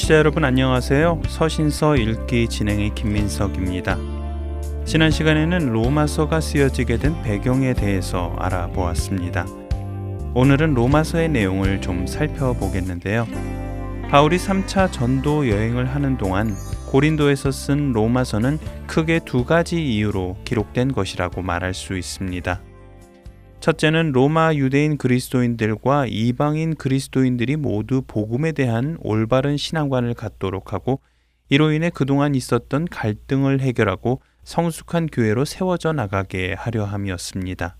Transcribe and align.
청취자 0.00 0.14
여러분 0.14 0.44
안녕하세요. 0.44 1.20
서신서 1.28 1.96
읽기 1.96 2.48
진행의 2.48 2.94
김민석입니다. 2.94 3.98
지난 4.86 5.10
시간에는 5.10 5.72
로마서가 5.72 6.40
쓰여지게 6.40 6.96
된 6.96 7.22
배경에 7.22 7.74
대해서 7.74 8.34
알아보았습니다. 8.38 9.44
오늘은 10.34 10.72
로마서의 10.72 11.28
내용을 11.28 11.82
좀 11.82 12.06
살펴보겠는데요. 12.06 13.26
바울이 14.10 14.38
3차 14.38 14.90
전도 14.90 15.50
여행을 15.50 15.86
하는 15.94 16.16
동안 16.16 16.54
고린도에서 16.86 17.50
쓴 17.50 17.92
로마서는 17.92 18.58
크게 18.86 19.20
두 19.26 19.44
가지 19.44 19.84
이유로 19.84 20.38
기록된 20.44 20.92
것이라고 20.92 21.42
말할 21.42 21.74
수 21.74 21.96
있습니다. 21.98 22.60
첫째는 23.60 24.12
로마 24.12 24.54
유대인 24.54 24.96
그리스도인들과 24.96 26.06
이방인 26.08 26.76
그리스도인들이 26.76 27.56
모두 27.56 28.02
복음에 28.06 28.52
대한 28.52 28.96
올바른 29.00 29.58
신앙관을 29.58 30.14
갖도록 30.14 30.72
하고 30.72 31.00
이로 31.50 31.70
인해 31.70 31.90
그동안 31.90 32.34
있었던 32.34 32.86
갈등을 32.86 33.60
해결하고 33.60 34.22
성숙한 34.44 35.08
교회로 35.08 35.44
세워져 35.44 35.92
나가게 35.92 36.54
하려 36.54 36.84
함이었습니다. 36.84 37.76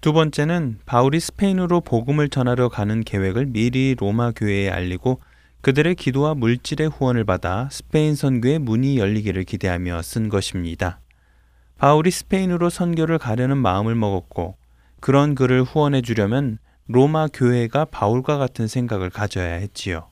두 0.00 0.14
번째는 0.14 0.78
바울이 0.86 1.20
스페인으로 1.20 1.82
복음을 1.82 2.30
전하러 2.30 2.70
가는 2.70 3.02
계획을 3.02 3.46
미리 3.46 3.94
로마 3.98 4.30
교회에 4.30 4.70
알리고 4.70 5.20
그들의 5.60 5.94
기도와 5.94 6.34
물질의 6.34 6.88
후원을 6.88 7.24
받아 7.24 7.68
스페인 7.70 8.14
선교의 8.14 8.60
문이 8.60 8.98
열리기를 8.98 9.44
기대하며 9.44 10.00
쓴 10.02 10.30
것입니다. 10.30 11.00
바울이 11.76 12.10
스페인으로 12.10 12.70
선교를 12.70 13.18
가려는 13.18 13.58
마음을 13.58 13.94
먹었고 13.94 14.56
그런 15.02 15.34
그를 15.34 15.64
후원해 15.64 16.00
주려면 16.00 16.58
로마 16.86 17.26
교회가 17.26 17.86
바울과 17.86 18.38
같은 18.38 18.68
생각을 18.68 19.10
가져야 19.10 19.54
했지요. 19.54 20.06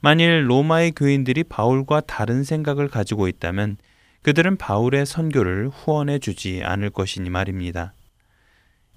만일 0.00 0.50
로마의 0.50 0.92
교인들이 0.96 1.44
바울과 1.44 2.00
다른 2.00 2.42
생각을 2.42 2.88
가지고 2.88 3.28
있다면 3.28 3.76
그들은 4.22 4.56
바울의 4.56 5.06
선교를 5.06 5.68
후원해 5.68 6.18
주지 6.18 6.60
않을 6.64 6.90
것이니 6.90 7.30
말입니다. 7.30 7.92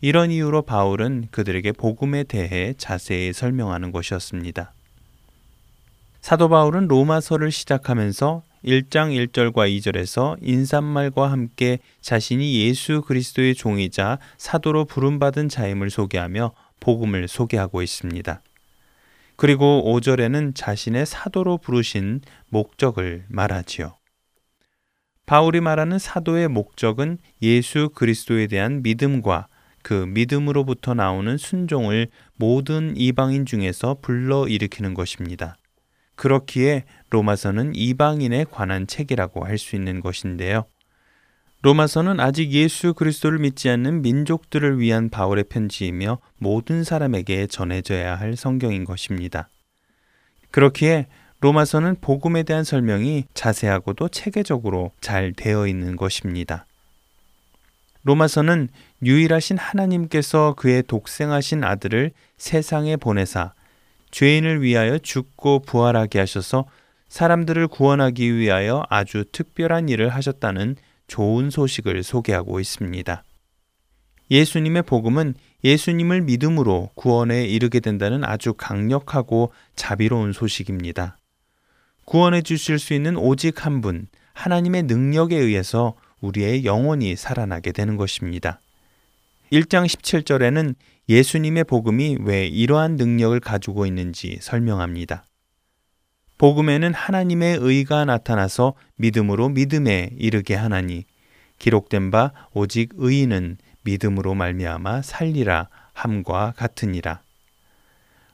이런 0.01 0.31
이유로 0.31 0.63
바울은 0.63 1.27
그들에게 1.29 1.73
복음에 1.73 2.23
대해 2.23 2.73
자세히 2.75 3.33
설명하는 3.33 3.91
것이었습니다. 3.91 4.73
사도 6.21 6.49
바울은 6.49 6.87
로마서를 6.87 7.51
시작하면서 7.51 8.41
1장 8.63 9.27
1절과 9.27 9.69
2절에서 9.77 10.37
인사말과 10.41 11.31
함께 11.31 11.79
자신이 12.01 12.65
예수 12.65 13.01
그리스도의 13.01 13.55
종이자 13.55 14.19
사도로 14.37 14.85
부름받은 14.85 15.49
자임을 15.49 15.89
소개하며 15.89 16.53
복음을 16.79 17.27
소개하고 17.27 17.81
있습니다. 17.81 18.41
그리고 19.35 19.83
5절에는 19.85 20.55
자신의 20.55 21.05
사도로 21.05 21.59
부르신 21.59 22.21
목적을 22.49 23.25
말하지요. 23.29 23.95
바울이 25.27 25.59
말하는 25.61 25.99
사도의 25.99 26.47
목적은 26.47 27.19
예수 27.41 27.89
그리스도에 27.93 28.47
대한 28.47 28.81
믿음과 28.81 29.47
그 29.83 29.93
믿음으로부터 29.93 30.93
나오는 30.93 31.37
순종을 31.37 32.07
모든 32.35 32.95
이방인 32.97 33.45
중에서 33.45 33.97
불러 34.01 34.47
일으키는 34.47 34.93
것입니다. 34.93 35.55
그렇기에 36.17 36.83
로마서는 37.09 37.73
이방인에 37.75 38.45
관한 38.51 38.85
책이라고 38.85 39.45
할 39.45 39.57
수 39.57 39.75
있는 39.75 40.01
것인데요. 40.01 40.65
로마서는 41.61 42.19
아직 42.19 42.51
예수 42.51 42.93
그리스도를 42.93 43.39
믿지 43.39 43.69
않는 43.69 44.01
민족들을 44.01 44.79
위한 44.79 45.09
바울의 45.09 45.45
편지이며 45.45 46.19
모든 46.37 46.83
사람에게 46.83 47.47
전해져야 47.47 48.15
할 48.15 48.35
성경인 48.35 48.83
것입니다. 48.83 49.49
그렇기에 50.51 51.07
로마서는 51.39 51.97
복음에 52.01 52.43
대한 52.43 52.63
설명이 52.63 53.25
자세하고도 53.33 54.09
체계적으로 54.09 54.91
잘 55.01 55.33
되어 55.33 55.67
있는 55.67 55.95
것입니다. 55.95 56.65
로마서는 58.03 58.69
유일하신 59.03 59.57
하나님께서 59.57 60.53
그의 60.55 60.83
독생하신 60.83 61.63
아들을 61.63 62.11
세상에 62.37 62.95
보내사 62.95 63.53
죄인을 64.11 64.61
위하여 64.61 64.97
죽고 64.97 65.59
부활하게 65.59 66.19
하셔서 66.19 66.65
사람들을 67.09 67.67
구원하기 67.67 68.35
위하여 68.35 68.83
아주 68.89 69.25
특별한 69.31 69.89
일을 69.89 70.09
하셨다는 70.09 70.75
좋은 71.07 71.49
소식을 71.49 72.03
소개하고 72.03 72.59
있습니다. 72.59 73.23
예수님의 74.29 74.83
복음은 74.83 75.35
예수님을 75.63 76.21
믿음으로 76.21 76.89
구원에 76.95 77.45
이르게 77.45 77.79
된다는 77.79 78.23
아주 78.23 78.53
강력하고 78.53 79.53
자비로운 79.75 80.33
소식입니다. 80.33 81.17
구원해 82.05 82.41
주실 82.41 82.79
수 82.79 82.93
있는 82.93 83.17
오직 83.17 83.65
한 83.65 83.81
분, 83.81 84.07
하나님의 84.33 84.83
능력에 84.83 85.35
의해서 85.35 85.95
우리의 86.21 86.65
영혼이 86.65 87.15
살아나게 87.15 87.71
되는 87.71 87.97
것입니다. 87.97 88.59
1장 89.51 89.85
17절에는 89.85 90.75
예수님의 91.09 91.63
복음이 91.63 92.17
왜 92.21 92.47
이러한 92.47 92.97
능력을 92.97 93.39
가지고 93.39 93.85
있는지 93.85 94.37
설명합니다. 94.41 95.25
복음에는 96.37 96.93
하나님의 96.93 97.57
의가 97.61 98.05
나타나서 98.05 98.73
믿음으로 98.97 99.49
믿음에 99.49 100.11
이르게 100.17 100.53
하나니 100.53 101.05
기록된 101.57 102.11
바 102.11 102.31
오직 102.53 102.91
의인은 102.95 103.57
믿음으로 103.83 104.35
말미암아 104.35 105.01
살리라 105.01 105.69
함과 105.93 106.53
같으니라. 106.57 107.21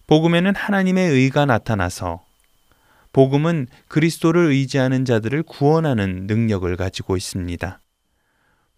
복음에는 0.08 0.56
하나님의 0.56 1.12
의가 1.12 1.46
나타나서 1.46 2.26
복음은 3.14 3.68
그리스도를 3.88 4.48
의지하는 4.48 5.06
자들을 5.06 5.44
구원하는 5.44 6.26
능력을 6.26 6.76
가지고 6.76 7.16
있습니다. 7.16 7.80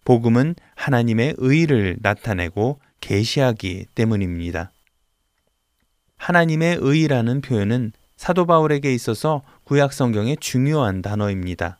복음은 0.04 0.54
하나님의 0.76 1.34
의를 1.38 1.96
나타내고 2.00 2.80
계시하기 3.06 3.86
때문입니다. 3.94 4.72
하나님의 6.16 6.78
의라는 6.80 7.40
표현은 7.40 7.92
사도 8.16 8.46
바울에게 8.46 8.92
있어서 8.94 9.42
구약 9.62 9.92
성경의 9.92 10.38
중요한 10.40 11.02
단어입니다. 11.02 11.78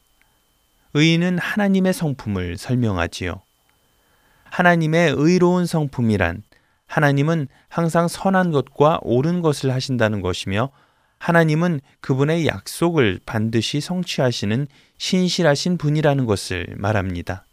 의는 0.94 1.38
하나님의 1.38 1.92
성품을 1.94 2.58
설명하지요. 2.58 3.40
하나님의 4.44 5.14
의로운 5.16 5.66
성품이란 5.66 6.44
하나님은 6.86 7.48
항상 7.68 8.06
선한 8.06 8.52
것과 8.52 9.00
옳은 9.02 9.40
것을 9.40 9.72
하신다는 9.74 10.20
것이며 10.20 10.70
하나님은 11.18 11.80
그분의 12.02 12.46
약속을 12.46 13.18
반드시 13.26 13.80
성취하시는 13.80 14.68
신실하신 14.98 15.76
분이라는 15.78 16.24
것을 16.24 16.68
말합니다. 16.76 17.46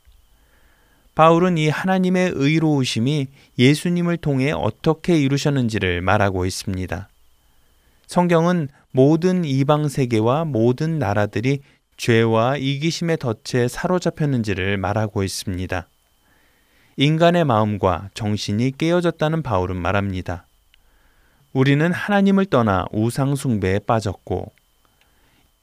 바울은 1.15 1.57
이 1.57 1.69
하나님의 1.69 2.31
의로우심이 2.35 3.27
예수님을 3.59 4.17
통해 4.17 4.51
어떻게 4.51 5.19
이루셨는지를 5.19 6.01
말하고 6.01 6.45
있습니다. 6.45 7.07
성경은 8.07 8.69
모든 8.91 9.45
이방 9.45 9.89
세계와 9.89 10.45
모든 10.45 10.99
나라들이 10.99 11.61
죄와 11.97 12.57
이기심의 12.57 13.17
덫에 13.17 13.67
사로잡혔는지를 13.67 14.77
말하고 14.77 15.23
있습니다. 15.23 15.87
인간의 16.97 17.45
마음과 17.45 18.09
정신이 18.13 18.73
깨어졌다는 18.77 19.41
바울은 19.43 19.75
말합니다. 19.75 20.45
우리는 21.53 21.91
하나님을 21.91 22.47
떠나 22.47 22.85
우상숭배에 22.91 23.79
빠졌고 23.79 24.51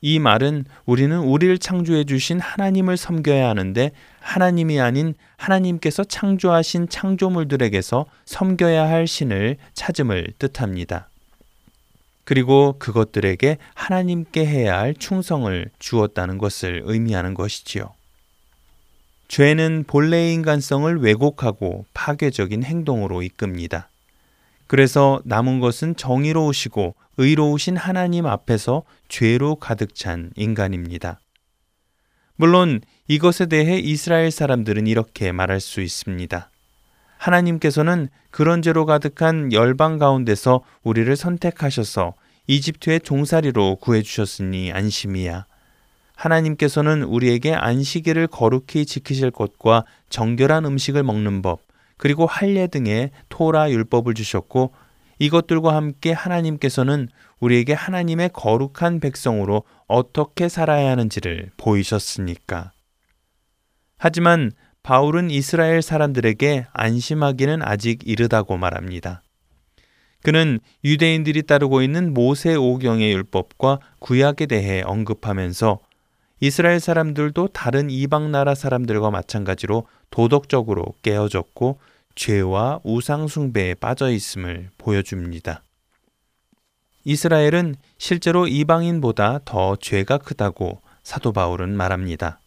이 0.02 0.18
말은 0.18 0.64
우리는 0.86 1.18
우리를 1.18 1.58
창조해 1.58 2.04
주신 2.04 2.40
하나님을 2.40 2.96
섬겨야 2.96 3.48
하는데 3.48 3.90
하나님이 4.20 4.80
아닌 4.80 5.14
하나님께서 5.36 6.04
창조하신 6.04 6.88
창조물들에게서 6.88 8.06
섬겨야 8.24 8.88
할 8.88 9.06
신을 9.06 9.56
찾음을 9.74 10.32
뜻합니다. 10.38 11.08
그리고 12.24 12.76
그것들에게 12.78 13.58
하나님께 13.74 14.46
해야 14.46 14.78
할 14.78 14.94
충성을 14.94 15.68
주었다는 15.78 16.38
것을 16.38 16.82
의미하는 16.84 17.34
것이지요. 17.34 17.92
죄는 19.28 19.84
본래의 19.86 20.34
인간성을 20.34 20.98
왜곡하고 20.98 21.84
파괴적인 21.92 22.64
행동으로 22.64 23.22
이끕니다. 23.22 23.88
그래서 24.70 25.20
남은 25.24 25.58
것은 25.58 25.96
정의로우시고 25.96 26.94
의로우신 27.16 27.76
하나님 27.76 28.26
앞에서 28.26 28.84
죄로 29.08 29.56
가득 29.56 29.96
찬 29.96 30.30
인간입니다. 30.36 31.18
물론 32.36 32.80
이것에 33.08 33.46
대해 33.46 33.80
이스라엘 33.80 34.30
사람들은 34.30 34.86
이렇게 34.86 35.32
말할 35.32 35.58
수 35.58 35.80
있습니다. 35.80 36.50
하나님께서는 37.18 38.10
그런 38.30 38.62
죄로 38.62 38.86
가득한 38.86 39.52
열방 39.52 39.98
가운데서 39.98 40.62
우리를 40.84 41.16
선택하셔서 41.16 42.14
이집트의 42.46 43.00
종살이로 43.00 43.74
구해주셨으니 43.74 44.70
안심이야. 44.70 45.46
하나님께서는 46.14 47.02
우리에게 47.02 47.54
안식일을 47.54 48.28
거룩히 48.28 48.86
지키실 48.86 49.32
것과 49.32 49.84
정결한 50.10 50.64
음식을 50.64 51.02
먹는 51.02 51.42
법, 51.42 51.60
그리고 52.00 52.24
할례 52.24 52.66
등의 52.66 53.10
토라 53.28 53.70
율법을 53.70 54.14
주셨고 54.14 54.72
이것들과 55.18 55.76
함께 55.76 56.12
하나님께서는 56.12 57.10
우리에게 57.40 57.74
하나님의 57.74 58.30
거룩한 58.32 59.00
백성으로 59.00 59.64
어떻게 59.86 60.48
살아야 60.48 60.92
하는지를 60.92 61.50
보이셨으니까. 61.58 62.72
하지만 63.98 64.50
바울은 64.82 65.30
이스라엘 65.30 65.82
사람들에게 65.82 66.68
안심하기는 66.72 67.60
아직 67.62 68.08
이르다고 68.08 68.56
말합니다. 68.56 69.20
그는 70.22 70.58
유대인들이 70.82 71.42
따르고 71.42 71.82
있는 71.82 72.14
모세 72.14 72.54
오경의 72.54 73.12
율법과 73.12 73.78
구약에 73.98 74.46
대해 74.46 74.80
언급하면서 74.86 75.80
이스라엘 76.40 76.80
사람들도 76.80 77.48
다른 77.48 77.90
이방 77.90 78.30
나라 78.30 78.54
사람들과 78.54 79.10
마찬가지로 79.10 79.86
도덕적으로 80.08 80.94
깨어졌고 81.02 81.78
죄와 82.14 82.80
우상숭배에 82.84 83.74
빠져 83.74 84.10
있음을 84.10 84.70
보여줍니다. 84.78 85.62
이스라엘은 87.04 87.76
실제로 87.98 88.46
이방인보다 88.46 89.40
더 89.44 89.76
죄가 89.76 90.18
크다고 90.18 90.82
사도 91.02 91.32
바울은 91.32 91.76
말합니다. 91.76 92.40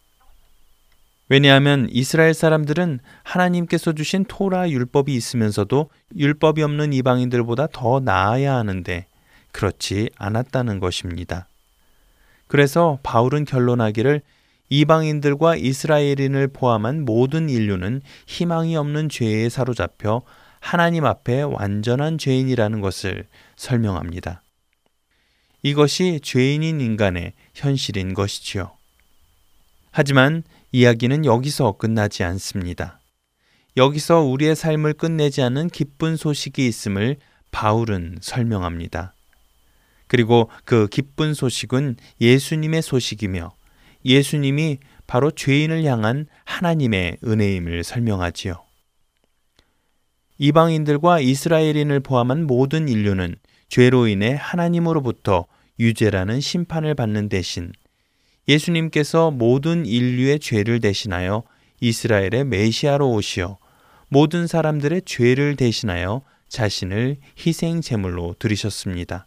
왜냐하면 1.28 1.88
이스라엘 1.90 2.34
사람들은 2.34 3.00
하나님께서 3.22 3.92
주신 3.92 4.24
토라 4.26 4.70
율법이 4.70 5.14
있으면서도 5.14 5.90
율법이 6.16 6.62
없는 6.62 6.92
이방인들보다 6.92 7.68
더 7.72 8.00
나아야 8.00 8.54
하는데 8.54 9.06
그렇지 9.52 10.10
않았다는 10.16 10.80
것입니다. 10.80 11.48
그래서 12.46 12.98
바울은 13.02 13.46
결론하기를 13.46 14.20
이방인들과 14.68 15.56
이스라엘인을 15.56 16.48
포함한 16.48 17.04
모든 17.04 17.48
인류는 17.48 18.02
희망이 18.26 18.76
없는 18.76 19.08
죄에 19.08 19.48
사로잡혀 19.48 20.22
하나님 20.60 21.04
앞에 21.04 21.42
완전한 21.42 22.16
죄인이라는 22.16 22.80
것을 22.80 23.26
설명합니다. 23.56 24.42
이것이 25.62 26.20
죄인인 26.22 26.80
인간의 26.80 27.32
현실인 27.54 28.14
것이지요. 28.14 28.72
하지만 29.90 30.42
이야기는 30.72 31.24
여기서 31.24 31.72
끝나지 31.72 32.24
않습니다. 32.24 33.00
여기서 33.76 34.20
우리의 34.20 34.56
삶을 34.56 34.94
끝내지 34.94 35.42
않는 35.42 35.68
기쁜 35.68 36.16
소식이 36.16 36.66
있음을 36.66 37.16
바울은 37.50 38.18
설명합니다. 38.20 39.14
그리고 40.06 40.50
그 40.64 40.86
기쁜 40.88 41.34
소식은 41.34 41.96
예수님의 42.20 42.82
소식이며 42.82 43.52
예수님이 44.04 44.78
바로 45.06 45.30
죄인을 45.30 45.84
향한 45.84 46.26
하나님의 46.44 47.18
은혜임을 47.24 47.84
설명하지요. 47.84 48.62
이방인들과 50.38 51.20
이스라엘인을 51.20 52.00
포함한 52.00 52.46
모든 52.46 52.88
인류는 52.88 53.36
죄로 53.68 54.06
인해 54.06 54.36
하나님으로부터 54.38 55.46
유죄라는 55.78 56.40
심판을 56.40 56.94
받는 56.94 57.28
대신 57.28 57.72
예수님께서 58.48 59.30
모든 59.30 59.86
인류의 59.86 60.38
죄를 60.40 60.80
대신하여 60.80 61.44
이스라엘의 61.80 62.44
메시아로 62.44 63.10
오시어 63.12 63.58
모든 64.08 64.46
사람들의 64.46 65.02
죄를 65.06 65.56
대신하여 65.56 66.22
자신을 66.48 67.16
희생 67.38 67.80
제물로 67.80 68.34
드리셨습니다. 68.38 69.26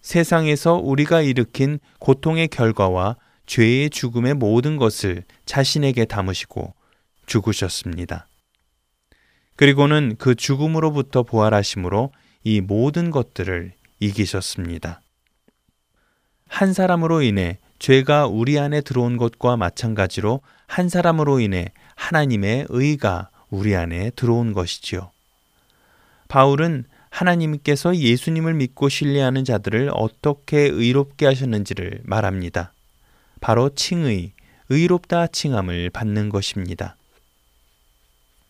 세상에서 0.00 0.74
우리가 0.74 1.22
일으킨 1.22 1.78
고통의 2.00 2.48
결과와 2.48 3.16
죄의 3.46 3.90
죽음의 3.90 4.34
모든 4.34 4.76
것을 4.76 5.24
자신에게 5.46 6.04
담으시고 6.04 6.74
죽으셨습니다. 7.26 8.28
그리고는 9.56 10.16
그 10.18 10.34
죽음으로부터 10.34 11.22
부활하심으로 11.22 12.12
이 12.44 12.60
모든 12.60 13.10
것들을 13.10 13.72
이기셨습니다. 14.00 15.00
한 16.48 16.72
사람으로 16.72 17.22
인해 17.22 17.58
죄가 17.78 18.26
우리 18.26 18.58
안에 18.58 18.80
들어온 18.80 19.16
것과 19.16 19.56
마찬가지로 19.56 20.40
한 20.66 20.88
사람으로 20.88 21.40
인해 21.40 21.72
하나님의 21.96 22.66
의가 22.68 23.30
우리 23.50 23.74
안에 23.74 24.10
들어온 24.10 24.52
것이지요. 24.52 25.10
바울은 26.28 26.84
하나님께서 27.10 27.96
예수님을 27.96 28.54
믿고 28.54 28.88
신뢰하는 28.88 29.44
자들을 29.44 29.90
어떻게 29.92 30.60
의롭게 30.60 31.26
하셨는지를 31.26 32.00
말합니다. 32.04 32.72
바로 33.42 33.70
칭의, 33.74 34.32
의롭다 34.70 35.26
칭함을 35.26 35.90
받는 35.90 36.28
것입니다. 36.28 36.96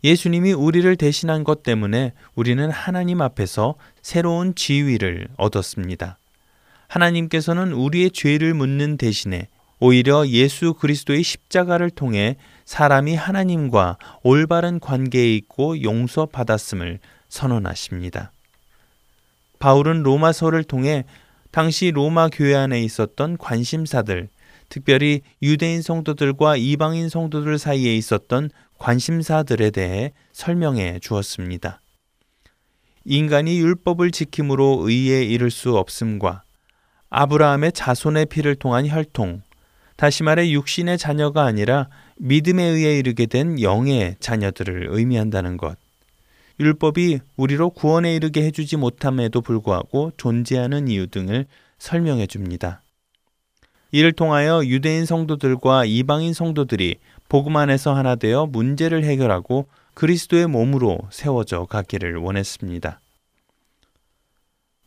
예수님이 0.04 0.52
우리를 0.52 0.94
대신한 0.96 1.44
것 1.44 1.62
때문에 1.62 2.12
우리는 2.34 2.70
하나님 2.70 3.22
앞에서 3.22 3.76
새로운 4.02 4.54
지위를 4.54 5.28
얻었습니다. 5.38 6.18
하나님께서는 6.88 7.72
우리의 7.72 8.10
죄를 8.10 8.52
묻는 8.52 8.98
대신에 8.98 9.48
오히려 9.80 10.26
예수 10.28 10.74
그리스도의 10.74 11.22
십자가를 11.22 11.88
통해 11.88 12.36
사람이 12.66 13.14
하나님과 13.16 13.96
올바른 14.22 14.78
관계에 14.78 15.34
있고 15.36 15.82
용서받았음을 15.82 16.98
선언하십니다. 17.30 18.30
바울은 19.58 20.02
로마서를 20.02 20.64
통해 20.64 21.06
당시 21.50 21.90
로마 21.90 22.28
교회 22.28 22.54
안에 22.54 22.82
있었던 22.82 23.38
관심사들, 23.38 24.28
특별히 24.72 25.20
유대인 25.42 25.82
성도들과 25.82 26.56
이방인 26.56 27.10
성도들 27.10 27.58
사이에 27.58 27.94
있었던 27.94 28.48
관심사들에 28.78 29.68
대해 29.68 30.14
설명해 30.32 31.00
주었습니다. 31.00 31.82
인간이 33.04 33.58
율법을 33.58 34.12
지킴으로 34.12 34.88
의에 34.88 35.24
이를 35.24 35.50
수 35.50 35.76
없음과 35.76 36.44
아브라함의 37.10 37.72
자손의 37.72 38.26
피를 38.26 38.54
통한 38.54 38.88
혈통, 38.88 39.42
다시 39.96 40.22
말해 40.22 40.50
육신의 40.50 40.96
자녀가 40.96 41.44
아니라 41.44 41.90
믿음에 42.16 42.62
의해 42.62 42.98
이르게 42.98 43.26
된 43.26 43.60
영의 43.60 44.16
자녀들을 44.20 44.86
의미한다는 44.88 45.58
것. 45.58 45.76
율법이 46.58 47.18
우리로 47.36 47.68
구원에 47.68 48.14
이르게 48.14 48.42
해주지 48.44 48.78
못함에도 48.78 49.42
불구하고 49.42 50.12
존재하는 50.16 50.88
이유 50.88 51.08
등을 51.08 51.44
설명해 51.78 52.26
줍니다. 52.26 52.81
이를 53.92 54.12
통하여 54.12 54.64
유대인 54.64 55.04
성도들과 55.04 55.84
이방인 55.84 56.32
성도들이 56.32 56.96
복음 57.28 57.56
안에서 57.56 57.94
하나 57.94 58.16
되어 58.16 58.46
문제를 58.46 59.04
해결하고 59.04 59.66
그리스도의 59.94 60.46
몸으로 60.46 60.98
세워져 61.10 61.66
가기를 61.66 62.16
원했습니다. 62.16 63.00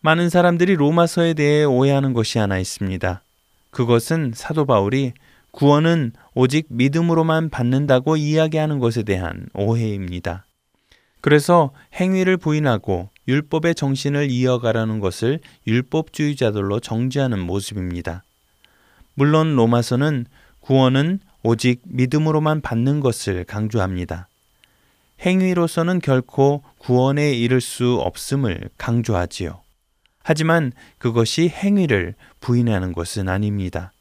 많은 0.01 0.29
사람들이 0.29 0.75
로마서에 0.75 1.35
대해 1.35 1.63
오해하는 1.63 2.13
것이 2.13 2.39
하나 2.39 2.57
있습니다. 2.57 3.21
그것은 3.69 4.31
사도 4.35 4.65
바울이 4.65 5.13
구원은 5.51 6.13
오직 6.33 6.65
믿음으로만 6.69 7.49
받는다고 7.49 8.17
이야기하는 8.17 8.79
것에 8.79 9.03
대한 9.03 9.47
오해입니다. 9.53 10.45
그래서 11.21 11.71
행위를 11.93 12.37
부인하고 12.37 13.09
율법의 13.27 13.75
정신을 13.75 14.29
이어가라는 14.29 14.99
것을 14.99 15.39
율법주의자들로 15.65 16.79
정지하는 16.79 17.39
모습입니다. 17.39 18.23
물론 19.15 19.55
로마서는 19.55 20.25
구원은 20.59 21.19
오직 21.43 21.81
믿음으로만 21.85 22.61
받는 22.61 22.99
것을 22.99 23.43
강조합니다. 23.45 24.27
행위로서는 25.21 25.99
결코 25.99 26.63
구원에 26.77 27.33
이를 27.33 27.61
수 27.61 27.95
없음을 27.95 28.69
강조하지요. 28.77 29.61
하지만 30.23 30.71
그것이 30.97 31.49
행위를 31.49 32.15
부인하는 32.39 32.93
것은 32.93 33.29
아닙니다. 33.29 33.93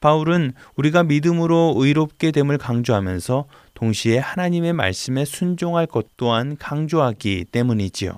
바울은 0.00 0.52
우리가 0.76 1.02
믿음으로 1.02 1.74
의롭게 1.76 2.30
됨을 2.30 2.58
강조하면서 2.58 3.46
동시에 3.74 4.18
하나님의 4.18 4.72
말씀에 4.72 5.24
순종할 5.24 5.86
것 5.86 6.06
또한 6.16 6.56
강조하기 6.58 7.46
때문이지요. 7.52 8.12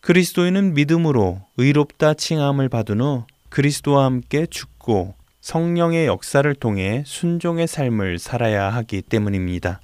그리스도인은 0.00 0.74
믿음으로 0.74 1.42
의롭다 1.56 2.14
칭함을 2.14 2.68
받은 2.68 3.00
후 3.00 3.24
그리스도와 3.48 4.04
함께 4.04 4.46
죽고 4.46 5.14
성령의 5.40 6.06
역사를 6.06 6.54
통해 6.54 7.02
순종의 7.06 7.66
삶을 7.66 8.18
살아야 8.18 8.68
하기 8.74 9.02
때문입니다. 9.02 9.80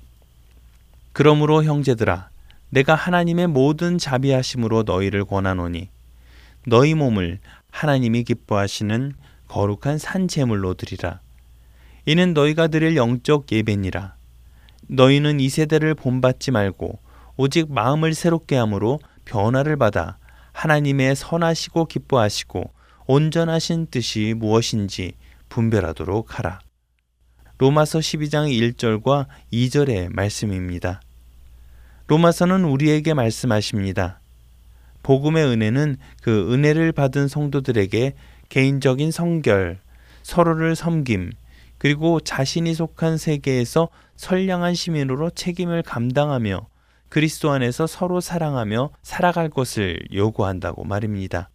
그러므로 1.13 1.65
형제들아 1.65 2.29
내가 2.71 2.95
하나님의 2.95 3.47
모든 3.47 3.99
자비하심으로 3.99 4.83
너희를 4.83 5.25
권하노니 5.25 5.89
너희 6.67 6.95
몸을 6.95 7.39
하나님이 7.71 8.25
기뻐하시는 8.25 9.13
거룩한 9.49 9.99
산 9.99 10.29
제물로 10.29 10.75
드리라. 10.75 11.21
이는 12.07 12.35
너희가 12.35 12.67
드릴 12.67 12.97
영적 12.97 13.51
예배니라. 13.51 14.15
너희는 14.89 15.41
이 15.41 15.49
세대를 15.49 15.95
본받지 15.95 16.51
말고 16.51 16.99
오직 17.37 17.73
마음을 17.73 18.13
새롭게 18.15 18.57
함으로 18.57 19.01
변화를 19.25 19.77
받아 19.77 20.19
하나님의 20.53 21.17
선하시고 21.17 21.87
기뻐하시고 21.87 22.74
온전하신 23.07 23.89
뜻이 23.91 24.35
무엇인지 24.35 25.13
분별하도록 25.51 26.39
하라. 26.39 26.61
로마서 27.59 27.99
12장 27.99 28.49
1절과 28.75 29.27
2절의 29.53 30.13
말씀입니다. 30.13 31.01
로마서는 32.07 32.65
우리에게 32.65 33.15
말씀하십니다. 33.15 34.21
복음의 35.03 35.45
은혜는 35.45 35.97
그 36.23 36.53
은혜를 36.53 36.93
받은 36.93 37.29
성도들에게 37.29 38.15
개인적인 38.49 39.11
성결, 39.11 39.81
서로를 40.23 40.75
섬김, 40.75 41.33
그리고 41.77 42.21
자신이 42.21 42.75
속한 42.75 43.19
세계에서 43.19 43.91
선량한 44.17 44.75
시민으로 44.75 45.29
책임을 45.31 45.83
감당하며 45.83 46.67
그리스도 47.11 47.51
안에서 47.51 47.87
서로 47.87 48.21
사랑하며 48.21 48.91
살아갈 49.03 49.51
것을 49.51 50.01
요구한다고 50.13 50.85
말입니다. 50.85 51.51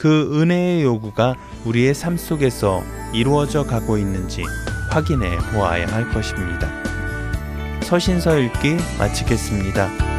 그 0.00 0.40
은혜의 0.40 0.82
요구가 0.82 1.36
우리의 1.66 1.94
삶 1.94 2.16
속에서 2.16 2.82
이루어져 3.12 3.64
가고 3.64 3.98
있는지 3.98 4.42
확인해 4.88 5.36
보아야 5.52 5.86
할 5.88 6.10
것입니다. 6.10 6.68
서신서 7.82 8.38
읽기 8.38 8.76
마치겠습니다. 8.98 10.09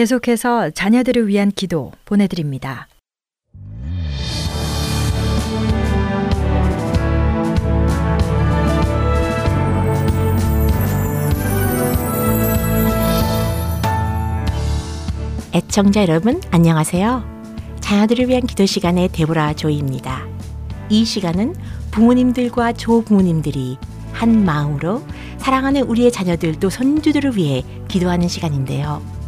계속해서 0.00 0.70
자녀들을 0.70 1.28
위한 1.28 1.50
기도 1.50 1.92
보내드립니다. 2.06 2.88
애청자 15.52 16.00
여러분 16.00 16.40
안녕하세요. 16.50 17.22
자녀들을 17.80 18.26
위한 18.28 18.46
기도 18.46 18.64
시간의 18.64 19.10
데보라 19.12 19.52
조이입니다. 19.52 20.26
이 20.88 21.04
시간은 21.04 21.54
부모님들과 21.90 22.72
조부모님들이 22.72 23.76
한 24.14 24.46
마음으로 24.46 25.02
사랑하는 25.36 25.82
우리의 25.82 26.10
자녀들 26.10 26.58
또 26.58 26.70
손주들을 26.70 27.36
위해 27.36 27.62
기도하는 27.88 28.28
시간인데요. 28.28 29.19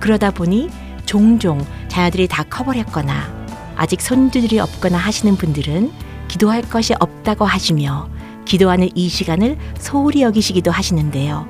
그러다 0.00 0.30
보니 0.30 0.70
종종 1.06 1.64
자녀들이 1.88 2.26
다 2.26 2.42
커버렸거나 2.44 3.46
아직 3.76 4.00
손주들이 4.00 4.58
없거나 4.58 4.98
하시는 4.98 5.36
분들은 5.36 5.92
기도할 6.28 6.62
것이 6.62 6.94
없다고 6.98 7.44
하시며 7.44 8.08
기도하는 8.44 8.88
이 8.94 9.08
시간을 9.08 9.56
소홀히 9.78 10.22
여기시기도 10.22 10.70
하시는데요. 10.70 11.46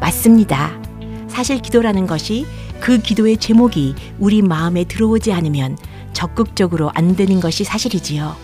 맞습니다. 0.00 0.80
사실 1.28 1.60
기도라는 1.60 2.06
것이 2.06 2.46
그 2.80 2.98
기도의 2.98 3.38
제목이 3.38 3.94
우리 4.18 4.42
마음에 4.42 4.84
들어오지 4.84 5.32
않으면 5.32 5.76
적극적으로 6.12 6.90
안 6.94 7.16
되는 7.16 7.40
것이 7.40 7.64
사실이지요. 7.64 8.36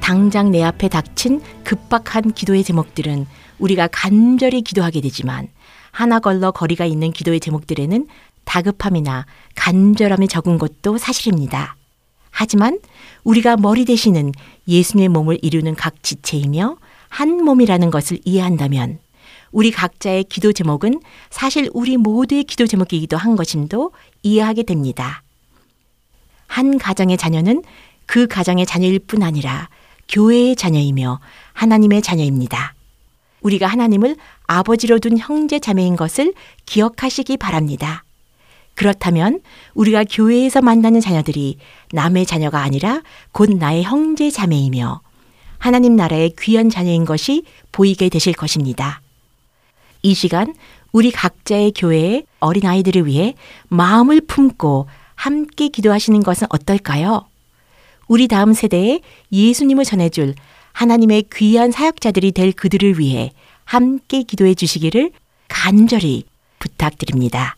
당장 0.00 0.50
내 0.50 0.62
앞에 0.62 0.88
닥친 0.88 1.40
급박한 1.64 2.32
기도의 2.32 2.62
제목들은 2.62 3.26
우리가 3.58 3.88
간절히 3.90 4.62
기도하게 4.62 5.00
되지만 5.00 5.48
하나 5.90 6.18
걸러 6.18 6.50
거리가 6.50 6.84
있는 6.84 7.10
기도의 7.10 7.40
제목들에는 7.40 8.06
다급함이나 8.46 9.26
간절함이 9.54 10.28
적은 10.28 10.56
것도 10.56 10.96
사실입니다. 10.96 11.76
하지만 12.30 12.78
우리가 13.24 13.56
머리 13.56 13.84
대신은 13.84 14.32
예수님의 14.66 15.08
몸을 15.10 15.38
이루는 15.42 15.74
각 15.74 16.02
지체이며 16.02 16.76
한 17.08 17.44
몸이라는 17.44 17.90
것을 17.90 18.18
이해한다면 18.24 18.98
우리 19.52 19.70
각자의 19.70 20.24
기도 20.24 20.52
제목은 20.52 21.00
사실 21.30 21.70
우리 21.72 21.96
모두의 21.96 22.44
기도 22.44 22.66
제목이기도 22.66 23.16
한 23.16 23.36
것임도 23.36 23.92
이해하게 24.22 24.64
됩니다. 24.64 25.22
한 26.46 26.78
가정의 26.78 27.16
자녀는 27.16 27.62
그 28.06 28.26
가정의 28.26 28.66
자녀일 28.66 29.00
뿐 29.00 29.22
아니라 29.22 29.68
교회의 30.08 30.56
자녀이며 30.56 31.20
하나님의 31.52 32.02
자녀입니다. 32.02 32.74
우리가 33.40 33.66
하나님을 33.66 34.16
아버지로 34.46 34.98
둔 34.98 35.18
형제 35.18 35.58
자매인 35.58 35.96
것을 35.96 36.34
기억하시기 36.66 37.36
바랍니다. 37.36 38.04
그렇다면 38.76 39.40
우리가 39.74 40.04
교회에서 40.04 40.60
만나는 40.62 41.00
자녀들이 41.00 41.58
남의 41.92 42.26
자녀가 42.26 42.62
아니라 42.62 43.02
곧 43.32 43.50
나의 43.50 43.82
형제 43.82 44.30
자매이며 44.30 45.00
하나님 45.58 45.96
나라의 45.96 46.34
귀한 46.38 46.70
자녀인 46.70 47.04
것이 47.04 47.42
보이게 47.72 48.08
되실 48.08 48.34
것입니다. 48.34 49.00
이 50.02 50.14
시간 50.14 50.54
우리 50.92 51.10
각자의 51.10 51.72
교회의 51.74 52.26
어린아이들을 52.40 53.06
위해 53.06 53.34
마음을 53.68 54.20
품고 54.20 54.86
함께 55.14 55.68
기도하시는 55.68 56.22
것은 56.22 56.46
어떨까요? 56.50 57.26
우리 58.06 58.28
다음 58.28 58.52
세대에 58.52 59.00
예수님을 59.32 59.84
전해줄 59.84 60.34
하나님의 60.72 61.24
귀한 61.34 61.70
사역자들이 61.72 62.32
될 62.32 62.52
그들을 62.52 62.98
위해 62.98 63.32
함께 63.64 64.22
기도해 64.22 64.54
주시기를 64.54 65.10
간절히 65.48 66.24
부탁드립니다. 66.58 67.56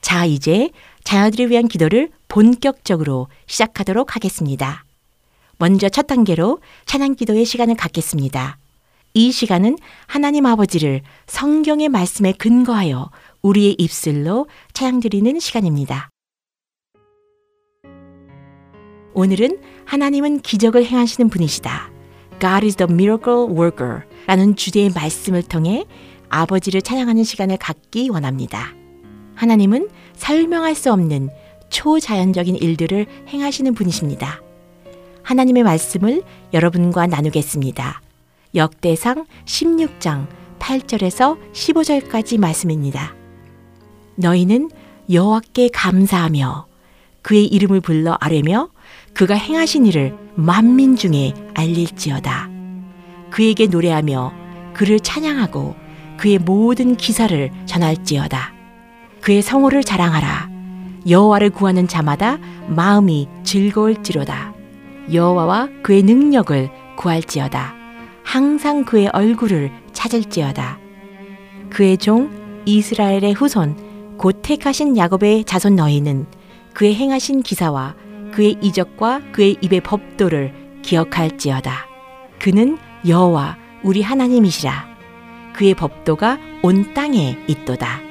자, 0.00 0.24
이제 0.24 0.70
자녀들을 1.04 1.50
위한 1.50 1.68
기도를 1.68 2.10
본격적으로 2.28 3.28
시작하도록 3.46 4.14
하겠습니다. 4.14 4.84
먼저 5.58 5.88
첫 5.88 6.06
단계로 6.06 6.60
찬양 6.86 7.16
기도의 7.16 7.44
시간을 7.44 7.74
갖겠습니다. 7.74 8.58
이 9.14 9.32
시간은 9.32 9.76
하나님 10.06 10.46
아버지를 10.46 11.02
성경의 11.26 11.88
말씀에 11.88 12.32
근거하여 12.32 13.10
우리의 13.42 13.74
입술로 13.78 14.46
찬양 14.72 15.00
드리는 15.00 15.38
시간입니다. 15.40 16.10
오늘은 19.14 19.60
하나님은 19.84 20.42
기적을 20.42 20.84
행하시는 20.84 21.28
분이시다. 21.28 21.90
God 22.40 22.64
is 22.64 22.76
the 22.76 22.92
miracle 22.92 23.48
worker 23.50 24.02
라는 24.26 24.54
주제의 24.54 24.90
말씀을 24.94 25.42
통해 25.42 25.86
아버지를 26.28 26.82
찬양하는 26.82 27.24
시간을 27.24 27.56
갖기 27.56 28.10
원합니다. 28.10 28.77
하나님은 29.38 29.88
설명할 30.14 30.74
수 30.74 30.92
없는 30.92 31.30
초자연적인 31.70 32.56
일들을 32.56 33.06
행하시는 33.28 33.72
분이십니다. 33.72 34.40
하나님의 35.22 35.62
말씀을 35.62 36.22
여러분과 36.52 37.06
나누겠습니다. 37.06 38.02
역대상 38.56 39.26
16장 39.44 40.26
8절에서 40.58 41.38
15절까지 41.52 42.40
말씀입니다. 42.40 43.14
너희는 44.16 44.70
여호와께 45.10 45.68
감사하며 45.72 46.66
그의 47.22 47.46
이름을 47.46 47.80
불러 47.80 48.16
아뢰며 48.18 48.70
그가 49.14 49.34
행하신 49.34 49.86
일을 49.86 50.16
만민 50.34 50.96
중에 50.96 51.32
알릴지어다. 51.54 52.50
그에게 53.30 53.66
노래하며 53.66 54.32
그를 54.74 54.98
찬양하고 54.98 55.76
그의 56.16 56.38
모든 56.38 56.96
기사를 56.96 57.52
전할지어다. 57.66 58.57
그의 59.28 59.42
성호를 59.42 59.84
자랑하라. 59.84 60.48
여호와를 61.06 61.50
구하는 61.50 61.86
자마다 61.86 62.38
마음이 62.66 63.28
즐거울지로다. 63.44 64.54
여호와와 65.12 65.68
그의 65.82 66.02
능력을 66.02 66.70
구할지어다. 66.96 67.74
항상 68.24 68.86
그의 68.86 69.10
얼굴을 69.12 69.70
찾을지어다. 69.92 70.78
그의 71.68 71.98
종 71.98 72.30
이스라엘의 72.64 73.34
후손 73.34 74.16
곧 74.16 74.40
택하신 74.40 74.96
야곱의 74.96 75.44
자손 75.44 75.76
너희는 75.76 76.24
그의 76.72 76.94
행하신 76.94 77.42
기사와 77.42 77.96
그의 78.32 78.56
이적과 78.62 79.20
그의 79.32 79.58
입의 79.60 79.82
법도를 79.82 80.80
기억할지어다. 80.80 81.86
그는 82.38 82.78
여호와 83.06 83.58
우리 83.82 84.00
하나님이시라. 84.00 84.88
그의 85.52 85.74
법도가 85.74 86.38
온 86.62 86.94
땅에 86.94 87.36
있도다. 87.46 88.07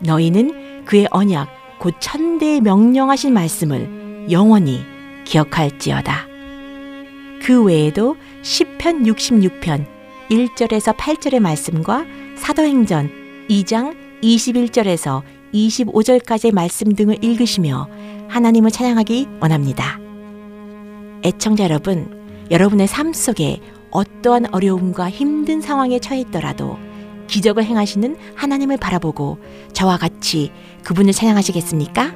너희는 0.00 0.84
그의 0.84 1.08
언약 1.10 1.48
곧 1.78 1.94
천대에 2.00 2.60
명령하신 2.60 3.32
말씀을 3.32 4.26
영원히 4.30 4.80
기억할지어다. 5.24 6.26
그 7.42 7.62
외에도 7.62 8.16
시편 8.42 9.04
66편 9.04 9.86
1절에서 10.30 10.96
8절의 10.96 11.40
말씀과 11.40 12.04
사도행전 12.36 13.10
2장 13.48 13.96
21절에서 14.22 15.22
25절까지의 15.54 16.52
말씀 16.52 16.94
등을 16.94 17.22
읽으시며 17.24 17.88
하나님을 18.28 18.70
찬양하기 18.70 19.28
원합니다. 19.40 19.98
애청자 21.24 21.64
여러분, 21.64 22.46
여러분의 22.50 22.86
삶 22.86 23.12
속에 23.12 23.60
어떠한 23.90 24.54
어려움과 24.54 25.08
힘든 25.08 25.60
상황에 25.60 25.98
처해 25.98 26.20
있더라도 26.20 26.78
기적을 27.28 27.64
행하시는 27.64 28.16
하나님을 28.34 28.76
바라보고 28.76 29.38
저와 29.72 29.96
같이 29.98 30.50
그분을 30.82 31.12
찬양하시겠습니까? 31.12 32.14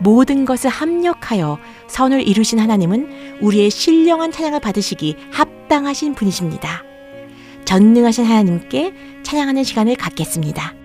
모든 0.00 0.44
것을 0.44 0.70
합력하여 0.70 1.58
선을 1.88 2.26
이루신 2.26 2.58
하나님은 2.58 3.38
우리의 3.40 3.70
신령한 3.70 4.32
찬양을 4.32 4.60
받으시기 4.60 5.16
합당하신 5.30 6.14
분이십니다. 6.14 6.82
전능하신 7.64 8.24
하나님께 8.24 8.94
찬양하는 9.22 9.62
시간을 9.62 9.96
갖겠습니다. 9.96 10.81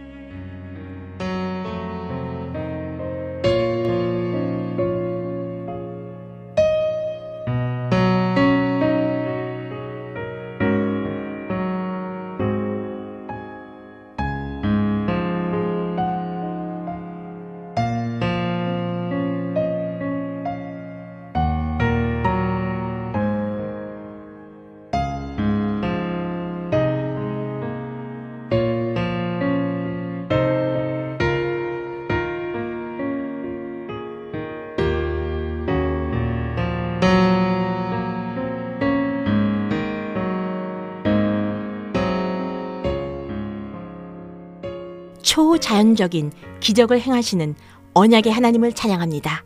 초자연적인 45.88 46.32
기적을 46.60 47.00
행하시는 47.00 47.56
언약의 47.94 48.34
하나님을 48.34 48.74
찬양합니다. 48.74 49.44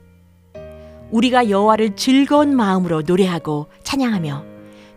우리가 1.12 1.49
여호와를 1.49 1.95
즐거운 1.95 2.56
마음으로 2.56 3.01
노래하고 3.01 3.67
찬양하며 3.84 4.45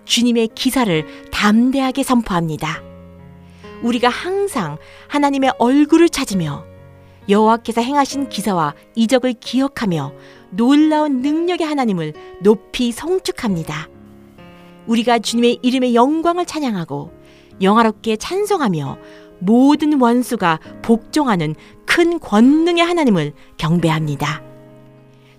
주님의 0.05 0.49
기사를 0.55 1.05
담대하게 1.31 2.03
선포합니다. 2.03 2.83
우리가 3.83 4.09
항상 4.09 4.79
하나님의 5.09 5.53
얼굴을 5.59 6.09
찾으며 6.09 6.65
여호와께서 7.29 7.81
행하신 7.81 8.29
기사와 8.29 8.75
이적을 8.95 9.35
기억하며 9.35 10.13
놀라운 10.51 11.21
능력의 11.21 11.67
하나님을 11.67 12.15
높이 12.43 12.93
성축합니다. 12.93 13.89
우리가 14.87 15.19
주님의 15.19 15.59
이름의 15.63 15.95
영광을 15.95 16.47
찬양하고 16.47 17.13
영화롭게 17.61 18.17
찬송하며 18.17 18.99
모든 19.39 20.01
원수가 20.01 20.61
복종하는 20.83 21.55
큰 21.87 22.19
권능의 22.19 22.85
하나님을 22.85 23.33
경배합니다. 23.57 24.43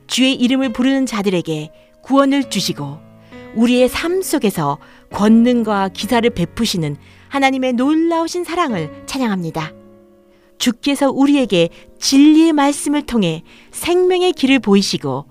주의 0.07 0.33
이름을 0.33 0.73
부르는 0.73 1.05
자들에게 1.05 1.71
구원을 2.01 2.49
주시고 2.49 2.99
우리의 3.55 3.89
삶 3.89 4.21
속에서 4.21 4.77
권능과 5.11 5.89
기사를 5.89 6.29
베푸시는 6.29 6.97
하나님의 7.29 7.73
놀라우신 7.73 8.43
사랑을 8.43 9.03
찬양합니다. 9.05 9.73
주께서 10.57 11.11
우리에게 11.11 11.69
진리의 11.99 12.53
말씀을 12.53 13.03
통해 13.03 13.43
생명의 13.71 14.33
길을 14.33 14.59
보이시고 14.59 15.25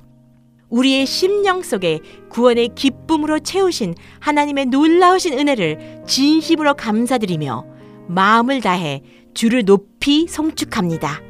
우리의 0.69 1.07
심령 1.07 1.63
속에 1.63 2.01
구원의 2.31 2.71
기쁨으로 2.75 3.39
채우신 3.39 3.95
하나님의 4.21 4.67
놀라우신 4.67 5.39
은혜를 5.39 6.03
진심으로 6.07 6.75
감사드리며 6.75 7.74
마음을 8.09 8.61
다해 8.61 9.03
주를 9.35 9.65
높이 9.65 10.27
송축합니다. 10.29 11.21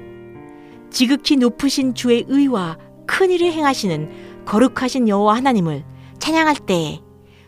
지극히 0.90 1.36
높으신 1.36 1.94
주의 1.94 2.24
의와 2.28 2.78
큰 3.06 3.30
일을 3.30 3.52
행하시는 3.52 4.44
거룩하신 4.44 5.08
여호와 5.08 5.36
하나님을 5.36 5.84
찬양할 6.18 6.56
때 6.66 7.00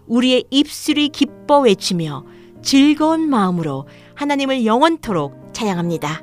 우리의 0.06 0.44
입술이 0.50 1.10
기뻐 1.10 1.60
외치며 1.60 2.24
즐거운 2.62 3.28
마음으로 3.28 3.86
하나님을 4.14 4.64
영원토록 4.64 5.52
찬양합니다. 5.52 6.22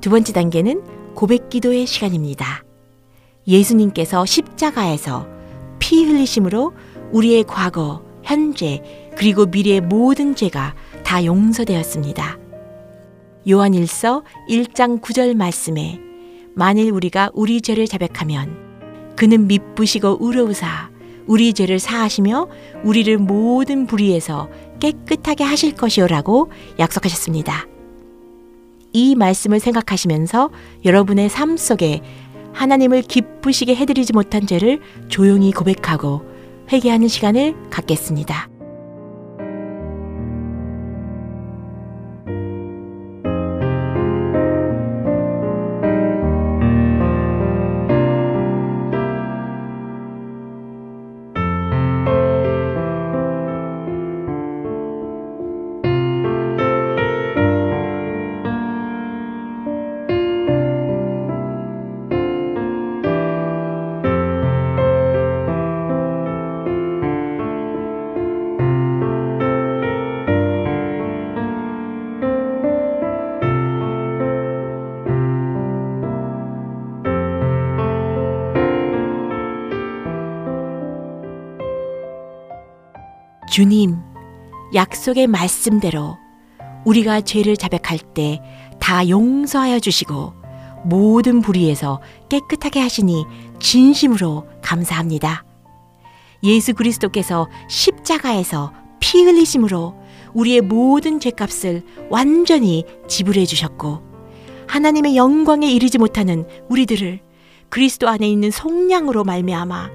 두 0.00 0.10
번째 0.10 0.32
단계는 0.32 1.14
고백 1.14 1.48
기도의 1.48 1.86
시간입니다. 1.86 2.64
예수님께서 3.46 4.24
십자가에서 4.24 5.26
피 5.78 6.04
흘리심으로 6.04 6.72
우리의 7.12 7.44
과거, 7.44 8.04
현재, 8.22 9.10
그리고 9.16 9.46
미래의 9.46 9.80
모든 9.80 10.34
죄가 10.34 10.74
다 11.10 11.24
용서되었습니다. 11.24 12.38
요한일서 13.50 14.22
1장 14.48 15.00
9절 15.00 15.34
말씀에 15.34 15.98
만일 16.54 16.92
우리가 16.92 17.30
우리 17.34 17.60
죄를 17.60 17.88
자백하면 17.88 19.16
그는 19.16 19.48
미쁘시고 19.48 20.18
의로우사 20.20 20.88
우리 21.26 21.52
죄를 21.52 21.80
사하시며 21.80 22.46
우리를 22.84 23.18
모든 23.18 23.88
불의에서 23.88 24.48
깨끗하게 24.78 25.42
하실 25.42 25.74
것이오라고 25.74 26.52
약속하셨습니다. 26.78 27.66
이 28.92 29.16
말씀을 29.16 29.58
생각하시면서 29.58 30.50
여러분의 30.84 31.28
삶 31.28 31.56
속에 31.56 32.02
하나님을 32.52 33.02
기쁘시게 33.02 33.74
해드리지 33.74 34.12
못한 34.12 34.46
죄를 34.46 34.80
조용히 35.08 35.50
고백하고 35.50 36.22
회개하는 36.70 37.08
시간을 37.08 37.56
갖겠습니다. 37.68 38.59
약속의 84.74 85.26
말씀대로 85.26 86.18
우리가 86.84 87.20
죄를 87.22 87.56
자백할 87.56 87.98
때 88.14 88.40
다 88.80 89.08
용서하여 89.08 89.78
주시고 89.78 90.32
모든 90.84 91.42
불의에서 91.42 92.00
깨끗하게 92.28 92.80
하시니 92.80 93.24
진심으로 93.60 94.48
감사합니다. 94.62 95.44
예수 96.42 96.74
그리스도께서 96.74 97.48
십자가에서 97.68 98.72
피 98.98 99.22
흘리심으로 99.22 99.94
우리의 100.32 100.62
모든 100.62 101.20
죄값을 101.20 101.84
완전히 102.08 102.84
지불해 103.06 103.44
주셨고 103.44 104.02
하나님의 104.66 105.16
영광에 105.16 105.70
이르지 105.70 105.98
못하는 105.98 106.46
우리들을 106.68 107.20
그리스도 107.68 108.08
안에 108.08 108.28
있는 108.28 108.50
속량으로 108.50 109.22
말미암아 109.24 109.90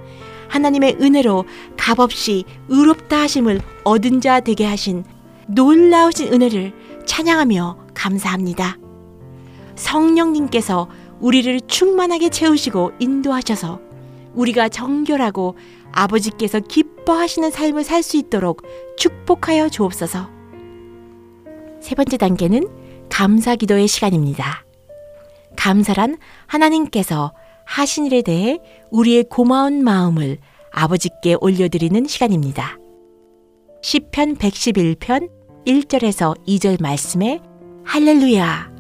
하나님의 0.56 1.00
은혜로 1.02 1.44
값없이 1.76 2.46
의롭다 2.70 3.24
하심을 3.24 3.60
얻은 3.84 4.22
자 4.22 4.40
되게 4.40 4.66
하신 4.66 5.04
놀라우신 5.48 6.32
은혜를 6.32 6.74
찬양하며 7.06 7.88
감사합니다. 7.94 8.78
성령님께서 9.76 10.88
우리를 11.20 11.60
충만하게 11.68 12.30
채우시고 12.30 12.94
인도하셔서 13.00 13.82
우리가 14.34 14.70
정결하고 14.70 15.58
아버지께서 15.92 16.62
기뻐하시는 16.62 17.52
삶을 17.52 17.84
살 17.84 18.02
수 18.02 18.16
있도록 18.16 18.62
축복하여 18.98 19.68
주옵소서. 19.68 20.30
세 21.82 21.96
번째 21.96 22.16
단계는 22.16 22.70
감사 23.10 23.56
기도의 23.58 23.90
시간입니다. 23.90 24.64
감사란 25.58 26.18
하나님께서 26.48 27.34
하신 27.66 28.06
일에 28.06 28.22
대해 28.22 28.60
우리의 28.92 29.26
고마운 29.30 29.84
마음을 29.84 30.38
아버지께 30.72 31.36
올려드리는 31.40 32.06
시간입니다. 32.08 32.78
시편 33.82 34.36
111편 34.36 35.30
1절에서 35.66 36.36
2절 36.48 36.82
말씀에 36.82 37.40
할렐루야 37.84 38.72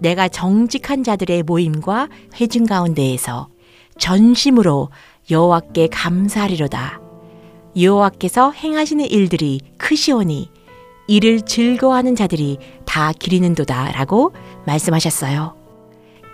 내가 0.00 0.28
정직한 0.28 1.02
자들의 1.02 1.42
모임과 1.44 2.08
회중 2.40 2.66
가운데에서 2.66 3.48
전심으로 3.98 4.90
여호와께 5.30 5.88
감사하리로다. 5.88 7.00
여호와께서 7.76 8.52
행하시는 8.52 9.04
일들이 9.06 9.60
크시오니 9.78 10.50
이를 11.06 11.42
즐거워하는 11.42 12.16
자들이 12.16 12.58
다 12.84 13.12
기리는도다라고 13.12 14.32
말씀하셨어요. 14.66 15.56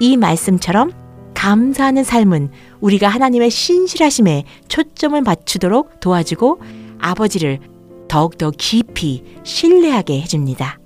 이 0.01 0.17
말씀처럼 0.17 0.93
감사하는 1.35 2.05
삶은 2.05 2.51
우리가 2.81 3.09
하나님의 3.09 3.51
신실하심에 3.51 4.45
초점을 4.69 5.21
맞추도록 5.21 6.01
도와주고 6.01 6.61
아버지를 6.99 7.59
더욱더 8.09 8.51
깊이 8.51 9.23
신뢰하게 9.45 10.21
해줍니다. 10.21 10.79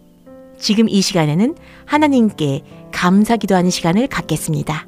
지금 0.58 0.88
이 0.88 1.00
시간에는 1.00 1.54
하나님께 1.86 2.62
감사 2.92 3.36
기도하는 3.36 3.70
시간을 3.70 4.06
갖겠습니다. 4.06 4.86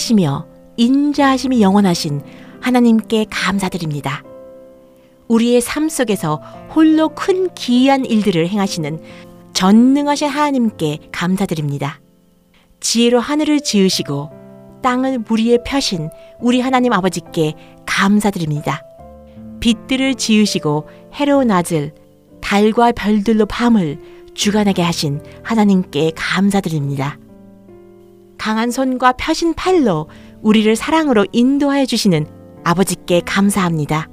선하시며 0.00 0.46
인자하심이 0.78 1.60
영원하신 1.60 2.22
하나님께 2.60 3.26
감사드립니다. 3.30 4.22
우리의 5.28 5.60
삶 5.60 5.88
속에서 5.88 6.36
홀로 6.74 7.10
큰 7.10 7.52
기이한 7.54 8.04
일들을 8.04 8.48
행하시는 8.48 8.98
전능하신 9.52 10.28
하나님께 10.28 10.98
감사드립니다. 11.12 12.00
지혜로 12.80 13.20
하늘을 13.20 13.60
지으시고 13.60 14.30
땅을 14.82 15.18
무리에 15.28 15.58
펴신 15.64 16.08
우리 16.40 16.60
하나님 16.60 16.92
아버지께 16.92 17.54
감사드립니다. 17.86 18.82
빛들을 19.60 20.14
지으시고 20.14 20.88
해로 21.14 21.44
낮을 21.44 21.92
달과 22.40 22.92
별들로 22.92 23.44
밤을 23.44 23.98
주관하게 24.34 24.82
하신 24.82 25.20
하나님께 25.42 26.12
감사드립니다. 26.16 27.18
강한 28.40 28.70
손과 28.70 29.12
펴신 29.18 29.52
팔로 29.52 30.08
우리를 30.40 30.74
사랑으로 30.74 31.26
인도하여 31.30 31.84
주시는 31.84 32.26
아버지께 32.64 33.20
감사합니다. 33.26 34.08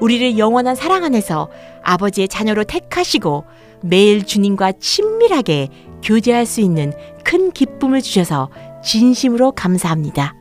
우리를 0.00 0.38
영원한 0.38 0.76
사랑 0.76 1.02
안에서 1.02 1.50
아버지의 1.82 2.28
자녀로 2.28 2.62
택하시고 2.62 3.42
매일 3.82 4.24
주님과 4.24 4.74
친밀하게 4.78 5.70
교제할 6.04 6.46
수 6.46 6.60
있는 6.60 6.92
큰 7.24 7.50
기쁨을 7.50 8.00
주셔서 8.00 8.48
진심으로 8.84 9.50
감사합니다. 9.50 10.36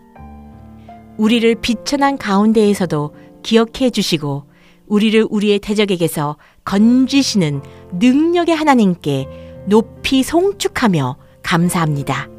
우리를 1.18 1.56
비천한 1.56 2.20
가운데에서도 2.20 3.16
기억해 3.42 3.90
주시고 3.90 4.44
우리를 4.86 5.26
우리의 5.32 5.58
대적에게서 5.58 6.38
건지시는 6.66 7.64
능력의 7.94 8.56
하나님께 8.56 9.28
높이 9.66 10.22
송축하며 10.22 11.18
감사합니다. 11.42 12.35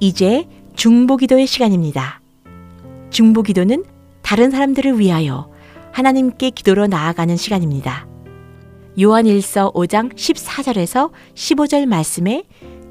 이제 0.00 0.46
중보기도의 0.76 1.46
시간입니다. 1.46 2.20
중보기도는 3.10 3.84
다른 4.22 4.50
사람들을 4.50 4.98
위하여 4.98 5.50
하나님께 5.92 6.50
기도로 6.50 6.86
나아가는 6.86 7.36
시간입니다. 7.36 8.06
요한 9.00 9.24
1서 9.24 9.72
5장 9.74 10.12
14절에서 10.14 11.10
15절 11.34 11.86
말씀에 11.86 12.44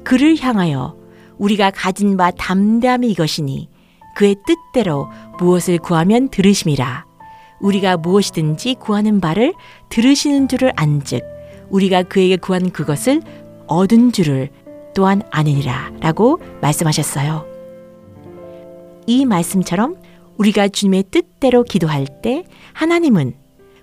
그를 0.04 0.38
향하여 0.40 0.96
우리가 1.38 1.70
가진 1.70 2.16
바 2.16 2.30
담대함이 2.30 3.10
이것이니 3.10 3.68
그의 4.16 4.36
뜻대로 4.46 5.08
무엇을 5.38 5.78
구하면 5.78 6.28
들으심이라. 6.28 7.06
우리가 7.60 7.96
무엇이든지 7.96 8.76
구하는 8.78 9.20
바를 9.20 9.54
들으시는 9.88 10.48
줄을 10.48 10.72
안즉 10.76 11.22
우리가 11.70 12.04
그에게 12.04 12.36
구한 12.36 12.70
그것을 12.70 13.22
얻은 13.66 14.12
줄을 14.12 14.50
또한 14.94 15.22
아느니라 15.30 15.92
라고 16.00 16.40
말씀하셨어요. 16.60 17.46
이 19.06 19.24
말씀처럼 19.26 19.96
우리가 20.38 20.68
주님의 20.68 21.04
뜻대로 21.10 21.62
기도할 21.62 22.06
때 22.22 22.44
하나님은 22.72 23.34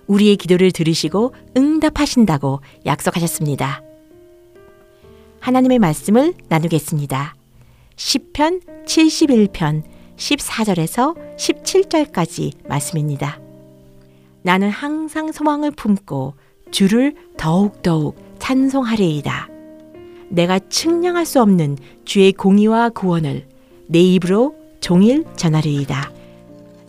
우리의 0.06 0.36
기도를 0.36 0.72
들으시고 0.72 1.34
응답하신다고 1.56 2.60
약속하셨습니다. 2.86 3.82
하나님의 5.40 5.78
말씀을 5.78 6.34
나누겠습니다. 6.48 7.34
10편 7.96 8.84
71편 8.86 9.82
14절에서 10.16 11.16
17절까지 11.36 12.68
말씀입니다. 12.68 13.40
나는 14.42 14.70
항상 14.70 15.32
소망을 15.32 15.70
품고 15.70 16.34
주를 16.70 17.14
더욱더욱 17.36 18.16
찬송하리이다. 18.38 19.51
내가 20.32 20.58
측량할 20.58 21.26
수 21.26 21.42
없는 21.42 21.76
주의 22.06 22.32
공의와 22.32 22.88
구원을 22.88 23.46
내 23.86 24.00
입으로 24.00 24.54
종일 24.80 25.24
전하리이다. 25.36 26.10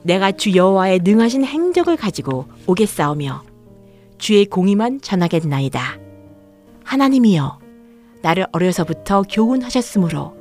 내가 0.04 0.32
주 0.32 0.56
여호와의 0.56 1.02
능하신 1.04 1.44
행적을 1.44 1.98
가지고 1.98 2.46
오겠사오며 2.68 3.44
주의 4.18 4.46
공의만 4.46 5.02
전하겠나이다. 5.02 6.00
하나님이여 6.86 7.60
나를 8.22 8.48
어려서부터 8.54 9.24
교훈하셨으므로 9.24 10.36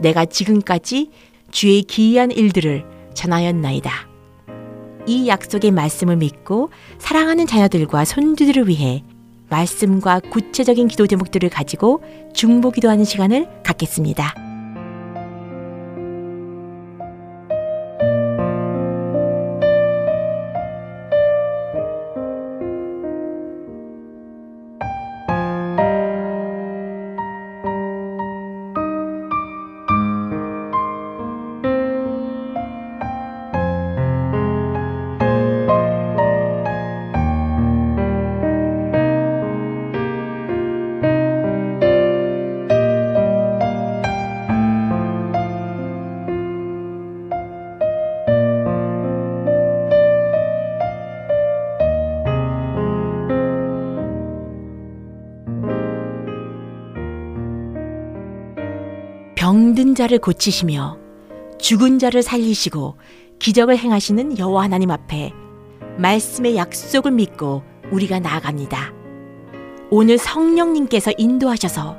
내가 0.00 0.24
지금까지 0.24 1.10
주의 1.52 1.82
기이한 1.82 2.32
일들을 2.32 2.84
전하였나이다. 3.14 3.92
이 5.06 5.28
약속의 5.28 5.70
말씀을 5.70 6.16
믿고 6.16 6.70
사랑하는 6.98 7.46
자녀들과 7.46 8.04
손주들을 8.04 8.66
위해 8.66 9.04
말씀과 9.50 10.20
구체적인 10.30 10.88
기도 10.88 11.06
제목들을 11.06 11.50
가지고 11.50 12.02
중보 12.32 12.70
기도하는 12.70 13.04
시간을 13.04 13.48
갖겠습니다. 13.62 14.49
병든 59.90 59.94
자를 59.94 60.18
고치시며 60.18 60.98
죽은 61.58 61.98
자를 61.98 62.22
살리시고 62.22 62.96
기적을 63.38 63.76
행하시는 63.76 64.38
여호와 64.38 64.64
하나님 64.64 64.90
앞에 64.90 65.32
말씀의 65.98 66.56
약속을 66.56 67.10
믿고 67.10 67.62
우리가 67.90 68.20
나아갑니다. 68.20 68.92
오늘 69.90 70.18
성령님께서 70.18 71.12
인도하셔서 71.18 71.96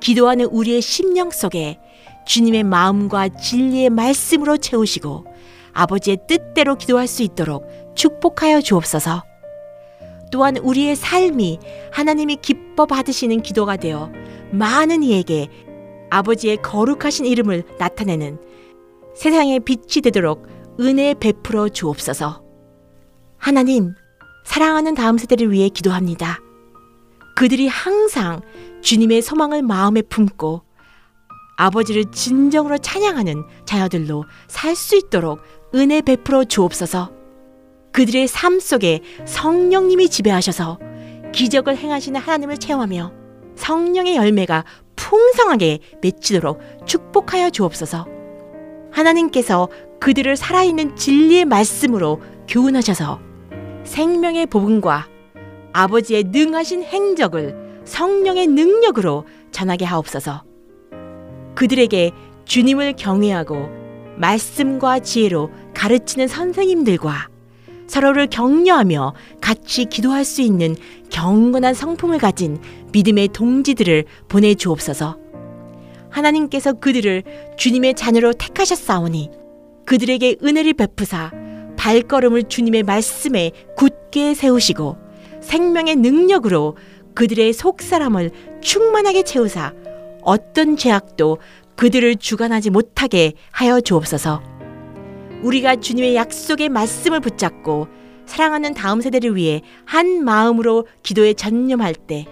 기도하는 0.00 0.46
우리의 0.46 0.82
심령 0.82 1.30
속에 1.30 1.78
주님의 2.26 2.64
마음과 2.64 3.30
진리의 3.30 3.90
말씀으로 3.90 4.58
채우시고 4.58 5.24
아버지의 5.72 6.18
뜻대로 6.28 6.76
기도할 6.76 7.06
수 7.06 7.22
있도록 7.22 7.66
축복하여 7.94 8.60
주옵소서. 8.60 9.22
또한 10.30 10.56
우리의 10.58 10.94
삶이 10.94 11.58
하나님이 11.90 12.36
기뻐 12.42 12.86
받으시는 12.86 13.42
기도가 13.42 13.76
되어 13.76 14.12
많은 14.52 15.02
이에게 15.02 15.48
아버지의 16.10 16.58
거룩하신 16.62 17.26
이름을 17.26 17.64
나타내는 17.78 18.38
세상의 19.14 19.60
빛이 19.60 20.02
되도록 20.02 20.46
은혜 20.80 21.14
베풀어 21.14 21.68
주옵소서. 21.68 22.42
하나님, 23.38 23.94
사랑하는 24.44 24.94
다음 24.94 25.18
세대를 25.18 25.50
위해 25.50 25.68
기도합니다. 25.68 26.40
그들이 27.36 27.68
항상 27.68 28.40
주님의 28.82 29.22
소망을 29.22 29.62
마음에 29.62 30.02
품고 30.02 30.62
아버지를 31.56 32.06
진정으로 32.10 32.78
찬양하는 32.78 33.44
자녀들로 33.66 34.24
살 34.48 34.74
수 34.74 34.96
있도록 34.96 35.40
은혜 35.74 36.00
베풀어 36.00 36.44
주옵소서. 36.44 37.12
그들의 37.92 38.28
삶 38.28 38.60
속에 38.60 39.00
성령님이 39.26 40.08
지배하셔서 40.08 40.78
기적을 41.32 41.76
행하시는 41.76 42.18
하나님을 42.20 42.58
체험하며 42.58 43.12
성령의 43.56 44.16
열매가 44.16 44.64
풍성하게 45.00 45.78
맺히도록 46.02 46.60
축복하여 46.86 47.48
주옵소서. 47.48 48.06
하나님께서 48.92 49.68
그들을 49.98 50.36
살아있는 50.36 50.94
진리의 50.96 51.46
말씀으로 51.46 52.20
교훈하셔서 52.46 53.18
생명의 53.84 54.46
복음과 54.46 55.08
아버지의 55.72 56.24
능하신 56.24 56.82
행적을 56.82 57.80
성령의 57.84 58.48
능력으로 58.48 59.24
전하게 59.52 59.86
하옵소서. 59.86 60.44
그들에게 61.54 62.10
주님을 62.44 62.94
경외하고 62.96 63.68
말씀과 64.18 64.98
지혜로 64.98 65.50
가르치는 65.74 66.28
선생님들과 66.28 67.29
서로를 67.90 68.28
격려하며 68.28 69.14
같이 69.40 69.84
기도할 69.84 70.24
수 70.24 70.42
있는 70.42 70.76
경건한 71.10 71.74
성품을 71.74 72.18
가진 72.18 72.56
믿음의 72.92 73.28
동지들을 73.32 74.04
보내주옵소서. 74.28 75.18
하나님께서 76.08 76.74
그들을 76.74 77.24
주님의 77.56 77.94
자녀로 77.94 78.34
택하셨사오니 78.34 79.30
그들에게 79.86 80.36
은혜를 80.40 80.74
베푸사 80.74 81.32
발걸음을 81.76 82.44
주님의 82.44 82.84
말씀에 82.84 83.50
굳게 83.76 84.34
세우시고 84.34 84.96
생명의 85.40 85.96
능력으로 85.96 86.76
그들의 87.14 87.52
속사람을 87.52 88.30
충만하게 88.60 89.24
채우사 89.24 89.72
어떤 90.22 90.76
죄악도 90.76 91.38
그들을 91.74 92.16
주관하지 92.16 92.70
못하게 92.70 93.32
하여 93.50 93.80
주옵소서. 93.80 94.49
우리가 95.42 95.76
주님의 95.76 96.16
약속의 96.16 96.68
말씀을 96.68 97.20
붙잡고 97.20 97.88
사랑하는 98.26 98.74
다음 98.74 99.00
세대를 99.00 99.34
위해 99.36 99.62
한 99.84 100.24
마음으로 100.24 100.86
기도에 101.02 101.34
전념할 101.34 101.94
때 101.94 102.26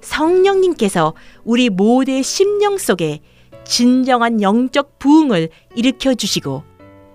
성령님께서 0.00 1.14
우리 1.44 1.68
모두의 1.68 2.22
심령 2.22 2.78
속에 2.78 3.20
진정한 3.64 4.40
영적 4.40 4.98
부흥을 4.98 5.50
일으켜 5.74 6.14
주시고 6.14 6.64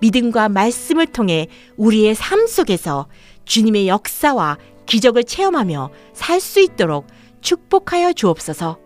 믿음과 0.02 0.50
말씀을 0.50 1.08
통해 1.08 1.48
우리의 1.78 2.14
삶 2.14 2.46
속에서 2.46 3.08
주님의 3.46 3.88
역사와 3.88 4.58
기적을 4.86 5.24
체험하며 5.24 5.90
살 6.14 6.40
수 6.40 6.62
있도록 6.62 7.08
축복하여 7.42 8.14
주옵소서. 8.14 8.80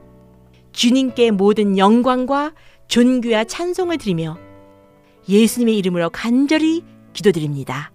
주님께 0.72 1.32
모든 1.32 1.78
영광과 1.78 2.54
존귀와 2.88 3.46
찬송을 3.46 3.98
드리며 3.98 4.38
예수님의 5.30 5.78
이름으로 5.78 6.10
간절히 6.10 6.84
기도드립니다. 7.14 7.92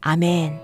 아멘. 0.00 0.63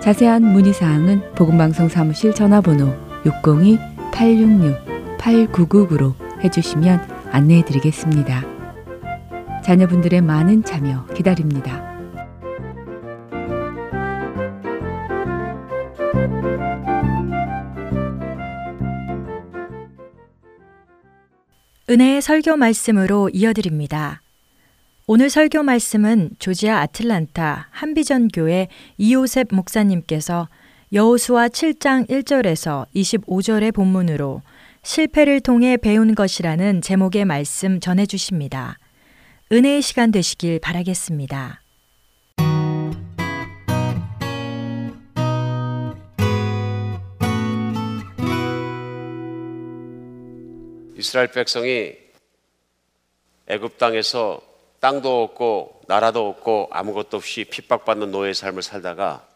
자세한 0.00 0.42
문의 0.42 0.72
사항은 0.72 1.34
복음방송 1.34 1.88
사무실 1.88 2.34
전화번호 2.34 2.94
602-866-8999로 3.24 6.14
해주시면 6.42 7.06
안내해 7.30 7.64
드리겠습니다. 7.64 8.42
자녀분들의 9.64 10.20
많은 10.22 10.64
참여 10.64 11.06
기다립니다. 11.14 11.86
은혜의 21.90 22.20
설교 22.22 22.56
말씀으로 22.56 23.30
이어드립니다. 23.32 24.22
오늘 25.10 25.30
설교 25.30 25.62
말씀은 25.62 26.32
조지아 26.38 26.80
아틀란타 26.80 27.68
한비전 27.70 28.28
교회 28.28 28.68
이호셉 28.98 29.48
목사님께서 29.52 30.50
여호수아 30.92 31.48
7장 31.48 32.06
1절에서 32.10 32.86
25절의 32.94 33.74
본문으로 33.74 34.42
실패를 34.82 35.40
통해 35.40 35.78
배운 35.78 36.14
것이라는 36.14 36.82
제목의 36.82 37.24
말씀 37.24 37.80
전해 37.80 38.04
주십니다. 38.04 38.78
은혜의 39.50 39.80
시간 39.80 40.10
되시길 40.10 40.60
바라겠습니다. 40.60 41.62
이스라엘 50.98 51.30
백성이 51.30 51.94
애굽 53.46 53.78
땅에서 53.78 54.47
땅도 54.80 55.22
없고 55.24 55.82
나라도 55.86 56.28
없고 56.28 56.68
아무것도 56.70 57.16
없이 57.16 57.44
핍박받는 57.44 58.10
노예의 58.12 58.34
삶을 58.34 58.62
살다가 58.62 59.26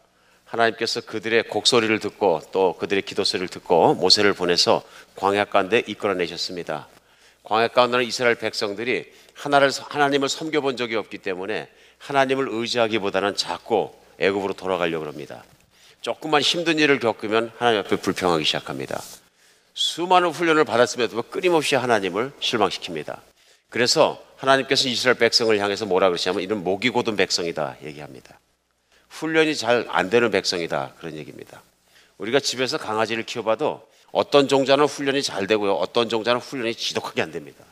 하나님께서 0.45 1.01
그들의 1.01 1.43
곡소리를 1.49 1.99
듣고 1.99 2.41
또 2.51 2.75
그들의 2.77 3.03
기도 3.03 3.23
소리를 3.23 3.47
듣고 3.47 3.95
모세를 3.95 4.33
보내서 4.33 4.83
광야 5.15 5.45
가운데 5.45 5.81
이끌어내셨습니다. 5.85 6.87
광야 7.43 7.69
가운데는 7.69 8.05
이스라엘 8.05 8.35
백성들이 8.35 9.11
하나를 9.33 9.71
하나님을 9.89 10.29
섬겨 10.29 10.61
본 10.61 10.77
적이 10.77 10.95
없기 10.95 11.17
때문에 11.17 11.67
하나님을 11.97 12.47
의지하기보다는 12.49 13.35
자꾸 13.35 13.91
애굽으로 14.19 14.53
돌아가려고 14.53 15.05
합니다. 15.07 15.43
조금만 16.01 16.41
힘든 16.41 16.79
일을 16.79 16.99
겪으면 16.99 17.51
하나님 17.57 17.79
앞에 17.79 17.95
불평하기 17.95 18.43
시작합니다. 18.43 19.01
수많은 19.73 20.29
훈련을 20.29 20.65
받았음에도 20.65 21.23
끊임없이 21.23 21.75
하나님을 21.75 22.31
실망시킵니다. 22.39 23.19
그래서 23.73 24.23
하나님께서 24.37 24.87
이스라엘 24.87 25.17
백성을 25.17 25.57
향해서 25.57 25.87
뭐라 25.87 26.09
그러시냐면 26.09 26.43
이런 26.43 26.63
목이 26.63 26.91
고든 26.91 27.15
백성이다 27.15 27.77
얘기합니다. 27.81 28.39
훈련이 29.09 29.55
잘 29.55 29.87
안 29.89 30.11
되는 30.11 30.29
백성이다 30.29 30.93
그런 30.99 31.15
얘기입니다. 31.15 31.63
우리가 32.19 32.39
집에서 32.39 32.77
강아지를 32.77 33.23
키워봐도 33.23 33.89
어떤 34.11 34.47
종자는 34.47 34.85
훈련이 34.85 35.23
잘 35.23 35.47
되고요. 35.47 35.73
어떤 35.73 36.07
종자는 36.07 36.39
훈련이 36.39 36.75
지독하게 36.75 37.23
안 37.23 37.31
됩니다. 37.31 37.65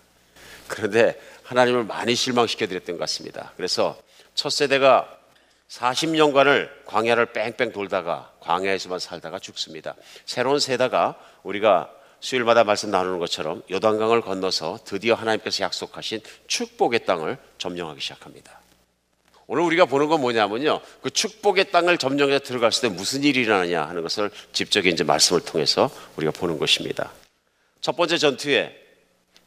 그런데 0.68 1.22
하나님을 1.44 1.84
많이 1.84 2.16
실망시켜 2.16 2.66
드렸던 2.66 2.96
것 2.96 3.02
같습니다. 3.02 3.54
그래서 3.56 3.96
첫 4.34 4.50
세대가 4.50 5.08
40년간을 5.70 6.68
광야를 6.88 7.28
뺑뺑 7.28 7.74
돌다가 7.74 8.32
광야에서만 8.40 8.98
살다가 8.98 9.38
죽습니다. 9.38 9.94
새로운 10.26 10.58
세대가 10.58 11.16
우리가 11.44 11.92
수요일마다 12.22 12.64
말씀 12.64 12.92
나누는 12.92 13.20
것처럼 13.20 13.64
요단강을 13.70 14.22
건너서 14.22 14.80
드디어 14.86 15.16
하나님께서 15.16 15.64
약속하신 15.64 16.22
축복의 16.48 17.06
땅을 17.06 17.38
점령하기 17.58 18.00
시작합니다. 18.00 18.62
오늘 19.48 19.64
우리가 19.64 19.86
보는 19.86 20.08
건 20.08 20.22
뭐냐면요. 20.22 20.80
그 21.02 21.10
축복의 21.10 21.72
땅을 21.72 21.98
점령해 21.98 22.40
들어갔을 22.40 22.90
때 22.90 22.96
무슨 22.96 23.24
일이 23.24 23.42
일어나냐 23.42 23.84
하는 23.84 24.02
것을 24.04 24.30
직접 24.54 24.86
이제 24.86 25.04
말씀을 25.04 25.42
통해서 25.42 25.90
우리가 26.16 26.32
보는 26.32 26.58
것입니다. 26.58 27.12
첫 27.82 27.98
번째 27.98 28.18
전투에 28.18 28.74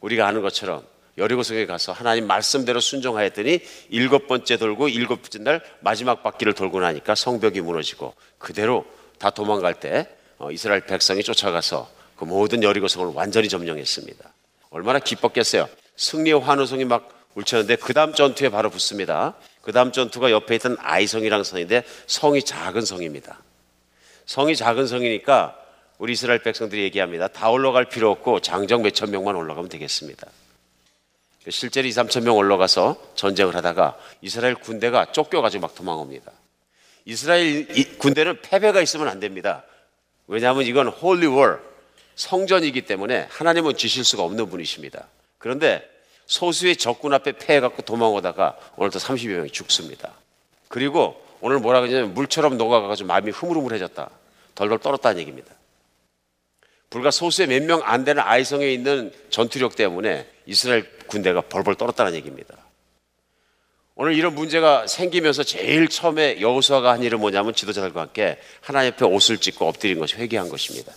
우리가 0.01 0.27
아는 0.27 0.41
것처럼 0.41 0.85
여리고성에 1.17 1.65
가서 1.65 1.93
하나님 1.93 2.27
말씀대로 2.27 2.81
순종하였더니 2.81 3.61
일곱 3.89 4.27
번째 4.27 4.57
돌고 4.57 4.89
일곱 4.89 5.21
번째 5.21 5.39
날 5.39 5.61
마지막 5.79 6.21
바퀴를 6.21 6.53
돌고 6.53 6.81
나니까 6.81 7.15
성벽이 7.15 7.61
무너지고 7.61 8.13
그대로 8.37 8.85
다 9.17 9.29
도망갈 9.29 9.79
때 9.79 10.09
어, 10.37 10.51
이스라엘 10.51 10.81
백성이 10.81 11.23
쫓아가서 11.23 11.94
그 12.15 12.25
모든 12.25 12.63
여리고성을 12.63 13.13
완전히 13.13 13.49
점령했습니다. 13.49 14.33
얼마나 14.69 14.99
기뻤겠어요. 14.99 15.69
승리의 15.97 16.39
환호성이 16.39 16.85
막 16.85 17.09
울쳤는데 17.35 17.75
그 17.77 17.93
다음 17.93 18.13
전투에 18.13 18.49
바로 18.49 18.69
붙습니다. 18.69 19.35
그 19.61 19.71
다음 19.71 19.91
전투가 19.91 20.31
옆에 20.31 20.55
있던 20.55 20.77
아이성이라는 20.79 21.43
성인데 21.43 21.83
성이 22.07 22.43
작은 22.43 22.85
성입니다. 22.85 23.39
성이 24.25 24.55
작은 24.55 24.87
성이니까 24.87 25.57
우리 25.97 26.13
이스라엘 26.13 26.41
백성들이 26.41 26.83
얘기합니다. 26.83 27.27
다 27.27 27.49
올라갈 27.49 27.85
필요 27.85 28.11
없고 28.11 28.41
장정 28.41 28.81
몇천 28.81 29.11
명만 29.11 29.35
올라가면 29.35 29.69
되겠습니다. 29.69 30.27
실제로 31.49 31.87
2, 31.87 31.91
3천 31.91 32.23
명 32.23 32.37
올라가서 32.37 33.11
전쟁을 33.15 33.55
하다가 33.55 33.97
이스라엘 34.21 34.55
군대가 34.55 35.11
쫓겨가지고 35.11 35.61
막 35.61 35.75
도망옵니다. 35.75 36.31
이스라엘 37.05 37.67
군대는 37.97 38.41
패배가 38.41 38.81
있으면 38.81 39.07
안 39.07 39.19
됩니다. 39.19 39.63
왜냐하면 40.27 40.63
이건 40.63 40.87
holy 40.87 41.27
war 41.27 41.61
성전이기 42.15 42.81
때문에 42.83 43.27
하나님은 43.29 43.75
지실 43.77 44.03
수가 44.03 44.23
없는 44.23 44.49
분이십니다. 44.49 45.07
그런데 45.37 45.87
소수의 46.25 46.77
적군 46.77 47.13
앞에 47.13 47.33
패해갖고 47.33 47.83
도망오다가 47.83 48.57
오늘도 48.77 48.99
30여 48.99 49.29
명이 49.35 49.51
죽습니다. 49.51 50.13
그리고 50.69 51.21
오늘 51.41 51.59
뭐라 51.59 51.81
그러냐면 51.81 52.13
물처럼 52.13 52.57
녹아가지고 52.57 53.07
마음이 53.07 53.31
흐물흐물해졌다. 53.31 54.09
덜덜 54.55 54.79
떨었다는 54.79 55.19
얘기입니다. 55.19 55.53
불과 56.89 57.11
소수의 57.11 57.47
몇 57.47 57.63
명 57.63 57.81
안 57.83 58.05
되는 58.05 58.23
아이성에 58.23 58.71
있는 58.71 59.11
전투력 59.29 59.75
때문에 59.75 60.27
이스라엘 60.45 60.89
군대가 61.07 61.41
벌벌 61.41 61.75
떨었다는 61.75 62.15
얘기입니다. 62.15 62.55
오늘 63.95 64.13
이런 64.15 64.33
문제가 64.35 64.87
생기면서 64.87 65.43
제일 65.43 65.87
처음에 65.87 66.41
여호수아가 66.41 66.91
한 66.91 67.03
일은 67.03 67.19
뭐냐면 67.19 67.53
지도자들과 67.53 68.01
함께 68.01 68.37
하나님 68.61 68.93
앞에 68.93 69.05
옷을 69.05 69.37
찢고 69.37 69.67
엎드린 69.67 69.99
것이 69.99 70.15
회개한 70.15 70.49
것입니다. 70.49 70.93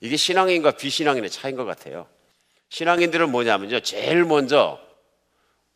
이게 0.00 0.16
신앙인과 0.16 0.72
비신앙인의 0.72 1.30
차이인 1.30 1.56
것 1.56 1.64
같아요. 1.64 2.06
신앙인들은 2.70 3.30
뭐냐면요. 3.30 3.80
제일 3.80 4.24
먼저 4.24 4.78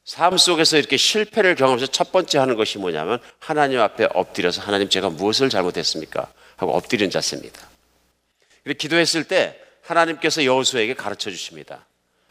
삶 0.05 0.37
속에서 0.37 0.77
이렇게 0.77 0.97
실패를 0.97 1.55
경험해서 1.55 1.87
첫 1.87 2.11
번째 2.11 2.39
하는 2.39 2.57
것이 2.57 2.79
뭐냐면 2.79 3.21
하나님 3.39 3.81
앞에 3.81 4.09
엎드려서 4.12 4.62
하나님 4.62 4.89
제가 4.89 5.11
무엇을 5.11 5.51
잘못했습니까? 5.51 6.33
하고 6.57 6.75
엎드린 6.75 7.11
자세입니다. 7.11 7.68
그리고 8.64 8.79
기도했을 8.79 9.25
때 9.25 9.59
하나님께서 9.83 10.45
여호수에게 10.45 10.95
가르쳐 10.95 11.31
주십니다. 11.31 11.87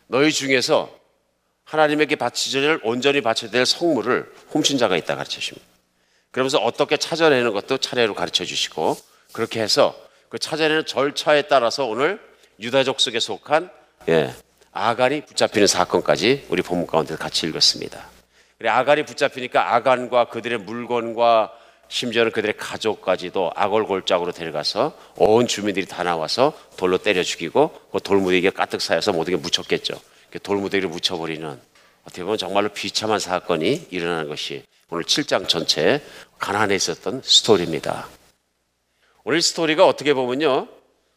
너희 0.07 0.31
중에서 0.31 0.93
하나님에게 1.63 2.15
바치전을 2.15 2.81
온전히 2.83 3.21
바쳐야 3.21 3.51
될 3.51 3.65
성물을 3.65 4.31
훔친 4.49 4.77
자가 4.77 4.97
있다 4.97 5.15
가르쳐 5.15 5.39
주십니다. 5.39 5.67
그러면서 6.31 6.57
어떻게 6.59 6.97
찾아내는 6.97 7.53
것도 7.53 7.77
차례로 7.77 8.13
가르쳐 8.13 8.45
주시고 8.45 8.97
그렇게 9.31 9.61
해서 9.61 9.95
그 10.29 10.37
찾아내는 10.37 10.85
절차에 10.85 11.43
따라서 11.43 11.85
오늘 11.85 12.19
유다족 12.59 13.01
속에 13.01 13.19
속한 13.19 13.69
예, 14.09 14.33
아간이 14.71 15.25
붙잡히는 15.25 15.67
사건까지 15.67 16.45
우리 16.49 16.61
본문 16.61 16.87
가운데 16.87 17.15
같이 17.15 17.47
읽었습니다. 17.47 18.07
그래 18.57 18.69
아간이 18.69 19.05
붙잡히니까 19.05 19.73
아간과 19.75 20.25
그들의 20.25 20.59
물건과 20.59 21.51
심지어는 21.87 22.31
그들의 22.31 22.55
가족까지도 22.57 23.51
악월골짜기로 23.55 24.31
데려가서 24.31 24.93
온 25.15 25.47
주민들이 25.47 25.87
다 25.87 26.03
나와서 26.03 26.53
돌로 26.77 26.99
때려 26.99 27.23
죽이고 27.23 27.71
그 27.91 27.99
돌무더기가 27.99 28.51
가득 28.51 28.81
쌓여서 28.81 29.11
모든 29.13 29.35
게 29.35 29.41
묻혔겠죠. 29.41 29.99
돌무더기를 30.43 30.89
묻혀버리는 30.89 31.59
어떻게 32.03 32.23
보면 32.23 32.37
정말로 32.37 32.69
비참한 32.69 33.19
사건이 33.19 33.87
일어나는 33.89 34.29
것이 34.29 34.63
오늘 34.91 35.03
7장 35.03 35.47
전체 35.47 36.01
가난에 36.37 36.75
있었던 36.75 37.21
스토리입니다. 37.23 38.07
오늘 39.23 39.41
스토리가 39.41 39.85
어떻게 39.85 40.13
보면요. 40.13 40.67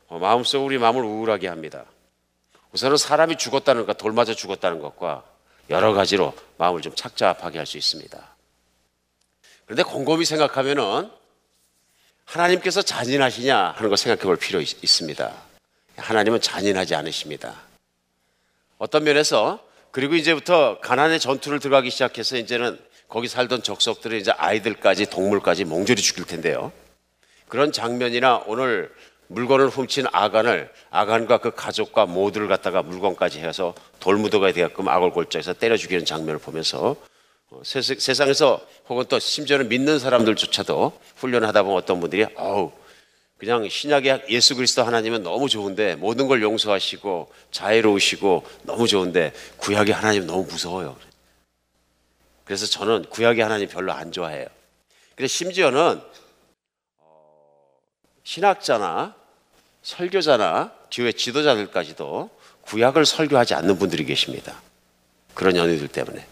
어, 0.09 0.19
마음속 0.19 0.65
우리 0.65 0.79
마음을 0.79 1.03
우울하게 1.03 1.49
합니다. 1.49 1.85
우선은 2.73 2.97
사람이 2.97 3.37
죽었다는 3.37 3.87
것, 3.87 3.97
돌 3.97 4.13
맞아 4.13 4.35
죽었다는 4.35 4.81
것과 4.81 5.25
여러 5.71 5.93
가지로 5.93 6.35
마음을 6.59 6.83
좀 6.83 6.95
착잡하게 6.95 7.59
할 7.59 7.67
수 7.67 7.79
있습니다. 7.79 8.19
그런데 9.67 9.83
곰곰이 9.85 10.25
생각하면은 10.25 11.11
하나님께서 12.25 12.83
잔인하시냐 12.83 13.57
하는 13.77 13.91
거 13.91 13.97
생각해 13.97 14.23
볼 14.23 14.37
필요 14.37 14.61
있, 14.61 14.83
있습니다. 14.83 15.33
하나님은 15.97 16.41
잔인하지 16.41 16.95
않으십니다. 16.95 17.55
어떤 18.79 19.05
면에서 19.05 19.61
그리고 19.91 20.15
이제부터 20.15 20.81
가난의 20.81 21.21
전투를 21.21 21.61
들어가기 21.61 21.91
시작해서 21.91 22.37
이제는 22.37 22.79
거기 23.09 23.29
살던 23.29 23.63
적석들을 23.63 24.19
이제 24.19 24.31
아이들까지 24.33 25.07
동물까지 25.11 25.65
몽졸이 25.65 26.01
죽일 26.01 26.25
텐데요. 26.25 26.73
그런 27.53 27.71
장면이나 27.71 28.45
오늘 28.47 28.91
물건을 29.27 29.69
훔친 29.69 30.07
아간을 30.11 30.73
아간과 30.89 31.37
그 31.37 31.51
가족과 31.51 32.07
모두를 32.07 32.49
갖다가 32.49 32.83
물건까지 32.83 33.41
해서 33.41 33.75
돌무더가 34.01 34.53
되게끔 34.53 34.89
악을골자에서 34.89 35.53
때려 35.53 35.77
죽이는 35.77 36.07
장면을 36.07 36.41
보면서 36.41 36.97
어, 37.51 37.61
세, 37.63 37.83
세상에서 37.83 38.67
혹은 38.89 39.05
또 39.07 39.19
심지어는 39.19 39.69
믿는 39.69 39.99
사람들조차도 39.99 40.99
훈련하다 41.17 41.65
보면 41.65 41.77
어떤 41.77 42.01
분들이 42.01 42.25
어우 42.37 42.73
그냥 43.37 43.69
신약의 43.69 44.23
예수 44.31 44.57
그리스도 44.57 44.83
하나님은 44.85 45.23
너무 45.23 45.51
좋은데 45.51 45.97
모든 45.97 46.29
걸 46.29 46.41
용서하시고 46.41 47.31
자애로우시고 47.51 48.47
너무 48.63 48.89
좋은데 48.89 49.35
구약의 49.59 49.93
하나님 49.93 50.27
너무 50.27 50.47
무서워요. 50.47 50.97
그래서 52.45 52.65
저는 52.65 53.11
구약의 53.11 53.43
하나님 53.43 53.69
별로 53.69 53.93
안 53.93 54.11
좋아해요. 54.11 54.47
근데 55.15 55.29
심지어는 55.29 55.79
어, 55.79 56.12
신학자나 58.25 59.15
설교자나 59.83 60.73
교회 60.91 61.13
지도자들까지도 61.13 62.31
구약을 62.63 63.05
설교하지 63.05 63.55
않는 63.55 63.79
분들이 63.79 64.05
계십니다. 64.05 64.61
그런 65.35 65.57
연유들 65.57 65.89
때문에. 65.89 66.27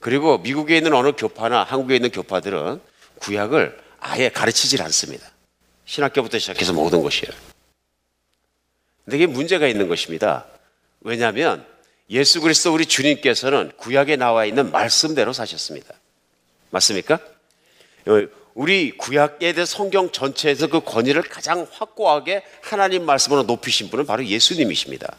그리고 0.00 0.38
미국에 0.38 0.76
있는 0.76 0.94
어느 0.94 1.12
교파나 1.12 1.62
한국에 1.62 1.96
있는 1.96 2.10
교파들은 2.10 2.80
구약을 3.20 3.78
아예 4.00 4.30
가르치질 4.30 4.82
않습니다. 4.82 5.30
신학교부터 5.84 6.38
시작해서 6.38 6.72
모든 6.72 7.02
것이에요. 7.02 7.32
근데 9.04 9.16
이게 9.18 9.26
문제가 9.26 9.66
있는 9.66 9.88
것입니다. 9.88 10.46
왜냐하면 11.00 11.66
예수 12.08 12.40
그리스도 12.40 12.72
우리 12.72 12.86
주님께서는 12.86 13.72
구약에 13.76 14.16
나와 14.16 14.44
있는 14.44 14.70
말씀대로 14.70 15.32
사셨습니다. 15.32 15.94
맞습니까? 16.70 17.18
어, 18.50 18.54
우리 18.54 18.90
구약에 18.96 19.52
대해 19.52 19.64
성경 19.64 20.10
전체에서 20.10 20.66
그 20.66 20.80
권위를 20.80 21.22
가장 21.22 21.66
확고하게 21.70 22.42
하나님 22.62 23.04
말씀으로 23.06 23.44
높이신 23.44 23.90
분은 23.90 24.06
바로 24.06 24.24
예수님이십니다. 24.24 25.16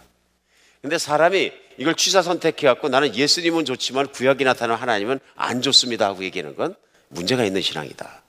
근데 0.81 0.97
사람이 0.97 1.51
이걸 1.77 1.95
취사 1.95 2.21
선택해 2.21 2.67
갖고 2.67 2.89
나는 2.89 3.15
예수님은 3.15 3.65
좋지만 3.65 4.07
구약이 4.07 4.43
나타나는 4.43 4.81
하나님은 4.81 5.19
안 5.35 5.61
좋습니다 5.61 6.07
하고 6.07 6.23
얘기하는 6.23 6.55
건 6.55 6.75
문제가 7.09 7.43
있는 7.43 7.61
신앙이다. 7.61 8.21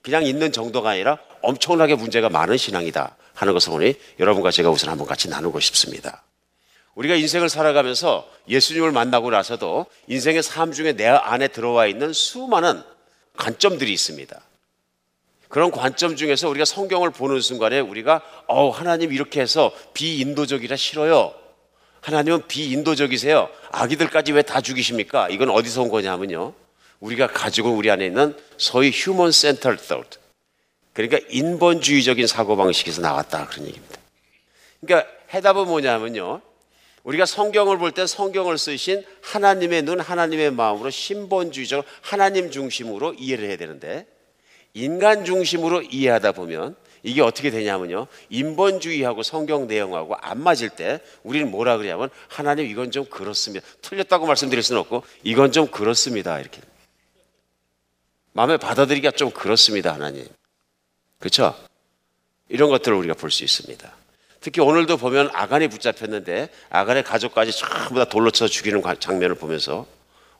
그냥 0.00 0.24
있는 0.24 0.52
정도가 0.52 0.90
아니라 0.90 1.18
엄청나게 1.42 1.94
문제가 1.94 2.28
많은 2.28 2.56
신앙이다 2.56 3.16
하는 3.34 3.52
것을 3.54 3.72
오늘 3.72 3.94
여러분과 4.18 4.50
제가 4.50 4.70
우선 4.70 4.90
한번 4.90 5.06
같이 5.06 5.28
나누고 5.28 5.60
싶습니다. 5.60 6.22
우리가 6.94 7.14
인생을 7.14 7.48
살아가면서 7.48 8.28
예수님을 8.48 8.92
만나고 8.92 9.30
나서도 9.30 9.86
인생의 10.08 10.42
삶 10.42 10.72
중에 10.72 10.92
내 10.92 11.06
안에 11.06 11.48
들어와 11.48 11.86
있는 11.86 12.12
수많은 12.12 12.82
관점들이 13.36 13.92
있습니다. 13.92 14.40
그런 15.48 15.70
관점 15.70 16.16
중에서 16.16 16.48
우리가 16.48 16.64
성경을 16.64 17.10
보는 17.10 17.40
순간에 17.40 17.80
우리가 17.80 18.22
어 18.46 18.70
하나님 18.70 19.12
이렇게 19.12 19.40
해서 19.40 19.72
비인도적이라 19.92 20.76
싫어요. 20.76 21.34
하나님은 22.00 22.46
비인도적이세요. 22.48 23.48
아기들까지 23.70 24.32
왜 24.32 24.42
다 24.42 24.60
죽이십니까? 24.60 25.28
이건 25.28 25.50
어디서 25.50 25.82
온 25.82 25.88
거냐면요. 25.88 26.54
우리가 27.00 27.26
가지고 27.26 27.70
우리 27.72 27.90
안에 27.90 28.06
있는 28.06 28.36
소위 28.56 28.90
human 28.94 29.30
centered 29.30 29.82
thought. 29.86 30.18
그러니까 30.94 31.18
인본주의적인 31.30 32.26
사고방식에서 32.26 33.00
나왔다. 33.02 33.46
그런 33.48 33.66
얘기입니다. 33.66 33.96
그러니까 34.80 35.10
해답은 35.32 35.66
뭐냐면요. 35.66 36.40
우리가 37.04 37.26
성경을 37.26 37.78
볼 37.78 37.92
때 37.92 38.06
성경을 38.06 38.58
쓰신 38.58 39.04
하나님의 39.22 39.82
눈, 39.82 40.00
하나님의 40.00 40.52
마음으로 40.52 40.90
신본주의적 40.90 41.84
하나님 42.00 42.50
중심으로 42.50 43.14
이해를 43.14 43.48
해야 43.48 43.56
되는데 43.56 44.06
인간 44.74 45.24
중심으로 45.24 45.82
이해하다 45.82 46.32
보면 46.32 46.76
이게 47.02 47.20
어떻게 47.20 47.50
되냐면요. 47.50 48.06
인본주의하고 48.30 49.24
성경 49.24 49.66
내용하고 49.66 50.14
안 50.16 50.40
맞을 50.40 50.70
때 50.70 51.00
우리는 51.24 51.50
뭐라 51.50 51.76
그러냐면 51.76 52.08
하나님 52.28 52.66
이건 52.66 52.92
좀 52.92 53.04
그렇습니다. 53.06 53.66
틀렸다고 53.82 54.26
말씀드릴 54.26 54.62
수는 54.62 54.80
없고 54.82 55.02
이건 55.24 55.50
좀 55.50 55.66
그렇습니다. 55.66 56.38
이렇게. 56.38 56.60
마음에 58.32 58.56
받아들이기가 58.56 59.10
좀 59.10 59.30
그렇습니다. 59.30 59.92
하나님. 59.92 60.26
그렇죠? 61.18 61.54
이런 62.48 62.70
것들을 62.70 62.96
우리가 62.96 63.14
볼 63.14 63.30
수 63.30 63.42
있습니다. 63.44 64.01
특히 64.42 64.60
오늘도 64.60 64.96
보면 64.96 65.30
아간이 65.32 65.68
붙잡혔는데 65.68 66.48
아간의 66.68 67.04
가족까지 67.04 67.52
전부 67.52 67.94
다 67.94 68.04
돌로 68.04 68.32
쳐 68.32 68.48
죽이는 68.48 68.82
장면을 68.98 69.36
보면서 69.36 69.86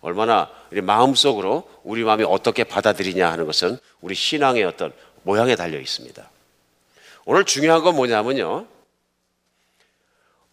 얼마나 0.00 0.50
마음속으로 0.70 1.70
우리 1.84 2.03
마음이 2.03 2.24
어떻게 2.24 2.64
받아들이냐 2.64 3.30
하는 3.30 3.46
것은 3.46 3.78
우리 4.00 4.16
신앙의 4.16 4.64
어떤 4.64 4.92
모양에 5.22 5.55
달려 5.55 5.78
있습니다. 5.78 6.28
오늘 7.24 7.44
중요한 7.44 7.82
건 7.82 7.94
뭐냐면요. 7.94 8.66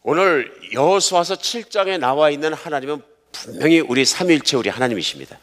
오늘 0.04 0.56
여호수아서 0.72 1.36
7장에 1.36 1.98
나와 1.98 2.30
있는 2.30 2.54
하나님은 2.54 3.02
분명히 3.32 3.80
우리 3.80 4.06
삼일체 4.06 4.58
우리 4.58 4.70
하나님이십니다. 4.70 5.40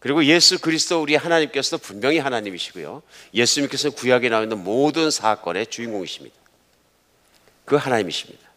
그리고 0.00 0.24
예수 0.24 0.58
그리스도 0.58 1.00
우리 1.00 1.14
하나님께서도 1.14 1.78
분명히 1.78 2.18
하나님이시고요. 2.18 3.02
예수님께서 3.34 3.90
구약에 3.90 4.28
나와 4.28 4.42
있는 4.42 4.64
모든 4.64 5.12
사건의 5.12 5.68
주인공이십니다. 5.68 6.39
그 7.70 7.76
하나님이십니다. 7.76 8.50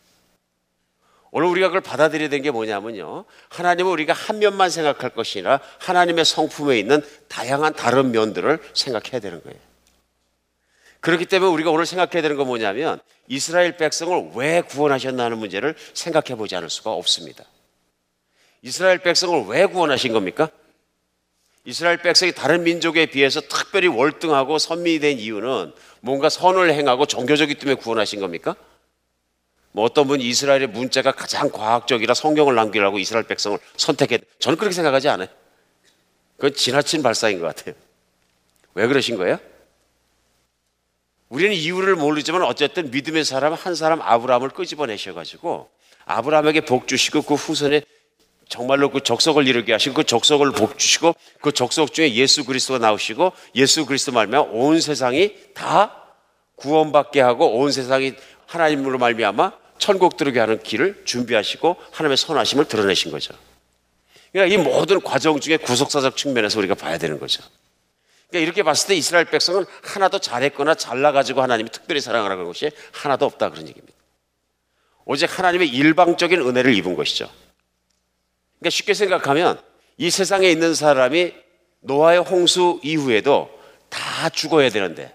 오늘 1.30 1.48
우리가 1.48 1.68
그걸 1.68 1.82
받아들여야 1.82 2.30
되는 2.30 2.42
게 2.42 2.50
뭐냐면요. 2.50 3.26
하나님은 3.50 3.92
우리가 3.92 4.12
한 4.12 4.40
면만 4.40 4.72
생각할 4.72 5.12
것이 5.12 5.38
아니라 5.38 5.60
하나님의 5.78 6.26
성품에 6.26 6.80
있는 6.80 7.00
다양한 7.28 7.74
다른 7.74 8.12
면들을 8.12 8.58
생각해야 8.74 9.22
되는 9.22 9.44
거예요. 9.44 9.60
그렇기 11.00 11.28
때문에 11.28 11.52
우리가 11.52 11.70
오늘 11.70 11.86
생각해야 11.86 12.24
되는 12.24 12.38
건 12.38 12.48
뭐냐면 12.48 13.00
이스라엘 13.28 13.78
백성을 13.78 14.32
왜 14.34 14.62
구원하셨나 14.62 15.26
하는 15.26 15.38
문제를 15.38 15.76
생각해 15.94 16.36
보지 16.36 16.56
않을 16.56 16.72
수가 16.72 16.92
없습니다. 16.92 17.44
이스라엘 18.64 18.98
백성을 18.98 19.46
왜 19.46 19.68
구원하신 19.68 20.12
겁니까? 20.12 20.50
이스라엘 21.66 21.98
백성이 21.98 22.32
다른 22.32 22.64
민족에 22.64 23.06
비해서 23.06 23.42
특별히 23.42 23.88
월등하고 23.88 24.58
선민이 24.58 25.00
된 25.00 25.20
이유는 25.20 25.72
뭔가 26.00 26.30
선을 26.30 26.74
행하고 26.74 27.06
종교적이기 27.06 27.60
때문에 27.60 27.76
구원하신 27.80 28.20
겁니까? 28.20 28.56
뭐 29.74 29.84
어떤 29.86 30.08
분이 30.08 30.24
이스라엘의 30.24 30.68
문자가 30.68 31.12
가장 31.12 31.50
과학적이라 31.50 32.14
성경을 32.14 32.56
남기라고 32.56 33.00
이스라엘 33.00 33.26
백성을 33.26 33.58
선택했. 33.76 34.22
저는 34.40 34.58
그렇게 34.58 34.74
생각하지 34.74 35.10
않아요. 35.10 35.28
그건 36.38 36.54
지나친 36.54 37.04
발상인 37.04 37.40
것 37.40 37.48
같아요. 37.48 37.76
왜 38.76 38.88
그러신 38.88 39.18
거예요? 39.18 39.40
우리는 41.30 41.56
이유를 41.56 41.96
모르지만 41.96 42.44
어쨌든 42.44 42.92
믿음의 42.92 43.26
사람 43.26 43.54
한 43.54 43.74
사람 43.74 44.00
아브라함을 44.02 44.50
끄집어내셔가지고 44.50 45.70
아브라함에게 46.06 46.62
복 46.62 46.88
주시고 46.88 47.24
그 47.24 47.34
후손에 47.34 47.82
정말로 48.48 48.92
그 48.92 49.02
적석을 49.02 49.48
이루게 49.48 49.72
하시고 49.72 49.96
그 49.96 50.04
적석을 50.04 50.52
복 50.52 50.78
주시고 50.78 51.16
그 51.42 51.52
적석 51.52 51.94
중에 51.94 52.14
예수 52.14 52.46
그리스도가 52.46 52.78
나오시고 52.78 53.32
예수 53.56 53.88
그리스도 53.88 54.12
말미암아 54.12 54.50
온 54.52 54.80
세상이 54.80 55.34
다 55.56 56.04
구원받게 56.58 57.22
하고 57.22 57.58
온 57.58 57.72
세상이 57.72 58.14
하나님으로 58.46 59.00
말미암아 59.00 59.63
천국 59.84 60.16
들어게 60.16 60.40
하는 60.40 60.64
길을 60.64 61.02
준비하시고 61.04 61.76
하나님의 61.92 62.16
선하심을 62.16 62.70
드러내신 62.70 63.12
거죠. 63.12 63.34
그러니까 64.32 64.56
이 64.56 64.64
모든 64.64 65.02
과정 65.02 65.42
중에 65.42 65.58
구속사적 65.58 66.16
측면에서 66.16 66.58
우리가 66.60 66.74
봐야 66.74 66.98
되는 66.98 67.20
거죠. 67.20 67.44
그러니까 68.30 68.46
이렇게 68.46 68.64
봤을 68.64 68.88
때 68.88 68.96
이스라엘 68.96 69.26
백성은 69.26 69.66
하나도 69.84 70.20
잘했거나 70.20 70.76
잘나가지고 70.76 71.42
하나님이 71.42 71.70
특별히 71.70 72.00
사랑하라는 72.00 72.46
것이 72.46 72.72
하나도 72.94 73.26
없다 73.26 73.50
그런 73.50 73.68
얘기입니다. 73.68 73.94
오직 75.04 75.38
하나님의 75.38 75.68
일방적인 75.68 76.40
은혜를 76.40 76.74
입은 76.76 76.96
것이죠. 76.96 77.30
그러니까 78.60 78.70
쉽게 78.70 78.94
생각하면 78.94 79.60
이 79.98 80.10
세상에 80.10 80.50
있는 80.50 80.76
사람이 80.76 81.34
노아의 81.82 82.20
홍수 82.20 82.80
이후에도 82.84 83.50
다 83.90 84.30
죽어야 84.30 84.70
되는데 84.70 85.14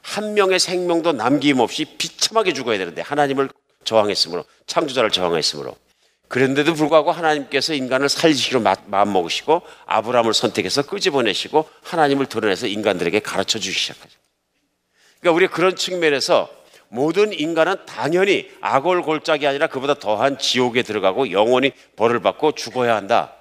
한 0.00 0.34
명의 0.34 0.60
생명도 0.60 1.10
남김없이 1.10 1.96
비참하게 1.98 2.52
죽어야 2.52 2.78
되는데 2.78 3.02
하나님을 3.02 3.48
저항했으므로 3.84 4.44
창조자를 4.66 5.10
저항했으므로 5.10 5.76
그런데도 6.28 6.74
불구하고 6.74 7.12
하나님께서 7.12 7.74
인간을 7.74 8.08
살리시기로 8.08 8.60
마음 8.86 9.12
먹으시고 9.12 9.62
아브라함을 9.86 10.34
선택해서 10.34 10.82
끄집어내시고 10.82 11.68
하나님을 11.82 12.26
드러내서 12.26 12.66
인간들에게 12.66 13.20
가르쳐 13.20 13.58
주기 13.58 13.78
시작하죠. 13.78 14.10
그러니까 15.20 15.36
우리 15.36 15.46
그런 15.46 15.76
측면에서 15.76 16.50
모든 16.88 17.32
인간은 17.32 17.86
당연히 17.86 18.50
골짝이 18.60 19.46
아니라 19.46 19.66
그보다 19.66 19.94
더한 19.94 20.38
지옥에 20.38 20.82
들어가고 20.82 21.30
영원히 21.30 21.72
벌을 21.96 22.20
받고 22.20 22.52
죽어야 22.52 22.94
한다 22.96 23.34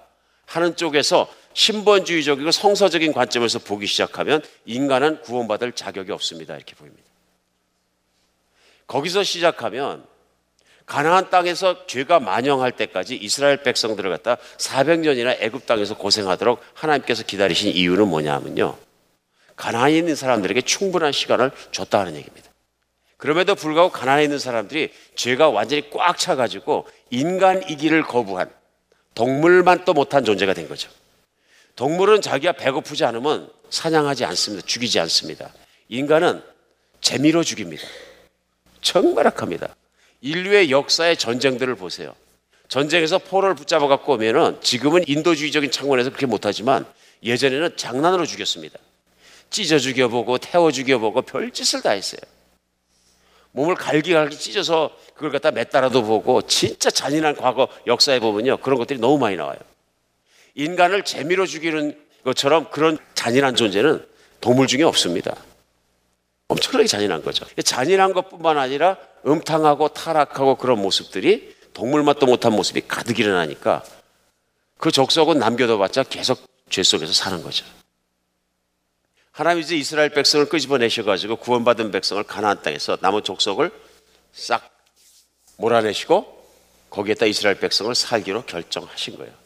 하는 0.45 0.75
쪽에서 0.75 1.27
신본주의적이고 1.53 2.51
성서적인 2.51 3.13
관점에서 3.13 3.59
보기 3.59 3.85
시작하면 3.85 4.41
인간은 4.65 5.21
구원받을 5.21 5.73
자격이 5.73 6.11
없습니다. 6.11 6.55
이렇게 6.55 6.75
보입니다. 6.75 7.03
거기서 8.87 9.23
시작하면 9.23 10.05
가나안 10.85 11.29
땅에서 11.29 11.85
죄가 11.87 12.19
만영할 12.19 12.73
때까지 12.73 13.15
이스라엘 13.15 13.63
백성들을 13.63 14.09
갖다 14.09 14.37
400년이나 14.57 15.37
애굽 15.39 15.65
땅에서 15.65 15.97
고생하도록 15.97 16.59
하나님께서 16.73 17.23
기다리신 17.23 17.71
이유는 17.71 18.07
뭐냐면요. 18.07 18.77
가나안에 19.55 19.97
있는 19.97 20.15
사람들에게 20.15 20.61
충분한 20.61 21.11
시간을 21.11 21.51
줬다는 21.71 22.15
얘기입니다. 22.15 22.49
그럼에도 23.17 23.55
불구하고 23.55 23.91
가나안에 23.91 24.23
있는 24.23 24.39
사람들이 24.39 24.91
죄가 25.15 25.49
완전히 25.49 25.89
꽉 25.89 26.17
차가지고 26.17 26.87
인간이기를 27.11 28.03
거부한 28.03 28.51
동물만 29.15 29.85
또 29.85 29.93
못한 29.93 30.25
존재가 30.25 30.53
된 30.53 30.67
거죠. 30.67 30.89
동물은 31.75 32.21
자기가 32.21 32.53
배고프지 32.53 33.05
않으면 33.05 33.49
사냥하지 33.69 34.25
않습니다. 34.25 34.65
죽이지 34.65 34.99
않습니다. 34.99 35.53
인간은 35.87 36.43
재미로 37.01 37.43
죽입니다. 37.43 37.83
정말 38.81 39.27
악합니다. 39.27 39.75
인류의 40.23 40.71
역사의 40.71 41.17
전쟁들을 41.17 41.75
보세요. 41.75 42.15
전쟁에서 42.69 43.19
포로를 43.19 43.55
붙잡아 43.55 43.87
갖고 43.87 44.13
오면은 44.13 44.57
지금은 44.61 45.03
인도주의적인 45.05 45.69
창원에서 45.69 46.09
그렇게 46.09 46.25
못하지만 46.25 46.85
예전에는 47.21 47.75
장난으로 47.75 48.25
죽였습니다. 48.25 48.79
찢어 49.49 49.77
죽여보고 49.77 50.37
태워 50.39 50.71
죽여보고 50.71 51.23
별짓을 51.23 51.81
다 51.83 51.91
했어요. 51.91 52.21
몸을 53.51 53.75
갈기갈기 53.75 54.39
찢어서 54.39 54.95
그걸 55.13 55.31
갖다 55.31 55.51
맷달아도 55.51 56.03
보고 56.03 56.41
진짜 56.41 56.89
잔인한 56.89 57.35
과거 57.35 57.67
역사에 57.85 58.19
보면요. 58.19 58.57
그런 58.57 58.79
것들이 58.79 58.99
너무 58.99 59.19
많이 59.19 59.35
나와요. 59.35 59.57
인간을 60.55 61.03
재미로 61.03 61.45
죽이는 61.45 61.99
것처럼 62.23 62.71
그런 62.71 62.97
잔인한 63.13 63.55
존재는 63.55 64.03
동물 64.39 64.67
중에 64.67 64.83
없습니다. 64.83 65.35
엄청나게 66.53 66.87
잔인한 66.87 67.23
거죠. 67.23 67.45
잔인한 67.63 68.13
것뿐만 68.13 68.57
아니라 68.57 68.97
음탕하고 69.25 69.89
타락하고 69.89 70.55
그런 70.55 70.79
모습들이 70.81 71.55
동물 71.73 72.03
맛도 72.03 72.25
못한 72.25 72.53
모습이 72.53 72.81
가득 72.87 73.19
일어나니까 73.19 73.83
그 74.77 74.91
족속은 74.91 75.39
남겨둬봤자 75.39 76.03
계속 76.03 76.41
죄 76.69 76.83
속에서 76.83 77.11
사는 77.11 77.41
거죠. 77.41 77.65
하나님 79.31 79.63
이제 79.63 79.75
이스라엘 79.75 80.09
백성을 80.09 80.47
끄집어내셔가지고 80.47 81.37
구원받은 81.37 81.89
백성을 81.91 82.21
가나안 82.23 82.61
땅에서 82.61 82.97
남은 83.01 83.23
족속을 83.23 83.71
싹 84.31 84.69
몰아내시고 85.57 86.43
거기에다 86.91 87.25
이스라엘 87.25 87.59
백성을 87.59 87.93
살기로 87.95 88.43
결정하신 88.45 89.17
거예요. 89.17 89.42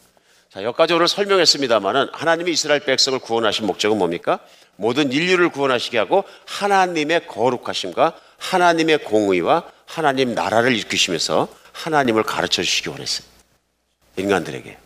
자, 0.50 0.62
여기까지 0.62 0.94
오늘 0.94 1.08
설명했습니다만은 1.08 2.08
하나님이 2.12 2.52
이스라엘 2.52 2.80
백성을 2.80 3.18
구원하신 3.18 3.66
목적은 3.66 3.98
뭡니까? 3.98 4.40
모든 4.76 5.12
인류를 5.12 5.50
구원하시게 5.50 5.98
하고 5.98 6.24
하나님의 6.46 7.26
거룩하심과 7.26 8.18
하나님의 8.38 9.04
공의와 9.04 9.70
하나님 9.84 10.34
나라를 10.34 10.74
일으키시면서 10.74 11.48
하나님을 11.72 12.22
가르쳐 12.22 12.62
주시기 12.62 12.88
원했어요. 12.88 13.28
인간들에게. 14.16 14.78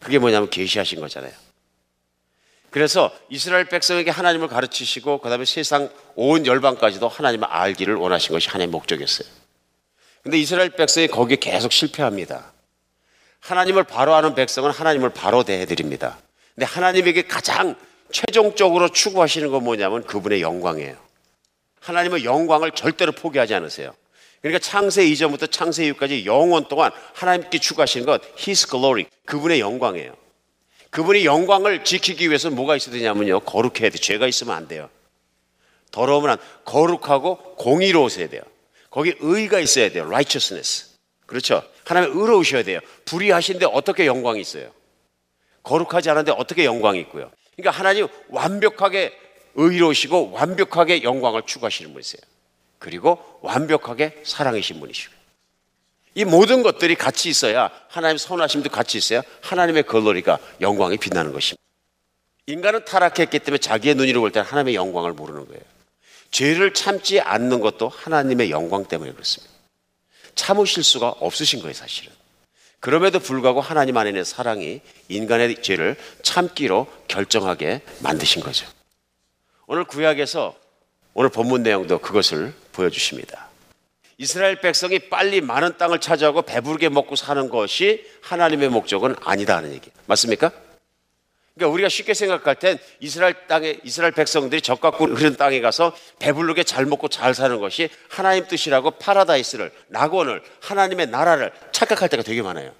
그게 0.00 0.18
뭐냐면 0.18 0.50
계시하신 0.50 1.00
거잖아요. 1.00 1.32
그래서 2.70 3.12
이스라엘 3.28 3.66
백성에게 3.66 4.10
하나님을 4.10 4.48
가르치시고 4.48 5.18
그다음에 5.18 5.44
세상 5.44 5.88
온 6.16 6.46
열방까지도 6.46 7.08
하나님을 7.08 7.46
알기를 7.48 7.94
원하신 7.94 8.32
것이 8.32 8.48
하나님의 8.48 8.72
목적이었어요. 8.72 9.28
근데 10.22 10.38
이스라엘 10.38 10.70
백성이 10.70 11.06
거기에 11.06 11.36
계속 11.36 11.72
실패합니다. 11.72 12.52
하나님을 13.40 13.84
바로 13.84 14.14
아는 14.14 14.34
백성은 14.34 14.70
하나님을 14.70 15.10
바로 15.10 15.42
대해드립니다. 15.42 16.18
근데 16.54 16.66
하나님에게 16.66 17.22
가장 17.22 17.76
최종적으로 18.12 18.88
추구하시는 18.90 19.50
건 19.50 19.64
뭐냐면 19.64 20.04
그분의 20.04 20.42
영광이에요. 20.42 20.96
하나님의 21.80 22.24
영광을 22.24 22.72
절대로 22.72 23.12
포기하지 23.12 23.54
않으세요. 23.54 23.94
그러니까 24.42 24.58
창세 24.58 25.04
이전부터 25.06 25.46
창세 25.46 25.84
이후까지 25.86 26.24
영원 26.26 26.68
동안 26.68 26.90
하나님께 27.14 27.58
추구하시는 27.58 28.06
것 28.06 28.22
His 28.38 28.68
glory, 28.68 29.06
그분의 29.26 29.60
영광이에요. 29.60 30.14
그분이 30.90 31.24
영광을 31.24 31.84
지키기 31.84 32.28
위해서 32.28 32.50
뭐가 32.50 32.76
있어야 32.76 32.94
되냐면요. 32.94 33.40
거룩해야 33.40 33.90
돼. 33.90 33.98
죄가 33.98 34.26
있으면 34.26 34.56
안 34.56 34.66
돼요. 34.66 34.90
더러우면 35.92 36.30
안, 36.30 36.38
거룩하고 36.64 37.54
공의로우셔야 37.56 38.28
돼요. 38.28 38.42
거기 38.90 39.14
의가 39.20 39.60
있어야 39.60 39.90
돼요. 39.90 40.04
righteousness. 40.04 40.89
그렇죠. 41.30 41.62
하나님 41.84 42.10
의로우셔야 42.18 42.64
돼요. 42.64 42.80
불의하신데 43.04 43.66
어떻게 43.66 44.04
영광이 44.06 44.40
있어요? 44.40 44.72
거룩하지 45.62 46.10
않은데 46.10 46.32
어떻게 46.32 46.64
영광이 46.64 46.98
있고요? 47.02 47.30
그러니까 47.54 47.70
하나님 47.70 48.08
완벽하게 48.30 49.16
의로우시고 49.54 50.32
완벽하게 50.32 51.04
영광을 51.04 51.42
추구하시는 51.46 51.92
분이세요. 51.92 52.20
그리고 52.80 53.20
완벽하게 53.42 54.22
사랑이신 54.24 54.80
분이시고. 54.80 55.14
이 56.16 56.24
모든 56.24 56.64
것들이 56.64 56.96
같이 56.96 57.28
있어야 57.28 57.70
하나님 57.86 58.18
선하심도 58.18 58.68
같이 58.68 58.98
있어야 58.98 59.22
하나님의 59.42 59.84
글로리가 59.84 60.40
영광이 60.60 60.96
빛나는 60.96 61.32
것입니다. 61.32 61.62
인간은 62.46 62.84
타락했기 62.84 63.38
때문에 63.38 63.58
자기의 63.58 63.94
눈으로 63.94 64.20
볼때 64.20 64.40
하나님의 64.40 64.74
영광을 64.74 65.12
모르는 65.12 65.46
거예요. 65.46 65.62
죄를 66.32 66.74
참지 66.74 67.20
않는 67.20 67.60
것도 67.60 67.88
하나님의 67.88 68.50
영광 68.50 68.84
때문에 68.84 69.12
그렇습니다. 69.12 69.59
참으실 70.40 70.82
수가 70.82 71.10
없으신 71.20 71.60
거예요, 71.60 71.74
사실은. 71.74 72.10
그럼에도 72.80 73.18
불구하고 73.18 73.60
하나님 73.60 73.98
안에 73.98 74.08
있는 74.08 74.24
사랑이 74.24 74.80
인간의 75.08 75.62
죄를 75.62 75.96
참기로 76.22 76.86
결정하게 77.08 77.82
만드신 78.00 78.42
거죠. 78.42 78.66
오늘 79.66 79.84
구약에서 79.84 80.56
오늘 81.12 81.28
본문 81.28 81.62
내용도 81.62 81.98
그것을 81.98 82.54
보여주십니다. 82.72 83.48
이스라엘 84.16 84.60
백성이 84.62 84.98
빨리 84.98 85.42
많은 85.42 85.76
땅을 85.76 86.00
차지하고 86.00 86.42
배부르게 86.42 86.88
먹고 86.88 87.16
사는 87.16 87.50
것이 87.50 88.06
하나님의 88.22 88.70
목적은 88.70 89.16
아니다 89.22 89.58
하는 89.58 89.74
얘기. 89.74 89.90
맞습니까? 90.06 90.52
그러니까 91.54 91.74
우리가 91.74 91.88
쉽게 91.88 92.14
생각할 92.14 92.54
땐 92.56 92.78
이스라엘 93.00 93.34
땅에 93.46 93.78
이스라엘 93.84 94.12
백성들이 94.12 94.62
적과 94.62 94.92
꿀 94.92 95.14
흐른 95.14 95.36
땅에 95.36 95.60
가서 95.60 95.94
배부르게 96.18 96.64
잘 96.64 96.86
먹고 96.86 97.08
잘 97.08 97.34
사는 97.34 97.58
것이 97.60 97.90
하나님 98.08 98.46
뜻이라고 98.46 98.92
파라다이스를 98.92 99.72
낙원을 99.88 100.42
하나님의 100.60 101.08
나라를 101.08 101.52
착각할 101.72 102.08
때가 102.08 102.22
되게 102.22 102.42
많아요. 102.42 102.72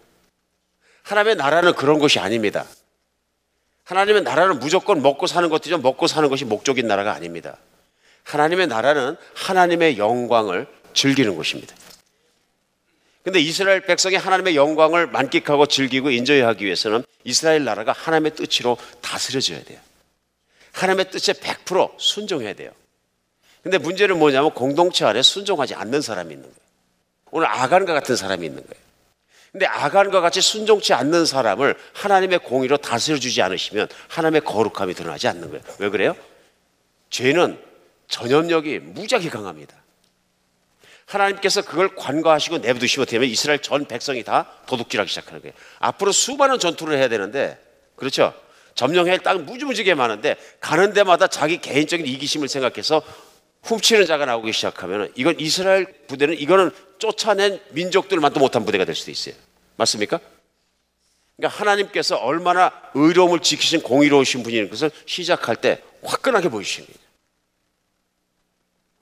하나님의 1.02 1.36
나라는 1.36 1.74
그런 1.74 1.98
것이 1.98 2.18
아닙니다. 2.18 2.64
하나님의 3.84 4.22
나라는 4.22 4.60
무조건 4.60 5.02
먹고 5.02 5.26
사는 5.26 5.48
것이죠. 5.48 5.78
먹고 5.78 6.06
사는 6.06 6.28
것이 6.28 6.44
목적인 6.44 6.86
나라가 6.86 7.12
아닙니다. 7.12 7.56
하나님의 8.22 8.68
나라는 8.68 9.16
하나님의 9.34 9.98
영광을 9.98 10.66
즐기는 10.94 11.34
곳입니다. 11.34 11.74
근데 13.22 13.38
이스라엘 13.38 13.80
백성이 13.80 14.16
하나님의 14.16 14.56
영광을 14.56 15.06
만끽하고 15.06 15.66
즐기고 15.66 16.10
인조하기 16.10 16.64
위해서는 16.64 17.04
이스라엘 17.24 17.64
나라가 17.64 17.92
하나님의 17.92 18.34
뜻으로 18.34 18.78
다스려져야 19.02 19.62
돼요. 19.64 19.78
하나님의 20.72 21.10
뜻에 21.10 21.34
100% 21.34 21.92
순종해야 21.98 22.54
돼요. 22.54 22.70
근데 23.62 23.76
문제는 23.76 24.18
뭐냐면 24.18 24.52
공동체 24.52 25.04
안에 25.04 25.20
순종하지 25.22 25.74
않는 25.74 26.00
사람이 26.00 26.32
있는 26.32 26.44
거예요. 26.44 26.60
오늘 27.30 27.46
아간과 27.46 27.92
같은 27.92 28.16
사람이 28.16 28.46
있는 28.46 28.62
거예요. 28.62 28.90
근데 29.52 29.66
아간과 29.66 30.20
같이 30.20 30.40
순종치 30.40 30.94
않는 30.94 31.26
사람을 31.26 31.74
하나님의 31.92 32.38
공의로 32.38 32.76
다스려주지 32.76 33.42
않으시면 33.42 33.88
하나님의 34.08 34.42
거룩함이 34.42 34.94
드러나지 34.94 35.28
않는 35.28 35.50
거예요. 35.50 35.62
왜 35.78 35.88
그래요? 35.90 36.16
죄는 37.10 37.60
전염력이 38.08 38.78
무지하게 38.78 39.28
강합니다. 39.28 39.79
하나님께서 41.10 41.62
그걸 41.62 41.94
관과하시고 41.96 42.58
내버두시면 42.58 43.06
되면 43.06 43.28
이스라엘 43.28 43.60
전 43.60 43.84
백성이 43.86 44.22
다 44.22 44.46
도둑질하기 44.66 45.08
시작하는 45.08 45.40
거예요. 45.40 45.54
앞으로 45.80 46.12
수많은 46.12 46.58
전투를 46.58 46.96
해야 46.96 47.08
되는데 47.08 47.58
그렇죠? 47.96 48.32
점령해야 48.74 49.14
할 49.14 49.20
땅은 49.20 49.44
무지무지게 49.46 49.94
많은데 49.94 50.36
가는 50.60 50.92
데마다 50.92 51.26
자기 51.26 51.60
개인적인 51.60 52.06
이기심을 52.06 52.48
생각해서 52.48 53.02
훔치는 53.64 54.06
자가 54.06 54.24
나오기 54.24 54.52
시작하면 54.52 55.12
이건 55.16 55.38
이스라엘 55.38 55.84
부대는 56.06 56.38
이거는 56.38 56.70
쫓아낸 56.98 57.60
민족들만도 57.70 58.40
못한 58.40 58.64
부대가 58.64 58.84
될 58.84 58.94
수도 58.94 59.10
있어요. 59.10 59.34
맞습니까? 59.76 60.20
그러니까 61.36 61.58
하나님께서 61.58 62.16
얼마나 62.16 62.72
의로움을 62.94 63.40
지키신 63.40 63.82
공의로우신 63.82 64.42
분인 64.42 64.70
것을 64.70 64.90
시작할 65.06 65.56
때 65.56 65.82
화끈하게 66.04 66.48
보이시는 66.48 66.86
거예요. 66.86 67.09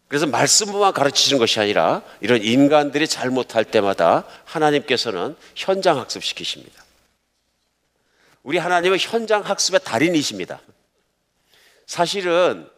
그래서 0.09 0.26
말씀만 0.26 0.92
가르치시는 0.92 1.38
것이 1.38 1.61
아니라 1.61 2.02
이런 2.20 2.42
인간들이 2.42 3.06
잘못할 3.06 3.64
때마다 3.64 4.24
하나님께서는 4.44 5.36
현장 5.54 5.98
학습시키십니다. 5.98 6.82
우리 8.42 8.56
하나님은 8.56 8.98
현장 8.98 9.42
학습의 9.42 9.80
달인이십니다. 9.84 10.61
사실은 11.86 12.68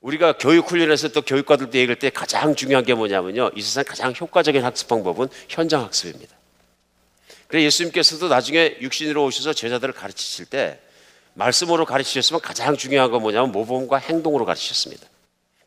우리가 0.00 0.38
교육 0.38 0.70
훈련에서 0.70 1.08
또 1.08 1.20
교육과들도 1.22 1.76
얘기할 1.76 1.98
때 1.98 2.08
가장 2.08 2.54
중요한 2.54 2.84
게 2.84 2.94
뭐냐면요. 2.94 3.50
이 3.54 3.60
세상 3.60 3.84
가장 3.84 4.14
효과적인 4.18 4.64
학습 4.64 4.88
방법은 4.88 5.28
현장 5.48 5.82
학습입니다. 5.82 6.34
그래서 7.46 7.66
예수님께서도 7.66 8.28
나중에 8.28 8.78
육신으로 8.80 9.24
오셔서 9.26 9.52
제자들을 9.52 9.92
가르치실 9.92 10.46
때 10.46 10.80
말씀으로 11.34 11.84
가르치셨으면 11.84 12.40
가장 12.40 12.76
중요한 12.76 13.10
건 13.10 13.20
뭐냐면 13.20 13.52
모범과 13.52 13.98
행동으로 13.98 14.46
가르치셨습니다. 14.46 15.06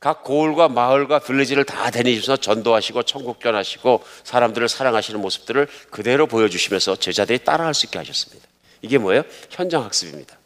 각 0.06 0.24
고을과 0.24 0.68
마을과 0.68 1.18
빌리지를 1.18 1.64
다 1.64 1.90
다니시면서 1.90 2.38
전도하시고 2.38 3.02
천국 3.04 3.42
전하시고 3.42 4.04
사람들을 4.24 4.70
사랑하시는 4.70 5.20
모습들을 5.20 5.68
그대로 5.90 6.28
보여주시면서 6.28 6.98
제자들이 6.98 7.40
따라할 7.40 7.74
수 7.74 7.88
있게 7.88 7.98
하셨습니다. 7.98 8.48
이게 8.84 9.00
뭐예요? 9.00 9.24
현장 9.50 9.84
학습입니다. 9.84 10.38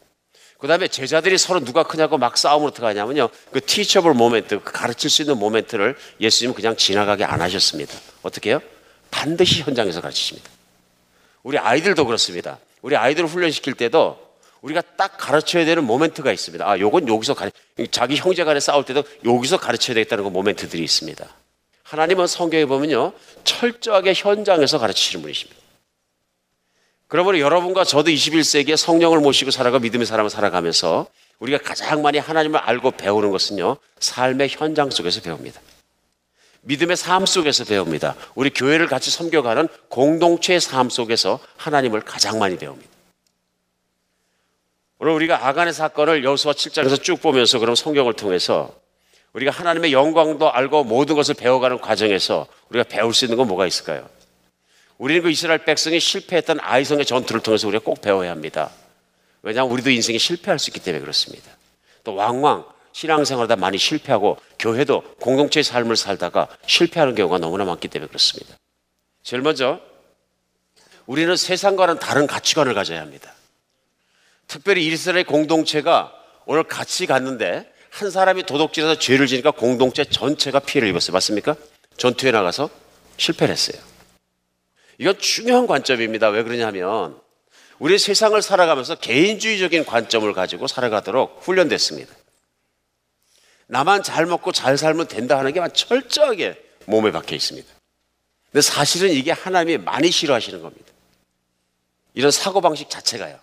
그 0.56 0.66
다음에 0.66 0.88
제자들이 0.88 1.36
서로 1.36 1.60
누가 1.60 1.82
크냐고 1.82 2.16
막 2.16 2.38
싸움을 2.38 2.68
어떻게 2.68 2.86
하냐면요. 2.86 3.28
그 3.52 3.60
teachable 3.60 4.16
모멘트, 4.16 4.62
그 4.62 4.72
가르칠 4.72 5.10
수 5.10 5.20
있는 5.20 5.36
모멘트를 5.36 5.94
예수님은 6.22 6.54
그냥 6.54 6.74
지나가게 6.74 7.24
안 7.24 7.42
하셨습니다. 7.42 7.92
어떻게 8.22 8.48
해요? 8.48 8.60
반드시 9.10 9.60
현장에서 9.60 10.00
가르치십니다. 10.00 10.48
우리 11.42 11.58
아이들도 11.58 12.06
그렇습니다. 12.06 12.58
우리 12.80 12.96
아이들을 12.96 13.28
훈련시킬 13.28 13.74
때도 13.74 14.29
우리가 14.62 14.82
딱 14.96 15.16
가르쳐야 15.16 15.64
되는 15.64 15.84
모멘트가 15.84 16.32
있습니다. 16.32 16.68
아, 16.68 16.78
요건 16.78 17.08
여기서 17.08 17.34
가르, 17.34 17.50
자기 17.90 18.16
형제 18.16 18.44
간에 18.44 18.60
싸울 18.60 18.84
때도 18.84 19.04
여기서 19.24 19.58
가르쳐야 19.58 19.94
되겠다는 19.94 20.24
그 20.24 20.30
모멘트들이 20.30 20.82
있습니다. 20.82 21.26
하나님은 21.82 22.26
성경에 22.26 22.66
보면요. 22.66 23.12
철저하게 23.44 24.12
현장에서 24.14 24.78
가르치시는 24.78 25.22
분이십니다. 25.22 25.60
그러므로 27.08 27.40
여러분과 27.40 27.84
저도 27.84 28.10
21세기에 28.10 28.76
성령을 28.76 29.18
모시고 29.18 29.50
살아가 29.50 29.80
믿음의 29.80 30.06
사람을 30.06 30.30
살아가면서 30.30 31.08
우리가 31.40 31.58
가장 31.58 32.02
많이 32.02 32.18
하나님을 32.18 32.60
알고 32.60 32.92
배우는 32.92 33.30
것은요. 33.32 33.78
삶의 33.98 34.50
현장 34.50 34.90
속에서 34.90 35.20
배웁니다. 35.20 35.60
믿음의 36.62 36.96
삶 36.96 37.26
속에서 37.26 37.64
배웁니다. 37.64 38.14
우리 38.34 38.50
교회를 38.50 38.86
같이 38.86 39.10
섬겨가는 39.10 39.66
공동체의 39.88 40.60
삶 40.60 40.90
속에서 40.90 41.40
하나님을 41.56 42.02
가장 42.02 42.38
많이 42.38 42.56
배웁니다. 42.56 42.99
오늘 45.02 45.14
우리가 45.14 45.48
아간의 45.48 45.72
사건을 45.72 46.24
여수와 46.24 46.52
7장에서 46.52 47.02
쭉 47.02 47.22
보면서 47.22 47.58
그럼 47.58 47.74
성경을 47.74 48.12
통해서 48.12 48.70
우리가 49.32 49.50
하나님의 49.50 49.94
영광도 49.94 50.52
알고 50.52 50.84
모든 50.84 51.16
것을 51.16 51.34
배워가는 51.34 51.80
과정에서 51.80 52.46
우리가 52.68 52.84
배울 52.84 53.14
수 53.14 53.24
있는 53.24 53.38
건 53.38 53.48
뭐가 53.48 53.66
있을까요? 53.66 54.06
우리는 54.98 55.22
그 55.22 55.30
이스라엘 55.30 55.64
백성이 55.64 56.00
실패했던 56.00 56.60
아이성의 56.60 57.06
전투를 57.06 57.40
통해서 57.40 57.66
우리가 57.66 57.82
꼭 57.82 58.02
배워야 58.02 58.30
합니다. 58.30 58.70
왜냐하면 59.40 59.72
우리도 59.72 59.88
인생에 59.88 60.18
실패할 60.18 60.58
수 60.58 60.68
있기 60.68 60.80
때문에 60.80 61.00
그렇습니다. 61.00 61.50
또 62.04 62.14
왕왕 62.14 62.66
신앙생활하다 62.92 63.56
많이 63.56 63.78
실패하고 63.78 64.36
교회도 64.58 65.14
공동체의 65.18 65.64
삶을 65.64 65.96
살다가 65.96 66.46
실패하는 66.66 67.14
경우가 67.14 67.38
너무나 67.38 67.64
많기 67.64 67.88
때문에 67.88 68.08
그렇습니다. 68.08 68.54
제일 69.22 69.40
먼저 69.40 69.80
우리는 71.06 71.34
세상과는 71.34 72.00
다른 72.00 72.26
가치관을 72.26 72.74
가져야 72.74 73.00
합니다. 73.00 73.32
특별히 74.50 74.84
이스라엘 74.88 75.24
공동체가 75.24 76.12
오늘 76.44 76.64
같이 76.64 77.06
갔는데 77.06 77.72
한 77.88 78.10
사람이 78.10 78.42
도둑질해서 78.42 78.98
죄를 78.98 79.28
지니까 79.28 79.52
공동체 79.52 80.04
전체가 80.04 80.58
피해를 80.58 80.88
입었어요. 80.88 81.12
맞습니까? 81.12 81.54
전투에 81.96 82.32
나가서 82.32 82.68
실패를 83.16 83.52
했어요. 83.52 83.80
이건 84.98 85.16
중요한 85.20 85.68
관점입니다. 85.68 86.30
왜 86.30 86.42
그러냐면 86.42 87.20
우리 87.78 87.96
세상을 87.96 88.42
살아가면서 88.42 88.96
개인주의적인 88.96 89.84
관점을 89.84 90.30
가지고 90.32 90.66
살아가도록 90.66 91.42
훈련됐습니다. 91.42 92.12
나만 93.68 94.02
잘 94.02 94.26
먹고 94.26 94.50
잘 94.50 94.76
살면 94.76 95.06
된다 95.06 95.38
하는 95.38 95.52
게 95.52 95.60
철저하게 95.72 96.60
몸에 96.86 97.12
박혀 97.12 97.36
있습니다. 97.36 97.68
근데 98.50 98.62
사실은 98.62 99.10
이게 99.10 99.30
하나님이 99.30 99.78
많이 99.78 100.10
싫어하시는 100.10 100.60
겁니다. 100.60 100.86
이런 102.14 102.32
사고방식 102.32 102.90
자체가요. 102.90 103.38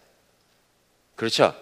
그렇죠? 1.17 1.53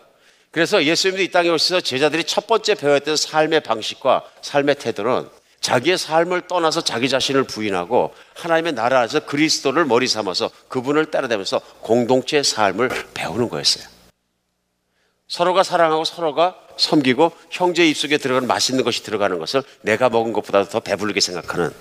그래서 0.52 0.86
예수님도 0.86 1.24
이 1.24 1.32
땅에 1.32 1.50
오셔서 1.50 1.82
제자들이 1.82 2.24
첫 2.26 2.46
번째 2.46 2.76
배웠던 2.76 3.18
삶의 3.18 3.62
방식과 3.62 4.24
삶의 4.42 4.76
태도는 4.76 5.28
자기의 5.60 5.98
삶을 5.98 6.48
떠나서 6.48 6.82
자기 6.82 7.10
자신을 7.10 7.44
부인하고 7.46 8.14
하나님의 8.36 8.74
나라 8.74 9.00
안에서 9.00 9.22
그리스도를 9.26 9.86
머리 9.86 10.08
삼아서 10.08 10.52
그분을 10.68 11.10
따라다니면서 11.10 11.60
공동체의 11.82 12.44
삶을 12.44 12.90
배우는 13.16 13.50
거였어요. 13.50 13.86
서로가 15.28 15.64
사랑하고 15.64 16.06
서로가 16.06 16.56
섬기고 16.78 17.32
형제 17.50 17.88
입속에 17.88 18.18
들어가는 18.18 18.48
맛있는 18.48 18.84
것이 18.84 19.02
들어가는 19.02 19.40
것을 19.40 19.64
내가 19.82 20.10
먹은 20.10 20.34
것보다 20.34 20.70
더 20.70 20.82
배부르게 20.82 21.20
생각하는 21.20 21.74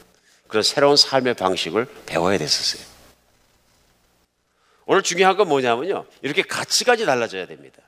그런 0.48 0.62
새로운 0.62 0.96
삶의 0.96 1.34
방식을 1.34 1.86
배워야 2.06 2.38
됐었어요. 2.38 2.93
오늘 4.86 5.02
중요한 5.02 5.36
건 5.36 5.48
뭐냐면요. 5.48 6.06
이렇게 6.22 6.42
가치관이 6.42 7.06
달라져야 7.06 7.46
됩니다. 7.46 7.78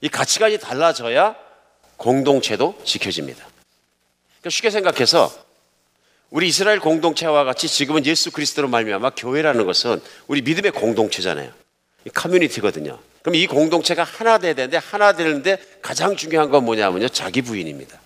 이 0.00 0.08
가치관이 0.08 0.58
달라져야 0.58 1.36
공동체도 1.96 2.80
지켜집니다. 2.84 3.44
그러니까 4.40 4.50
쉽게 4.50 4.70
생각해서 4.70 5.32
우리 6.30 6.48
이스라엘 6.48 6.78
공동체와 6.78 7.44
같이 7.44 7.68
지금은 7.68 8.04
예수 8.06 8.30
그리스도로 8.30 8.68
말미암아 8.68 9.10
교회라는 9.16 9.64
것은 9.64 10.00
우리 10.26 10.42
믿음의 10.42 10.72
공동체잖아요. 10.72 11.52
커뮤니티거든요. 12.14 12.98
그럼 13.22 13.34
이 13.34 13.46
공동체가 13.46 14.04
하나 14.04 14.38
돼야 14.38 14.54
되는데 14.54 14.76
하나 14.76 15.12
되는데 15.12 15.58
가장 15.82 16.16
중요한 16.16 16.50
건 16.50 16.64
뭐냐면요. 16.64 17.08
자기 17.08 17.42
부인입니다. 17.42 17.98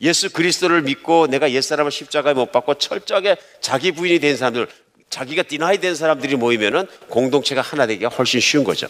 예수 0.00 0.30
그리스도를 0.30 0.82
믿고 0.82 1.26
내가 1.26 1.50
옛사람을 1.50 1.90
십자가에 1.90 2.34
못 2.34 2.52
박고 2.52 2.74
철저하게 2.74 3.36
자기 3.60 3.92
부인이 3.92 4.18
된 4.20 4.36
사람들, 4.36 4.68
자기가 5.10 5.44
디나이 5.44 5.78
된 5.78 5.94
사람들이 5.94 6.36
모이면은 6.36 6.86
공동체가 7.08 7.60
하나 7.60 7.86
되기가 7.86 8.08
훨씬 8.10 8.40
쉬운 8.40 8.64
거죠. 8.64 8.86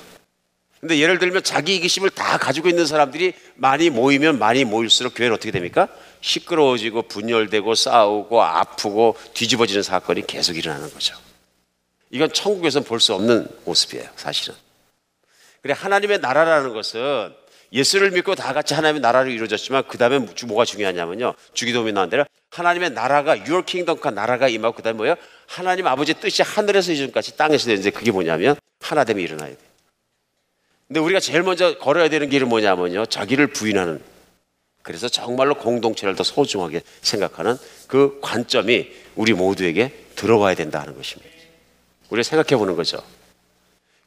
근데 0.80 0.98
예를 0.98 1.18
들면 1.18 1.42
자기 1.42 1.76
이기심을 1.76 2.10
다 2.10 2.36
가지고 2.38 2.68
있는 2.68 2.86
사람들이 2.86 3.32
많이 3.54 3.90
모이면 3.90 4.38
많이 4.38 4.64
모일수록 4.64 5.14
교회는 5.14 5.34
어떻게 5.34 5.50
됩니까? 5.50 5.88
시끄러워지고 6.20 7.02
분열되고 7.02 7.74
싸우고 7.74 8.42
아프고 8.42 9.16
뒤집어지는 9.34 9.82
사건이 9.82 10.26
계속 10.26 10.56
일어나는 10.56 10.90
거죠. 10.92 11.16
이건 12.10 12.32
천국에서는 12.32 12.86
볼 12.86 13.00
수 13.00 13.14
없는 13.14 13.48
모습이에요, 13.64 14.08
사실은. 14.16 14.54
그래, 15.62 15.74
하나님의 15.76 16.20
나라라는 16.20 16.72
것은 16.72 17.34
예수를 17.72 18.10
믿고 18.12 18.34
다 18.34 18.52
같이 18.52 18.74
하나님의 18.74 19.00
나라로 19.00 19.30
이루어졌지만 19.30 19.84
그 19.88 19.98
다음에 19.98 20.18
뭐가 20.18 20.64
중요하냐면요. 20.64 21.34
주기도문에 21.52 21.92
나온 21.92 22.08
대로 22.08 22.24
하나님의 22.50 22.90
나라가 22.90 23.32
your 23.32 23.64
kingdom과 23.64 24.10
나라가 24.10 24.48
임하고 24.48 24.76
그 24.76 24.82
다음에 24.82 24.96
뭐예요? 24.96 25.16
하나님 25.46 25.86
아버지 25.86 26.14
뜻이 26.14 26.42
하늘에서 26.42 26.92
이전까지 26.92 27.36
땅에서 27.36 27.66
되는데 27.66 27.90
그게 27.90 28.10
뭐냐면 28.10 28.56
하나됨이 28.80 29.22
일어나야 29.22 29.48
돼요. 29.48 29.58
근데 30.86 31.00
우리가 31.00 31.18
제일 31.18 31.42
먼저 31.42 31.78
걸어야 31.78 32.08
되는 32.08 32.28
길은 32.28 32.48
뭐냐면요. 32.48 33.06
자기를 33.06 33.48
부인하는. 33.48 34.00
그래서 34.82 35.08
정말로 35.08 35.56
공동체를 35.56 36.14
더 36.14 36.22
소중하게 36.22 36.82
생각하는 37.02 37.56
그 37.88 38.20
관점이 38.22 38.88
우리 39.16 39.32
모두에게 39.32 39.92
들어와야 40.14 40.54
된다 40.54 40.80
하는 40.80 40.94
것입니다. 40.96 41.34
우리가 42.10 42.22
생각해 42.22 42.56
보는 42.56 42.76
거죠. 42.76 42.98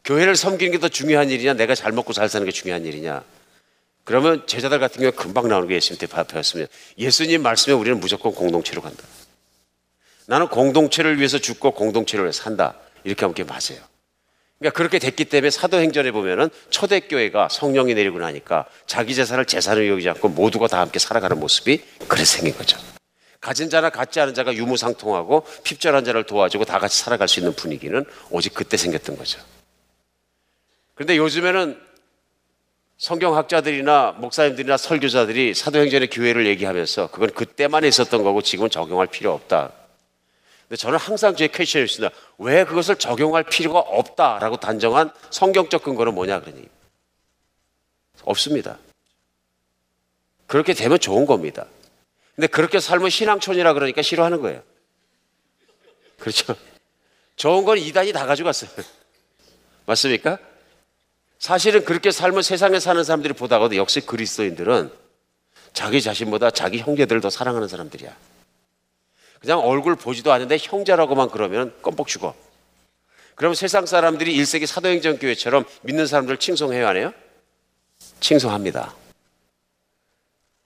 교회를 0.06 0.38
섬기는 0.38 0.72
게 0.72 0.78
더 0.80 0.88
중요한 0.88 1.30
일이냐, 1.30 1.54
내가 1.56 1.76
잘 1.76 1.92
먹고 1.92 2.14
잘 2.14 2.30
사는 2.30 2.46
게 2.46 2.52
중요한 2.52 2.86
일이냐. 2.86 3.22
그러면 4.10 4.42
제자들 4.48 4.80
같은 4.80 5.02
경우에 5.02 5.12
금방 5.12 5.48
나오는 5.50 5.68
게 5.68 5.76
예수님 5.76 6.00
때 6.00 6.08
배웠습니다. 6.08 6.72
예수님 6.98 7.44
말씀에 7.44 7.76
우리는 7.76 8.00
무조건 8.00 8.34
공동체로 8.34 8.82
간다. 8.82 9.04
나는 10.26 10.48
공동체를 10.48 11.20
위해서 11.20 11.38
죽고 11.38 11.74
공동체를 11.74 12.26
위해서 12.26 12.42
산다. 12.42 12.74
이렇게 13.04 13.22
하면 13.22 13.36
그게 13.36 13.44
맞아요. 13.44 13.86
그러니까 14.58 14.76
그렇게 14.76 14.98
됐기 14.98 15.26
때문에 15.26 15.52
사도행전에 15.52 16.10
보면은 16.10 16.50
초대교회가 16.72 17.50
성령이 17.50 17.94
내리고 17.94 18.18
나니까 18.18 18.66
자기 18.88 19.14
재산을 19.14 19.46
재산을 19.46 19.88
여기지 19.88 20.10
않고 20.10 20.30
모두가 20.30 20.66
다 20.66 20.80
함께 20.80 20.98
살아가는 20.98 21.40
모습이 21.40 21.80
그래서 22.08 22.38
생긴 22.38 22.58
거죠. 22.58 22.80
가진 23.40 23.70
자나 23.70 23.92
갖지 23.92 24.20
않은 24.22 24.34
자가 24.34 24.56
유무상통하고 24.56 25.46
핍절한 25.64 26.04
자를 26.04 26.24
도와주고 26.24 26.66
다 26.66 26.80
같이 26.80 26.98
살아갈 26.98 27.28
수 27.28 27.42
있는 27.42 27.54
분위기는 27.54 28.04
오직 28.32 28.56
그때 28.56 28.76
생겼던 28.76 29.18
거죠. 29.18 29.40
그런데 30.96 31.16
요즘에는 31.16 31.89
성경학자들이나 33.00 34.16
목사님들이나 34.18 34.76
설교자들이 34.76 35.54
사도행전의 35.54 36.10
교회를 36.10 36.46
얘기하면서 36.48 37.12
그건 37.12 37.30
그때만 37.32 37.86
있었던 37.86 38.24
거고 38.24 38.42
지금은 38.42 38.70
적용할 38.70 39.08
필요 39.08 39.34
없다. 39.34 39.72
근데 40.68 40.76
저는 40.76 41.00
항상 41.00 41.34
제 41.36 41.48
퀘션이 41.48 41.86
있습니다. 41.86 42.14
왜 42.40 42.66
그것을 42.66 42.98
적용할 42.98 43.44
필요가 43.46 43.80
없다라고 43.80 44.58
단정한 44.58 45.12
성경적 45.30 45.82
근거는 45.82 46.14
뭐냐 46.14 46.42
그러니 46.42 46.68
없습니다. 48.24 48.78
그렇게 50.46 50.74
되면 50.74 51.00
좋은 51.00 51.26
겁니다. 51.26 51.68
근데 52.36 52.48
그렇게 52.48 52.82
살면 52.82 53.10
신앙촌이라 53.10 53.74
그러니까 53.74 54.02
싫어하는 54.02 54.42
거예요. 54.42 54.62
그렇죠? 56.20 56.54
좋은 57.38 57.64
건 57.64 57.78
이단이 57.78 58.12
다 58.12 58.26
가져갔어요. 58.26 58.70
맞습니까? 59.88 60.38
사실은 61.40 61.86
그렇게 61.86 62.12
살면 62.12 62.44
세상에 62.44 62.80
사는 62.80 63.02
사람들이 63.02 63.34
보다가도 63.34 63.78
역시 63.78 64.02
그리스도인들은 64.02 64.92
자기 65.72 66.02
자신보다 66.02 66.52
자기 66.52 66.80
형제들을 66.80 67.22
더 67.22 67.30
사랑하는 67.30 67.70
사람들이야. 67.70 68.14
그냥 69.40 69.60
얼굴 69.60 69.96
보지도 69.96 70.34
않는데 70.34 70.58
형제라고만 70.60 71.30
그러면 71.30 71.74
껌뻑 71.82 72.08
죽어. 72.08 72.36
그럼 73.36 73.54
세상 73.54 73.86
사람들이 73.86 74.38
1세기 74.38 74.66
사도행전 74.66 75.18
교회처럼 75.18 75.64
믿는 75.84 76.08
사람들 76.08 76.38
칭송해요, 76.38 76.86
안 76.86 76.98
해요? 76.98 77.14
칭송합니다. 78.20 78.94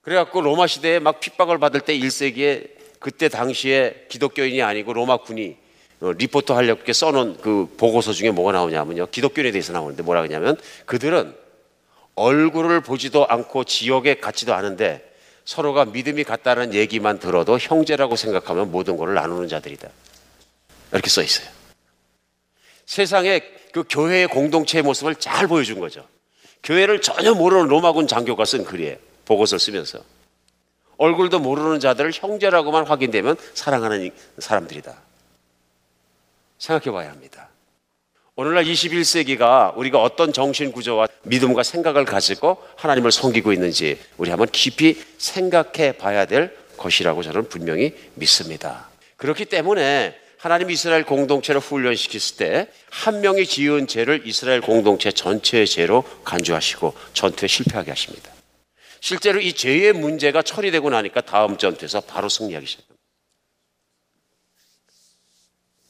그래갖고 0.02 0.42
로마 0.42 0.66
시대에 0.66 0.98
막 0.98 1.20
핍박을 1.20 1.60
받을 1.60 1.82
때 1.82 1.96
1세기에 1.96 2.72
그때 3.00 3.30
당시에 3.30 4.08
기독교인이 4.10 4.64
아니고 4.64 4.94
로마 4.94 5.18
군이 5.18 5.52
어, 5.52 5.63
리포터 6.12 6.56
하려고 6.56 6.92
써놓은 6.92 7.38
그 7.42 7.74
보고서 7.78 8.12
중에 8.12 8.32
뭐가 8.32 8.52
나오냐면요. 8.52 9.08
기독교인에 9.08 9.52
대해서 9.52 9.74
나오는데 9.74 10.04
뭐라 10.04 10.22
그러냐면 10.22 10.58
그들은 10.86 11.36
얼굴을 12.16 12.82
보지도 12.82 13.26
않고 13.28 13.64
지역에 13.64 14.16
같지도 14.16 14.54
않은데 14.54 15.10
서로가 15.46 15.86
믿음이 15.86 16.24
같다는 16.24 16.74
얘기만 16.74 17.20
들어도 17.20 17.58
형제라고 17.58 18.16
생각하면 18.16 18.72
모든 18.72 18.98
것을 18.98 19.14
나누는 19.14 19.48
자들이다. 19.48 19.90
이렇게 20.92 21.10
써 21.10 21.22
있어요. 21.22 21.48
세상에 22.86 23.42
그 23.72 23.84
교회의 23.90 24.28
공동체의 24.28 24.84
모습을 24.84 25.16
잘 25.16 25.48
보여준 25.48 25.80
거죠. 25.80 26.06
교회를 26.64 27.02
전혀 27.02 27.34
모르는 27.34 27.68
로마군 27.68 28.08
장교가 28.08 28.46
쓴 28.46 28.64
글이에요. 28.64 28.98
보고서를 29.26 29.60
쓰면서. 29.60 30.00
얼굴도 30.98 31.40
모르는 31.40 31.80
자들을 31.80 32.12
형제라고만 32.14 32.86
확인되면 32.86 33.36
사랑하는 33.54 34.12
사람들이다. 34.38 34.96
생각해 36.64 36.96
봐야 36.96 37.10
합니다. 37.10 37.50
오늘날 38.36 38.64
21세기가 38.64 39.78
우리가 39.78 40.02
어떤 40.02 40.32
정신 40.32 40.72
구조와 40.72 41.08
믿음과 41.24 41.62
생각을 41.62 42.06
가지고 42.06 42.58
하나님을 42.78 43.12
섬기고 43.12 43.52
있는지 43.52 44.00
우리 44.18 44.30
한번 44.30 44.48
깊이 44.50 45.04
생각해 45.18 45.98
봐야 45.98 46.26
될 46.26 46.56
것이라고 46.78 47.22
저는 47.22 47.50
분명히 47.50 47.94
믿습니다. 48.16 48.90
그렇기 49.18 49.46
때문에 49.46 50.18
하나님 50.38 50.72
이스라엘 50.72 51.04
공동체를 51.04 51.62
훈련시켰을 51.62 52.38
때 52.38 52.68
한 52.90 53.20
명이 53.20 53.46
지은 53.46 53.88
죄를 53.88 54.22
이스라엘 54.26 54.62
공동체 54.62 55.12
전체의 55.12 55.68
죄로 55.68 56.04
간주하시고 56.24 56.94
전투에 57.14 57.48
실패하게 57.48 57.92
하십니다. 57.92 58.32
실제로 59.02 59.42
이 59.42 59.52
죄의 59.52 59.92
문제가 59.92 60.42
처리되고 60.42 60.90
나니까 60.90 61.22
다음 61.22 61.58
전투에서 61.58 62.02
바로 62.02 62.30
승리하기 62.30 62.66
시작합니다. 62.66 62.93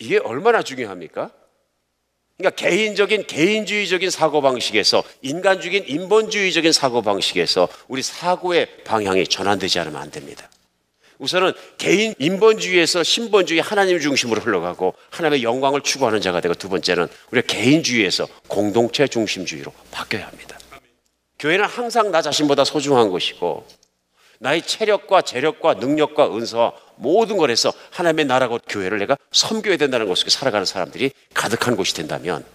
이게 0.04 0.18
얼마나 0.18 0.62
중요합니까? 0.62 1.32
그러니까 2.38 2.62
개인적인 2.62 3.26
개인주의적인 3.26 4.10
사고 4.10 4.42
방식에서 4.42 5.02
인간적인 5.22 5.86
인본주의적인 5.88 6.74
사고 6.74 7.02
방식에서 7.02 7.70
우리 7.88 8.04
사고의 8.04 8.84
방향이 8.84 9.26
전환되지 9.28 9.80
않으면 9.80 10.02
안 10.02 10.12
됩니다. 10.12 10.50
우선은 11.20 11.54
개인 11.78 12.14
인본주의에서 12.20 13.02
신본주의 13.04 13.62
하나님 13.62 13.98
중심으로 13.98 14.42
흘러가고 14.42 14.94
하나님의 15.10 15.44
영광을 15.44 15.80
추구하는 15.80 16.20
자가 16.20 16.42
되고 16.42 16.54
두 16.54 16.68
번째는 16.68 17.08
우리가 17.32 17.48
개인주의에서 17.48 18.28
공동체 18.50 19.08
중심주의로 19.08 19.72
바뀌어야 19.92 20.28
합니다. 20.28 20.58
교회는 21.40 21.64
항상 21.64 22.12
나 22.12 22.22
자신보다 22.22 22.66
소중한 22.66 23.10
것이고 23.10 23.66
나의 24.40 24.64
체력과 24.64 25.22
재력과 25.22 25.76
능력과 25.76 26.36
은사와 26.36 26.74
모든 26.96 27.38
것에서 27.38 27.74
하나님의 27.92 28.26
나라고 28.26 28.60
교회를 28.68 29.00
내가 29.00 29.18
섬겨야 29.32 29.78
된다는 29.78 30.08
것을 30.08 30.30
살아가는 30.30 30.66
사람들이 30.66 31.12
가득한 31.34 31.76
곳이 31.76 31.94
된다면 31.94 32.46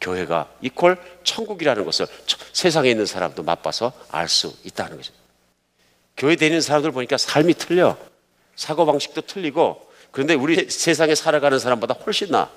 교회가 0.00 0.48
이퀄 0.60 0.96
천국이라는 1.24 1.84
것을 1.84 2.06
세상에 2.52 2.90
있는 2.90 3.06
사람도 3.06 3.42
맛봐서 3.42 3.92
알 4.10 4.28
수 4.28 4.54
있다는 4.64 4.96
거죠. 4.96 5.12
교회 6.16 6.36
다니는 6.36 6.60
사람들 6.60 6.92
보니까 6.92 7.16
삶이 7.16 7.54
틀려. 7.54 7.96
사고방식도 8.56 9.22
틀리고 9.22 9.88
그런데 10.10 10.34
우리 10.34 10.68
세상에 10.68 11.14
살아가는 11.14 11.58
사람보다 11.58 11.94
훨씬 11.94 12.30
나. 12.30 12.50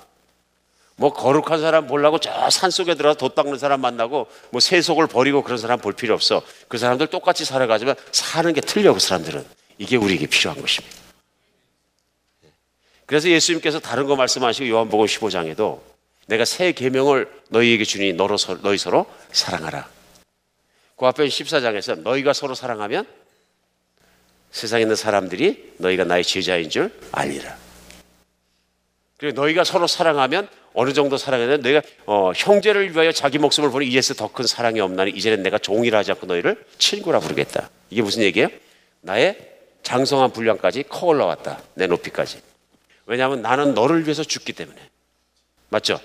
뭐 0.96 1.12
거룩한 1.12 1.60
사람 1.60 1.86
보려고 1.86 2.18
저 2.18 2.50
산속에 2.50 2.94
들어가서 2.94 3.18
돛 3.18 3.34
닦는 3.34 3.58
사람 3.58 3.80
만나고 3.80 4.28
뭐 4.50 4.60
세속을 4.60 5.06
버리고 5.06 5.42
그런 5.42 5.58
사람 5.58 5.78
볼 5.78 5.92
필요 5.92 6.14
없어. 6.14 6.42
그 6.68 6.78
사람들 6.78 7.08
똑같이 7.08 7.44
살아가지만 7.44 7.94
사는 8.12 8.52
게 8.52 8.60
틀려 8.60 8.92
그 8.92 9.00
사람들은. 9.00 9.44
이게 9.78 9.96
우리에게 9.96 10.26
필요한 10.26 10.60
것입니다. 10.60 11.05
그래서 13.06 13.28
예수님께서 13.28 13.78
다른 13.78 14.06
거 14.06 14.16
말씀하시고 14.16 14.68
요한복음 14.68 15.06
15장에도 15.06 15.80
내가 16.26 16.44
새 16.44 16.72
계명을 16.72 17.30
너희에게 17.50 17.84
주니 17.84 18.12
너로 18.12 18.36
너희 18.62 18.76
서로 18.78 19.06
사랑하라. 19.30 19.88
그 20.96 21.06
앞에 21.06 21.26
14장에서 21.26 22.00
너희가 22.00 22.32
서로 22.32 22.54
사랑하면 22.54 23.06
세상에 24.50 24.82
있는 24.82 24.96
사람들이 24.96 25.74
너희가 25.78 26.04
나의 26.04 26.24
제자인 26.24 26.68
줄 26.68 26.90
알리라. 27.12 27.56
그리고 29.18 29.40
너희가 29.40 29.62
서로 29.64 29.86
사랑하면 29.86 30.48
어느 30.74 30.92
정도 30.92 31.16
되 31.16 31.56
너희가 31.58 31.82
어, 32.06 32.32
형제를 32.34 32.92
위하여 32.92 33.12
자기 33.12 33.38
목숨을 33.38 33.70
보니 33.70 33.86
이에서 33.86 34.14
더 34.14 34.28
큰 34.28 34.46
사랑이 34.46 34.80
없나니 34.80 35.12
이제는 35.12 35.42
내가 35.42 35.58
종이라 35.58 35.98
하지 35.98 36.10
않고 36.12 36.26
너희를 36.26 36.64
친구라 36.78 37.20
부르겠다. 37.20 37.70
이게 37.88 38.02
무슨 38.02 38.22
얘기예요? 38.22 38.48
나의 39.00 39.38
장성한 39.82 40.32
분량까지 40.32 40.84
커 40.88 41.06
올라왔다. 41.06 41.62
내 41.74 41.86
높이까지. 41.86 42.40
왜냐하면 43.06 43.42
나는 43.42 43.74
너를 43.74 44.04
위해서 44.04 44.22
죽기 44.24 44.52
때문에. 44.52 44.78
맞죠? 45.68 46.00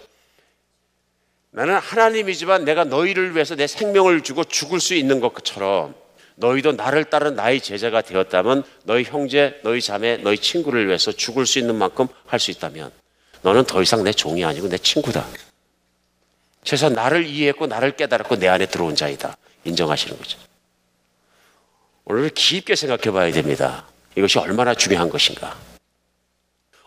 나는 1.52 1.76
하나님이지만 1.78 2.64
내가 2.64 2.84
너희를 2.86 3.36
위해서 3.36 3.56
내 3.56 3.68
생명을 3.68 4.22
주고 4.22 4.44
죽을 4.44 4.80
수 4.80 4.94
있는 4.94 5.20
것처럼 5.20 5.94
너희도 6.36 6.72
나를 6.74 7.06
따른 7.06 7.36
나의 7.36 7.60
제자가 7.60 8.02
되었다면 8.02 8.64
너희 8.84 9.04
형제, 9.04 9.60
너희 9.64 9.82
자매, 9.82 10.18
너희 10.18 10.38
친구를 10.38 10.88
위해서 10.88 11.12
죽을 11.12 11.46
수 11.46 11.60
있는 11.60 11.76
만큼 11.76 12.08
할 12.26 12.40
수 12.40 12.52
있다면 12.52 12.92
너는 13.42 13.66
더 13.66 13.82
이상 13.82 14.04
내 14.04 14.14
종이 14.14 14.46
아니고 14.46 14.70
내 14.70 14.78
친구다. 14.78 15.28
최소한 16.64 16.94
나를 16.94 17.26
이해했고 17.26 17.68
나를 17.68 17.96
깨달았고 17.96 18.38
내 18.38 18.48
안에 18.48 18.68
들어온 18.68 18.96
자이다. 18.96 19.36
인정하시는 19.66 20.18
거죠. 20.18 20.40
오늘 22.06 22.30
깊게 22.30 22.76
생각해 22.76 23.12
봐야 23.12 23.32
됩니다. 23.32 23.88
이것이 24.16 24.40
얼마나 24.40 24.74
중요한 24.74 25.10
것인가. 25.10 25.58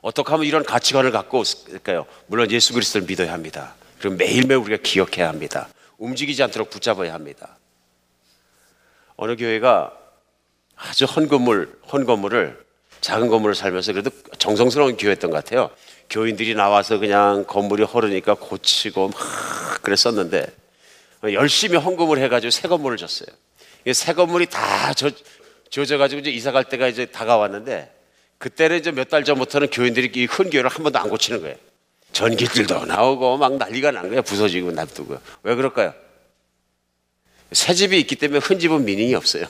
어떻게 0.05 0.33
하면 0.33 0.45
이런 0.45 0.63
가치관을 0.65 1.13
갖고 1.13 1.41
있을까요? 1.41 2.05
물론 2.27 2.51
예수 2.51 2.75
그리스도를 2.75 3.07
믿어야 3.07 3.33
합니다. 3.33 3.75
그리고 3.99 4.17
매일매일 4.17 4.61
우리가 4.61 4.83
기억해야 4.83 5.27
합니다. 5.31 5.67
움직이지 5.97 6.43
않도록 6.43 6.69
붙잡아야 6.69 7.15
합니다. 7.15 7.57
어느 9.17 9.35
교회가 9.35 9.97
아주 10.77 11.07
헌 11.07 11.27
건물, 11.27 11.81
헌 11.91 12.05
건물을 12.05 12.63
작은 13.01 13.29
건물을 13.29 13.55
살면서 13.55 13.95
그래도 13.95 14.11
정성스러운 14.37 14.99
교회였던 14.99 15.31
것 15.31 15.43
같아요. 15.43 15.71
교인들이 16.11 16.55
나와서 16.55 16.99
그냥 16.99 17.47
건물이 17.47 17.85
허르니까 17.85 18.35
고치고 18.35 19.09
막 19.09 19.83
그랬었는데 19.83 20.47
열심히 21.33 21.79
헌금을 21.79 22.19
해가지고 22.19 22.51
새 22.51 22.69
건물을 22.69 22.99
줬어요. 22.99 23.35
새 23.95 24.13
건물이 24.13 24.47
다 24.51 24.93
젖, 24.93 25.15
젖어가지고 25.71 26.21
이제 26.21 26.31
이사 26.31 26.53
갈 26.53 26.65
때가 26.65 26.89
이제 26.89 27.07
다가왔는데 27.07 27.94
그때는 28.39 28.79
이제 28.79 28.91
몇 28.91 29.09
달 29.09 29.25
전부터는 29.25 29.69
교인들이 29.71 30.11
이 30.15 30.27
큰 30.27 30.51
교회를 30.51 30.69
한 30.71 30.83
번도 30.83 30.99
안 30.99 31.09
고치는 31.09 31.41
거예요. 31.41 31.57
전기줄도 32.13 32.85
나오고 32.87 33.39
막 33.39 33.57
난리가 33.57 33.91
난 33.91 34.09
거예요. 34.09 34.23
부서지고 34.23 34.73
놔두고. 34.73 35.19
왜 35.43 35.55
그럴까요? 35.55 35.95
새 37.53 37.75
집이 37.75 37.99
있기 38.01 38.17
때문에 38.17 38.41
큰 38.41 38.59
집은 38.59 38.85
미닝이 38.85 39.15
없어요. 39.15 39.47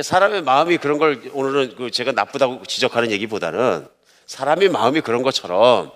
사람의 0.00 0.42
마음이 0.42 0.78
그런 0.78 0.98
걸 0.98 1.20
오늘은 1.32 1.76
그 1.76 1.90
제가 1.90 2.12
나쁘다고 2.12 2.64
지적하는 2.64 3.10
얘기보다는 3.10 3.86
사람의 4.26 4.68
마음이 4.68 5.00
그런 5.00 5.22
것처럼 5.22 5.92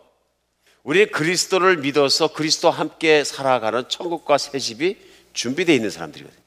우리 0.82 1.07
그리스도를 1.07 1.78
믿어서 1.78 2.28
그리스도와 2.28 2.74
함께 2.74 3.24
살아가는 3.24 3.88
천국과 3.88 4.36
새 4.38 4.59
집이 4.59 4.96
준비되어 5.32 5.74
있는 5.74 5.90
사람들이거든요. 5.90 6.42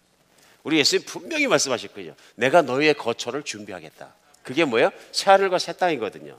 우리 0.63 0.77
예수님 0.77 1.05
분명히 1.05 1.47
말씀하실 1.47 1.89
거예요. 1.93 2.13
내가 2.35 2.61
너희의 2.61 2.93
거처를 2.95 3.43
준비하겠다. 3.43 4.13
그게 4.47 4.63
뭐예요? 4.63 4.91
새 5.11 5.29
하늘과 5.29 5.59
새 5.59 5.73
땅이거든요. 5.73 6.37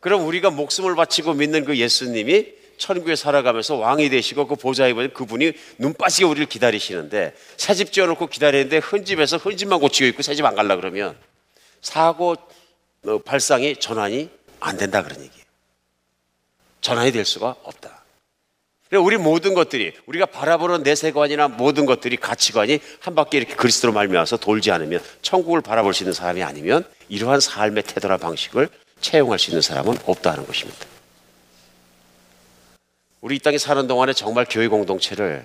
그럼 0.00 0.26
우리가 0.26 0.48
목숨을 0.48 0.94
바치고 0.96 1.34
믿는 1.34 1.66
그 1.66 1.76
예수님이 1.76 2.54
천국에 2.78 3.14
살아가면서 3.14 3.74
왕이 3.76 4.08
되시고 4.08 4.46
그 4.46 4.56
보좌에 4.56 4.94
보면 4.94 5.12
그분이 5.12 5.52
눈 5.78 5.92
빠지게 5.92 6.24
우리를 6.24 6.46
기다리시는데 6.46 7.34
새 7.58 7.74
집 7.74 7.92
지어놓고 7.92 8.28
기다리는데 8.28 8.78
흔 8.78 9.04
집에서 9.04 9.36
흔 9.36 9.54
집만 9.56 9.80
고치고 9.80 10.06
있고 10.08 10.22
새 10.22 10.32
집 10.34 10.46
안 10.46 10.54
갈라 10.54 10.76
그러면 10.76 11.14
사고 11.82 12.36
어, 13.06 13.18
발상이 13.18 13.76
전환이 13.76 14.30
안 14.60 14.78
된다 14.78 15.02
그런 15.02 15.18
얘기예요. 15.20 15.44
전환이 16.80 17.12
될 17.12 17.26
수가 17.26 17.54
없다. 17.64 18.02
우리 19.00 19.16
모든 19.16 19.54
것들이 19.54 19.92
우리가 20.06 20.26
바라보는 20.26 20.82
내세관이나 20.82 21.48
모든 21.48 21.86
것들이 21.86 22.16
가치관이 22.16 22.80
한 23.00 23.14
바퀴 23.14 23.36
이렇게 23.38 23.54
그리스도로 23.54 23.92
말미암아서 23.92 24.38
돌지 24.38 24.70
않으면 24.70 25.00
천국을 25.22 25.60
바라볼 25.60 25.94
수 25.94 26.02
있는 26.02 26.12
사람이 26.12 26.42
아니면 26.42 26.84
이러한 27.08 27.40
삶의 27.40 27.82
태도나 27.84 28.16
방식을 28.16 28.68
채용할 29.00 29.38
수 29.38 29.50
있는 29.50 29.62
사람은 29.62 29.98
없다는 30.06 30.46
것입니다. 30.46 30.86
우리 33.20 33.36
이 33.36 33.38
땅에 33.38 33.58
사는 33.58 33.86
동안에 33.86 34.12
정말 34.12 34.46
교회 34.48 34.68
공동체를 34.68 35.44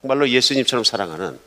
정말로 0.00 0.28
예수님처럼 0.28 0.84
사랑하는 0.84 1.38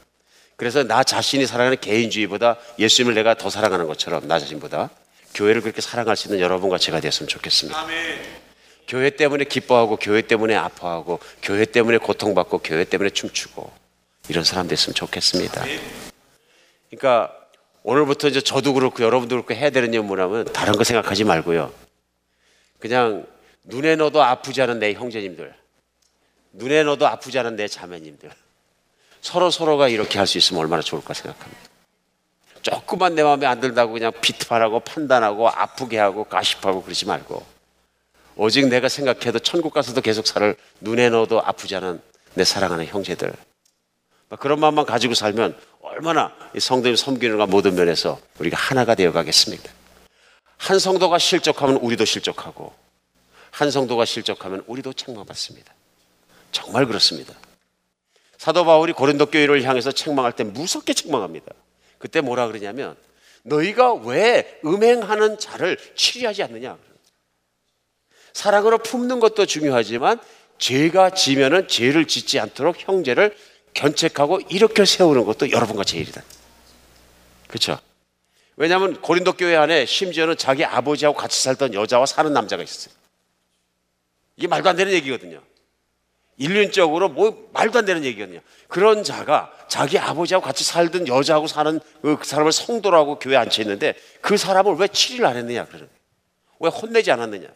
그래서 0.55 0.83
나 0.83 1.03
자신이 1.03 1.45
사랑하는 1.45 1.79
개인주의보다 1.79 2.57
예수님을 2.79 3.15
내가 3.15 3.33
더 3.33 3.49
사랑하는 3.49 3.87
것처럼 3.87 4.27
나 4.27 4.39
자신보다 4.39 4.89
교회를 5.33 5.61
그렇게 5.61 5.81
사랑할 5.81 6.15
수 6.15 6.27
있는 6.27 6.39
여러분과 6.39 6.77
제가 6.77 6.99
되었으면 6.99 7.27
좋겠습니다. 7.27 7.79
아멘. 7.79 8.43
교회 8.87 9.09
때문에 9.09 9.45
기뻐하고 9.45 9.97
교회 9.97 10.21
때문에 10.21 10.55
아파하고 10.55 11.19
교회 11.41 11.65
때문에 11.65 11.97
고통받고 11.97 12.59
교회 12.59 12.83
때문에 12.83 13.09
춤추고 13.09 13.71
이런 14.29 14.43
사람 14.43 14.67
됐으면 14.67 14.93
좋겠습니다. 14.95 15.65
그러니까 16.89 17.33
오늘부터 17.83 18.27
이제 18.29 18.41
저도 18.41 18.73
그렇고 18.73 19.03
여러분도 19.03 19.35
그렇고 19.35 19.53
해야 19.53 19.69
되는 19.69 19.93
일 19.93 20.01
뭐냐면 20.01 20.45
다른 20.53 20.73
거 20.73 20.83
생각하지 20.83 21.23
말고요. 21.23 21.73
그냥 22.79 23.25
눈에 23.63 23.95
넣어도 23.95 24.21
아프지 24.21 24.61
않은 24.61 24.79
내 24.79 24.93
형제님들, 24.93 25.53
눈에 26.53 26.83
넣어도 26.83 27.07
아프지 27.07 27.39
않은 27.39 27.55
내 27.55 27.67
자매님들, 27.67 28.29
서로 29.21 29.49
서로가 29.49 29.87
이렇게 29.87 30.17
할 30.17 30.27
수 30.27 30.37
있으면 30.37 30.61
얼마나 30.61 30.81
좋을까 30.81 31.13
생각합니다. 31.13 31.61
조금만 32.61 33.15
내 33.15 33.23
마음에 33.23 33.45
안 33.45 33.59
들다고 33.59 33.93
그냥 33.93 34.11
비트발하고 34.21 34.81
판단하고 34.81 35.49
아프게 35.49 35.97
하고 35.97 36.23
가십하고 36.23 36.83
그러지 36.83 37.05
말고 37.05 37.52
오직 38.35 38.67
내가 38.67 38.89
생각해도 38.89 39.39
천국 39.39 39.73
가서도 39.73 40.01
계속 40.01 40.27
살을 40.27 40.55
눈에 40.81 41.09
넣어도 41.09 41.41
아프지 41.41 41.75
않은 41.75 42.01
내 42.33 42.43
사랑하는 42.43 42.85
형제들 42.85 43.31
그런 44.39 44.59
마음만 44.59 44.85
가지고 44.85 45.13
살면 45.13 45.55
얼마나 45.81 46.33
이 46.55 46.59
성도님 46.59 46.95
섬기는가 46.95 47.45
모든 47.45 47.75
면에서 47.75 48.19
우리가 48.39 48.57
하나가 48.57 48.95
되어 48.95 49.11
가겠습니까? 49.11 49.69
한 50.57 50.79
성도가 50.79 51.19
실족하면 51.19 51.75
우리도 51.77 52.05
실족하고 52.05 52.73
한 53.51 53.69
성도가 53.69 54.05
실족하면 54.05 54.63
우리도 54.65 54.93
책망받습니다. 54.93 55.71
정말 56.51 56.87
그렇습니다. 56.87 57.33
사도 58.37 58.65
바울이 58.65 58.93
고린도 58.93 59.27
교회를 59.27 59.63
향해서 59.63 59.91
책망할 59.91 60.31
때 60.33 60.43
무섭게 60.43 60.93
책망합니다. 60.93 61.51
그때 61.99 62.21
뭐라 62.21 62.47
그러냐면 62.47 62.95
너희가 63.43 63.93
왜 63.93 64.59
음행하는 64.65 65.37
자를 65.37 65.77
치리하지 65.95 66.43
않느냐. 66.43 66.77
사랑으로 68.33 68.79
품는 68.79 69.19
것도 69.19 69.45
중요하지만 69.45 70.19
죄가 70.57 71.11
지면은 71.11 71.67
죄를 71.67 72.07
짓지 72.07 72.39
않도록 72.39 72.75
형제를 72.79 73.35
견책하고 73.73 74.41
이렇게 74.49 74.85
세우는 74.85 75.25
것도 75.25 75.51
여러분과 75.51 75.83
제 75.83 75.97
일이다. 75.97 76.21
그렇죠? 77.47 77.79
왜냐하면 78.55 79.01
고린도 79.01 79.33
교회 79.33 79.55
안에 79.55 79.85
심지어는 79.85 80.37
자기 80.37 80.63
아버지하고 80.63 81.17
같이 81.17 81.41
살던 81.41 81.73
여자와 81.73 82.05
사는 82.05 82.31
남자가 82.31 82.61
있었어요. 82.61 82.93
이게 84.37 84.47
말도 84.47 84.69
안 84.69 84.75
되는 84.75 84.91
얘기거든요. 84.93 85.41
인륜적으로 86.37 87.09
뭐 87.09 87.49
말도 87.53 87.79
안 87.79 87.85
되는 87.85 88.03
얘기거든요. 88.03 88.41
그런 88.67 89.03
자가 89.03 89.51
자기 89.67 89.97
아버지하고 89.99 90.45
같이 90.45 90.63
살던 90.63 91.07
여자하고 91.07 91.47
사는 91.47 91.79
그 92.01 92.17
사람을 92.23 92.51
성도라고 92.51 93.19
교회에 93.19 93.37
앉혀 93.37 93.61
있는데 93.63 93.95
그 94.21 94.37
사람을 94.37 94.75
왜 94.75 94.87
치리를 94.87 95.25
안 95.25 95.35
했느냐 95.35 95.65
그러는. 95.65 95.89
왜 96.59 96.69
혼내지 96.69 97.11
않았느냐. 97.11 97.47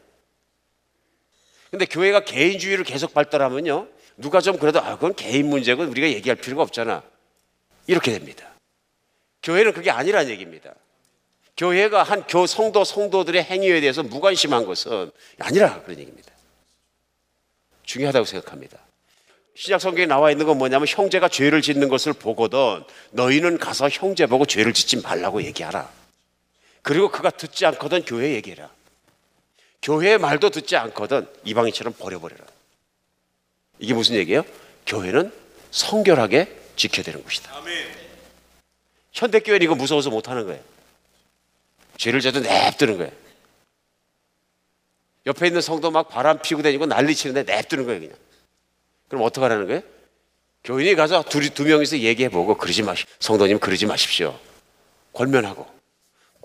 근데 1.70 1.86
교회가 1.86 2.22
개인주의를 2.22 2.84
계속 2.84 3.14
발달하면요. 3.14 3.88
누가 4.18 4.42
좀 4.42 4.58
그래도 4.58 4.80
아 4.80 4.96
그건 4.96 5.14
개인 5.16 5.48
문제고 5.50 5.84
우리가 5.84 6.08
얘기할 6.08 6.36
필요가 6.38 6.64
없잖아. 6.64 7.04
이렇게 7.88 8.12
됩니다. 8.12 8.48
교회는 9.44 9.74
그게 9.74 9.92
아니란 9.92 10.30
얘기입니다. 10.30 10.74
교회가 11.56 12.04
한 12.04 12.24
교 12.28 12.46
성도 12.46 12.84
성도들의 12.84 13.44
행위에 13.44 13.82
대해서 13.82 14.04
무관심한 14.04 14.66
것은 14.66 15.12
아니라 15.40 15.82
그런 15.84 16.00
얘기입니다. 16.00 16.32
중요하다고 17.84 18.26
생각합니다. 18.26 18.78
신약 19.56 19.82
성경에 19.82 20.06
나와 20.06 20.30
있는 20.30 20.46
건 20.46 20.58
뭐냐면 20.58 20.88
형제가 20.88 21.30
죄를 21.30 21.62
짓는 21.64 21.90
것을 21.90 22.14
보거든 22.14 22.84
너희는 23.12 23.58
가서 23.58 23.90
형제 23.90 24.28
보고 24.28 24.46
죄를 24.46 24.74
짓지 24.74 25.02
말라고 25.02 25.42
얘기하라. 25.44 25.90
그리고 26.84 27.10
그가 27.10 27.32
듣지 27.32 27.66
않거든 27.66 28.04
교회 28.06 28.34
얘기해라. 28.36 28.70
교회의 29.82 30.18
말도 30.18 30.50
듣지 30.50 30.76
않거든 30.76 31.28
이방인처럼 31.46 31.94
버려버려라. 31.94 32.44
이게 33.80 33.94
무슨 33.94 34.16
얘기예요? 34.16 34.44
교회는 34.86 35.32
성결하게 35.72 36.56
지켜야 36.76 37.04
되는 37.04 37.24
것이다. 37.24 37.52
현대교회는 39.14 39.66
이거 39.66 39.76
무서워서 39.76 40.10
못하는 40.10 40.46
거예요. 40.46 40.62
죄를 41.98 42.22
져도 42.22 42.40
냅두는 42.40 42.98
거예요. 42.98 43.12
옆에 45.26 45.48
있는 45.48 45.62
성도 45.62 45.92
막 45.92 46.08
바람 46.08 46.40
피고 46.42 46.62
다니고 46.62 46.86
난리 46.86 47.14
치는데 47.14 47.44
냅두는 47.44 47.86
거예요, 47.86 48.00
그냥. 48.00 48.16
그럼 49.10 49.24
어떻게 49.24 49.42
하라는 49.42 49.68
거예요? 49.68 49.82
교인이 50.64 50.96
가서 50.96 51.24
둘이 51.24 51.50
두 51.50 51.64
명이서 51.64 52.00
얘기해 52.00 52.30
보고 52.30 52.58
그러지 52.58 52.84
마시 52.84 53.06
성도님 53.20 53.60
그러지 53.60 53.86
마십시오. 53.86 54.38
권면하고. 55.14 55.77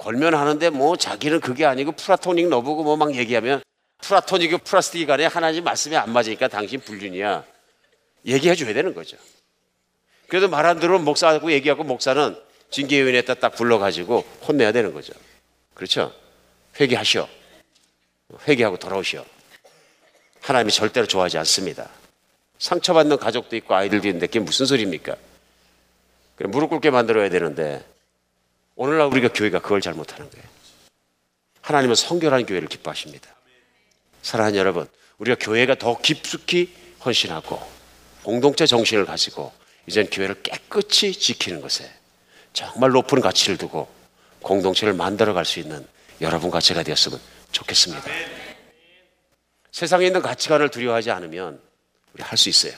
권면하는데 0.02 0.70
뭐 0.70 0.96
자기는 0.96 1.40
그게 1.40 1.64
아니고 1.64 1.92
플라토닉 1.92 2.48
너보고 2.48 2.82
뭐 2.82 2.96
막 2.96 3.14
얘기하면 3.14 3.62
플라토닉이 4.02 4.58
플라스틱이 4.58 5.06
간에 5.06 5.26
하나님 5.26 5.62
말씀에 5.64 5.96
안 5.96 6.10
맞으니까 6.10 6.48
당신 6.48 6.80
불륜이야. 6.80 7.44
얘기해 8.26 8.54
줘야 8.56 8.74
되는 8.74 8.94
거죠. 8.94 9.16
그래도 10.28 10.48
말 10.48 10.66
안 10.66 10.80
들으면 10.80 11.04
목사하고 11.04 11.52
얘기하고 11.52 11.84
목사는 11.84 12.36
징계위원회에다 12.70 13.34
딱 13.34 13.50
불러가지고 13.54 14.24
혼내야 14.48 14.72
되는 14.72 14.92
거죠. 14.92 15.12
그렇죠? 15.74 16.12
회개하시오. 16.80 17.28
회개하고 18.48 18.78
돌아오시오. 18.78 19.24
하나님이 20.40 20.72
절대로 20.72 21.06
좋아하지 21.06 21.38
않습니다. 21.38 21.88
상처받는 22.58 23.18
가족도 23.18 23.54
있고 23.56 23.74
아이들도 23.74 24.08
있는데 24.08 24.26
그게 24.26 24.40
무슨 24.40 24.66
소리입니까? 24.66 25.14
무릎 26.46 26.70
꿇게 26.70 26.90
만들어야 26.90 27.28
되는데 27.28 27.84
오늘날 28.76 29.06
우리가 29.08 29.28
교회가 29.32 29.60
그걸 29.60 29.80
잘못하는 29.80 30.30
거예요. 30.30 30.44
하나님은 31.60 31.94
성결한 31.94 32.46
교회를 32.46 32.68
기뻐하십니다. 32.68 33.28
사랑하는 34.22 34.58
여러분, 34.58 34.88
우리가 35.18 35.36
교회가 35.38 35.76
더 35.76 35.98
깊숙이 35.98 36.72
헌신하고 37.04 37.60
공동체 38.22 38.66
정신을 38.66 39.04
가지고 39.04 39.52
이젠 39.86 40.08
교회를 40.10 40.42
깨끗이 40.42 41.12
지키는 41.12 41.60
것에 41.60 41.90
정말 42.52 42.90
높은 42.90 43.20
가치를 43.20 43.56
두고 43.58 43.88
공동체를 44.40 44.94
만들어 44.94 45.32
갈 45.34 45.44
수 45.44 45.60
있는 45.60 45.86
여러분과 46.20 46.60
제가 46.60 46.82
되었으면 46.82 47.20
좋겠습니다. 47.52 48.04
세상에 49.70 50.06
있는 50.06 50.22
가치관을 50.22 50.68
두려워하지 50.70 51.10
않으면 51.10 51.60
우리 52.14 52.22
할 52.22 52.36
수 52.38 52.48
있어요. 52.48 52.72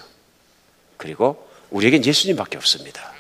그리고 0.97 1.51
우리에겐 1.71 2.05
예수님밖에 2.05 2.57
없습니다. 2.57 3.14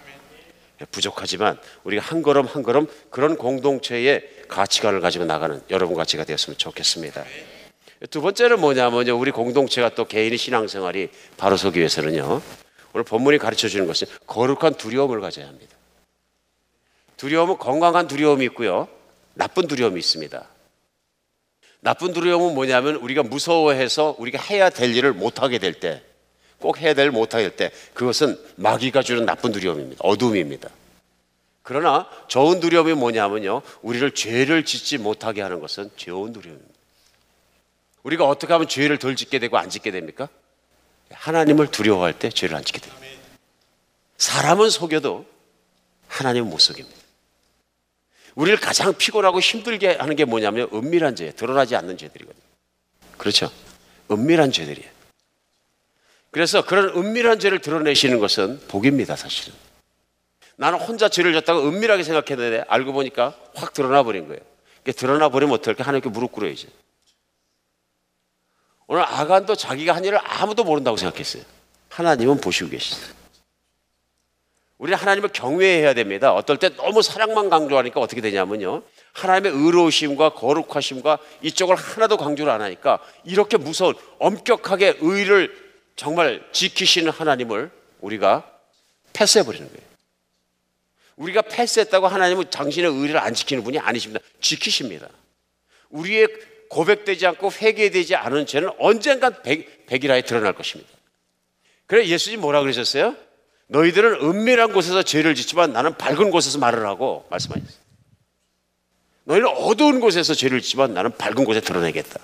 부족하지만 0.90 1.58
우리가 1.84 2.02
한 2.02 2.22
걸음 2.22 2.46
한 2.46 2.62
걸음 2.62 2.86
그런 3.10 3.36
공동체의 3.36 4.28
가치관을 4.48 5.00
가지고 5.00 5.24
나가는 5.24 5.60
여러분과 5.70 6.04
제가 6.04 6.24
되었으면 6.24 6.58
좋겠습니다. 6.58 7.24
두 8.10 8.20
번째는 8.20 8.60
뭐냐면요. 8.60 9.18
우리 9.18 9.30
공동체가 9.30 9.90
또 9.90 10.04
개인의 10.04 10.38
신앙생활이 10.38 11.08
바로 11.36 11.56
서기 11.56 11.78
위해서는요. 11.78 12.42
오늘 12.92 13.04
본문이 13.04 13.38
가르쳐 13.38 13.68
주는 13.68 13.86
것은 13.86 14.06
거룩한 14.26 14.74
두려움을 14.74 15.20
가져야 15.20 15.46
합니다. 15.46 15.76
두려움은 17.16 17.58
건강한 17.58 18.06
두려움이 18.06 18.44
있고요. 18.46 18.88
나쁜 19.34 19.66
두려움이 19.66 19.98
있습니다. 19.98 20.46
나쁜 21.80 22.12
두려움은 22.12 22.54
뭐냐면 22.54 22.96
우리가 22.96 23.22
무서워해서 23.22 24.16
우리가 24.18 24.40
해야 24.42 24.70
될 24.70 24.94
일을 24.94 25.12
못하게 25.12 25.58
될 25.58 25.74
때, 25.74 26.02
꼭 26.64 26.80
해야 26.80 26.94
될될 26.94 27.56
때, 27.56 27.70
그것은 27.92 28.38
마귀가 28.56 29.02
주는 29.02 29.26
나쁜 29.26 29.52
두려움입니다. 29.52 30.00
어둠입니다. 30.02 30.70
그러나 31.62 32.08
좋은 32.26 32.58
두려움이 32.60 32.94
뭐냐면요. 32.94 33.60
우리를 33.82 34.10
죄를 34.12 34.64
짓지 34.64 34.96
못하게 34.96 35.42
하는 35.42 35.60
것은 35.60 35.90
좋은 35.96 36.32
두려움입니다. 36.32 36.74
우리가 38.02 38.26
어떻게 38.26 38.52
하면 38.54 38.66
죄를 38.66 38.98
덜 38.98 39.14
짓게 39.14 39.38
되고 39.38 39.58
안 39.58 39.68
짓게 39.68 39.90
됩니까? 39.90 40.30
하나님을 41.10 41.70
두려워할 41.70 42.18
때 42.18 42.30
죄를 42.30 42.56
안 42.56 42.64
짓게 42.64 42.80
됩니다. 42.80 43.06
사람은 44.16 44.70
속여도 44.70 45.26
하나님은 46.08 46.48
못 46.48 46.58
속입니다. 46.60 46.96
우리를 48.36 48.58
가장 48.58 48.94
피곤하고 48.94 49.38
힘들게 49.40 49.96
하는 49.96 50.16
게 50.16 50.24
뭐냐면 50.24 50.68
은밀한 50.72 51.14
죄, 51.14 51.30
드러나지 51.32 51.76
않는 51.76 51.98
죄들이거든요. 51.98 52.42
그렇죠? 53.18 53.50
은밀한 54.10 54.50
죄들이에요. 54.50 54.93
그래서 56.34 56.64
그런 56.64 56.88
은밀한 56.88 57.38
죄를 57.38 57.60
드러내시는 57.60 58.18
것은 58.18 58.58
복입니다, 58.66 59.14
사실은. 59.14 59.54
나는 60.56 60.80
혼자 60.80 61.08
죄를 61.08 61.32
졌다고 61.32 61.60
은밀하게 61.60 62.02
생각했는데 62.02 62.64
알고 62.66 62.92
보니까 62.92 63.36
확 63.54 63.72
드러나 63.72 64.02
버린 64.02 64.26
거예요. 64.26 64.40
드러나 64.96 65.28
버리면 65.28 65.54
어떨까? 65.54 65.84
하나님께 65.84 66.08
무릎 66.08 66.32
꿇어야지. 66.32 66.66
오늘 68.88 69.04
아간도 69.04 69.54
자기가 69.54 69.94
한 69.94 70.04
일을 70.04 70.18
아무도 70.24 70.64
모른다고 70.64 70.96
생각했어요. 70.96 71.44
하나님은 71.90 72.40
보시고 72.40 72.68
계시죠. 72.68 73.14
우리는 74.78 74.98
하나님을 74.98 75.28
경외해야 75.28 75.94
됩니다. 75.94 76.34
어떨 76.34 76.56
때 76.56 76.74
너무 76.74 77.00
사랑만 77.00 77.48
강조하니까 77.48 78.00
어떻게 78.00 78.20
되냐면요. 78.20 78.82
하나님의 79.12 79.52
의로우심과 79.52 80.30
거룩하심과 80.30 81.18
이쪽을 81.42 81.76
하나도 81.76 82.16
강조를 82.16 82.52
안 82.52 82.60
하니까 82.60 82.98
이렇게 83.22 83.56
무서운 83.56 83.94
엄격하게 84.18 84.98
의를 85.00 85.63
정말 85.96 86.46
지키시는 86.52 87.12
하나님을 87.12 87.70
우리가 88.00 88.50
패스해 89.12 89.44
버리는 89.44 89.66
거예요. 89.66 89.84
우리가 91.16 91.42
패스했다고 91.42 92.08
하나님은 92.08 92.50
당신의 92.50 92.90
의를 92.90 93.18
안 93.18 93.34
지키는 93.34 93.62
분이 93.62 93.78
아니십니다. 93.78 94.24
지키십니다. 94.40 95.08
우리의 95.90 96.28
고백되지 96.68 97.26
않고 97.28 97.52
회개되지 97.52 98.16
않은 98.16 98.46
죄는 98.46 98.70
언젠간 98.78 99.42
백, 99.42 99.86
백일하에 99.86 100.22
드러날 100.22 100.54
것입니다. 100.54 100.90
그래 101.86 102.06
예수님 102.06 102.40
뭐라 102.40 102.60
그러셨어요? 102.62 103.14
너희들은 103.68 104.22
은밀한 104.22 104.72
곳에서 104.72 105.02
죄를 105.02 105.34
짓지만 105.34 105.72
나는 105.72 105.96
밝은 105.96 106.30
곳에서 106.30 106.58
말을 106.58 106.84
하고 106.86 107.26
말씀하셨어요. 107.30 107.84
너희는 109.24 109.48
어두운 109.48 110.00
곳에서 110.00 110.34
죄를 110.34 110.60
짓지만 110.60 110.94
나는 110.94 111.16
밝은 111.16 111.44
곳에 111.44 111.60
드러내겠다. 111.60 112.20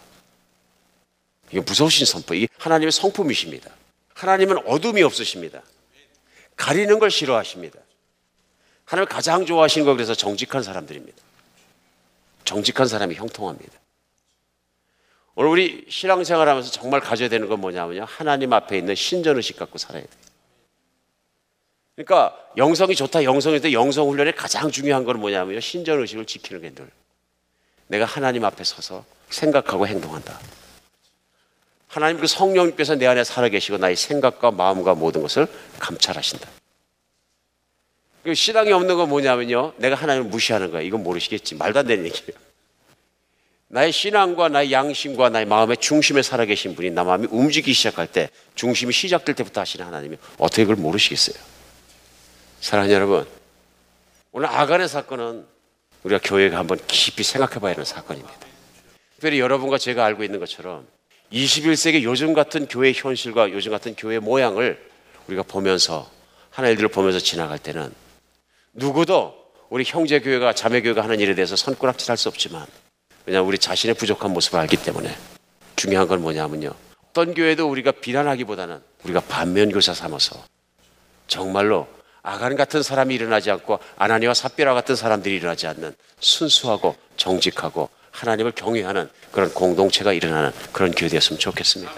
이게 1.51 1.61
무서우신 1.61 2.07
선포. 2.07 2.34
이게 2.34 2.48
하나님의 2.59 2.92
성품이십니다. 2.92 3.70
하나님은 4.14 4.66
어둠이 4.66 5.03
없으십니다. 5.03 5.62
가리는 6.57 6.98
걸 6.98 7.10
싫어하십니다. 7.10 7.78
하나님 8.85 9.09
가장 9.09 9.47
좋아하시는 9.47 9.86
거 9.86 9.94
그래서 9.94 10.14
정직한 10.14 10.62
사람들입니다. 10.62 11.16
정직한 12.44 12.86
사람이 12.86 13.14
형통합니다. 13.14 13.72
오늘 15.36 15.51
우리 15.51 15.86
신앙생활 15.89 16.48
하면서 16.48 16.70
정말 16.70 17.01
가져야 17.01 17.28
되는 17.28 17.48
건 17.48 17.60
뭐냐면요. 17.60 18.05
하나님 18.06 18.52
앞에 18.52 18.77
있는 18.77 18.94
신전의식 18.94 19.56
갖고 19.56 19.78
살아야 19.78 20.02
돼요. 20.02 20.12
그러니까 21.97 22.36
영성이 22.56 22.94
좋다, 22.94 23.22
좋다, 23.22 23.72
영성 23.72 24.09
훈련의 24.09 24.35
가장 24.35 24.70
중요한 24.70 25.05
건 25.05 25.20
뭐냐면요. 25.20 25.60
신전의식을 25.60 26.27
지키는 26.27 26.62
게 26.62 26.74
늘. 26.74 26.90
내가 27.86 28.05
하나님 28.05 28.44
앞에 28.44 28.64
서서 28.64 29.05
생각하고 29.31 29.86
행동한다. 29.86 30.39
하나님 31.91 32.21
그 32.21 32.29
성령님께서 32.29 32.95
내 32.95 33.07
안에 33.09 33.25
살아계시고 33.25 33.79
나의 33.79 33.97
생각과 33.97 34.53
마음과 34.53 34.95
모든 34.95 35.23
것을 35.23 35.49
감찰하신다. 35.81 36.49
그 38.23 38.33
신앙이 38.33 38.71
없는 38.71 38.97
건 38.97 39.09
뭐냐면요. 39.09 39.73
내가 39.77 39.97
하나님을 39.97 40.29
무시하는 40.29 40.71
거야. 40.71 40.83
이건 40.83 41.03
모르시겠지. 41.03 41.57
말도 41.57 41.81
안 41.81 41.87
되는 41.87 42.05
얘기예요. 42.05 42.39
나의 43.67 43.91
신앙과 43.91 44.51
나의 44.51 44.71
양심과 44.71 45.31
나의 45.31 45.47
마음의 45.47 45.79
중심에 45.79 46.23
살아계신 46.23 46.77
분이 46.77 46.91
나 46.91 47.03
마음이 47.03 47.27
움직이기 47.29 47.73
시작할 47.73 48.07
때 48.07 48.31
중심이 48.55 48.93
시작될 48.93 49.35
때부터 49.35 49.61
하시는 49.61 49.85
하나님이 49.85 50.17
어떻게 50.39 50.62
그걸 50.62 50.77
모르시겠어요? 50.77 51.43
사랑하는 52.61 52.95
여러분, 52.95 53.27
오늘 54.31 54.49
아간의 54.49 54.89
사건은 54.89 55.45
우리가 56.05 56.21
교회가 56.23 56.57
한번 56.57 56.79
깊이 56.87 57.25
생각해 57.25 57.59
봐야 57.59 57.73
하는 57.73 57.85
사건입니다. 57.85 58.39
특별히 59.15 59.41
여러분과 59.41 59.79
제가 59.79 60.05
알고 60.05 60.23
있는 60.23 60.39
것처럼 60.39 60.87
21세기 61.32 62.02
요즘 62.02 62.32
같은 62.35 62.66
교회 62.66 62.93
현실과 62.93 63.51
요즘 63.52 63.70
같은 63.70 63.94
교회 63.97 64.19
모양을 64.19 64.81
우리가 65.28 65.43
보면서 65.44 66.11
하나 66.51 66.69
일들을 66.69 66.89
보면서 66.89 67.19
지나갈 67.19 67.59
때는 67.59 67.93
누구도 68.73 69.35
우리 69.69 69.85
형제 69.86 70.19
교회가 70.19 70.52
자매 70.55 70.81
교회가 70.82 71.02
하는 71.02 71.20
일에 71.20 71.35
대해서 71.35 71.55
손가락질할 71.55 72.16
수 72.16 72.28
없지만 72.28 72.66
왜냐 73.27 73.43
우리 73.43 73.59
자신의 73.59 73.94
부족한 73.94 74.32
모습을 74.32 74.59
알기 74.59 74.77
때문에 74.77 75.16
중요한 75.77 76.09
건 76.09 76.20
뭐냐면요. 76.20 76.73
어떤 77.11 77.35
교회도 77.35 77.69
우리가 77.69 77.93
비난하기보다는 77.93 78.81
우리가 79.05 79.20
반면 79.20 79.70
교사 79.70 79.94
삼아서 79.94 80.43
정말로 81.28 81.86
아간 82.23 82.57
같은 82.57 82.82
사람이 82.82 83.15
일어나지 83.15 83.51
않고 83.51 83.78
아나니와 83.97 84.35
삽비라 84.35 84.74
같은 84.74 84.97
사람들이 84.97 85.36
일어나지 85.36 85.66
않는 85.69 85.94
순수하고 86.19 86.97
정직하고 87.16 87.89
하나님을 88.11 88.53
경외하는 88.53 89.09
그런 89.32 89.53
공동체가 89.53 90.12
일어나는 90.12 90.51
그런 90.73 90.91
교회 90.93 91.09
되었으면 91.09 91.39
좋겠습니다. 91.39 91.93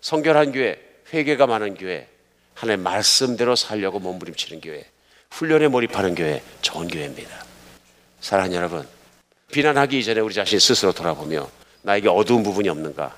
성결한 0.00 0.52
교회, 0.52 0.78
회개가 1.12 1.46
많은 1.46 1.74
교회, 1.74 2.08
하나님 2.54 2.82
말씀대로 2.82 3.56
살려고 3.56 3.98
몸부림치는 3.98 4.60
교회, 4.60 4.84
훈련에 5.30 5.68
몰입하는 5.68 6.14
교회, 6.14 6.42
좋은 6.62 6.88
교회입니다. 6.88 7.44
사랑하는 8.20 8.56
여러분, 8.56 8.86
비난하기 9.52 9.98
이전에 9.98 10.20
우리 10.20 10.34
자신 10.34 10.58
스스로 10.58 10.92
돌아보며 10.92 11.48
나에게 11.82 12.08
어두운 12.08 12.42
부분이 12.42 12.68
없는가, 12.68 13.16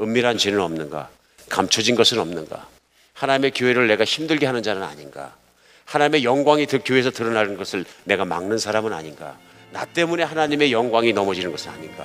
은밀한 0.00 0.38
죄는 0.38 0.60
없는가, 0.60 1.10
감춰진 1.48 1.94
것은 1.94 2.18
없는가, 2.18 2.68
하나님의 3.14 3.52
교회를 3.52 3.86
내가 3.86 4.04
힘들게 4.04 4.46
하는 4.46 4.62
자는 4.62 4.82
아닌가, 4.82 5.36
하나님의 5.84 6.24
영광이 6.24 6.66
그 6.66 6.80
교회에서 6.84 7.10
드러나는 7.10 7.56
것을 7.56 7.84
내가 8.04 8.24
막는 8.24 8.58
사람은 8.58 8.92
아닌가, 8.92 9.38
나 9.72 9.84
때문에 9.84 10.22
하나님의 10.22 10.72
영광이 10.72 11.12
넘어지는 11.12 11.50
것은 11.50 11.70
아닌가, 11.70 12.04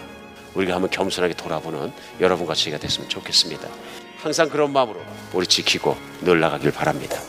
우리가 0.53 0.75
한번 0.75 0.89
겸손하게 0.89 1.33
돌아보는 1.33 1.91
여러분과 2.19 2.53
저희가 2.53 2.79
됐으면 2.79 3.09
좋겠습니다. 3.09 3.67
항상 4.17 4.49
그런 4.49 4.71
마음으로 4.71 5.01
우리 5.33 5.45
지키고 5.45 5.97
늘 6.21 6.39
나가길 6.39 6.71
바랍니다. 6.71 7.19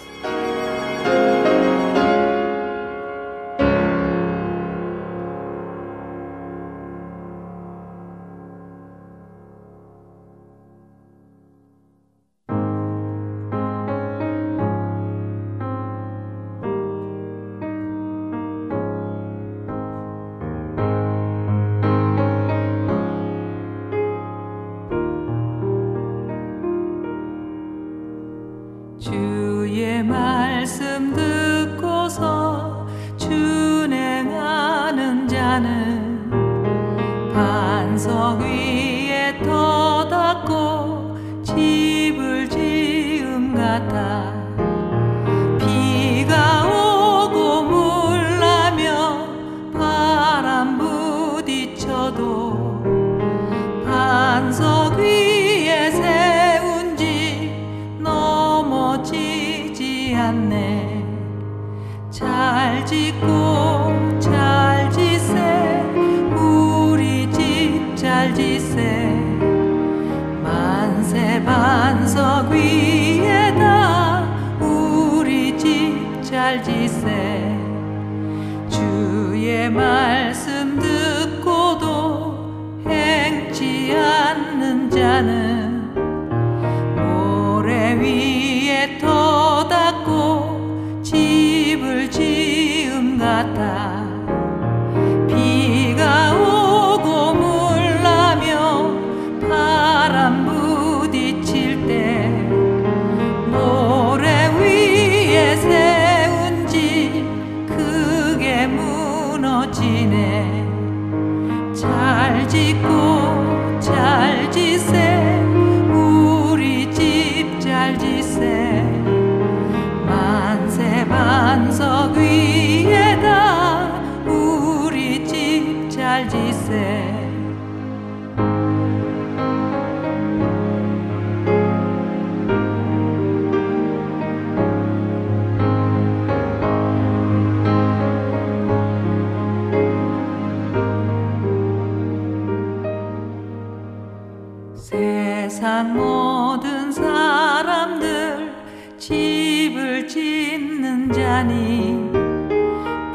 자니 151.36 152.10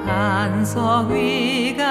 반석 0.05 1.09
위가 1.09 1.90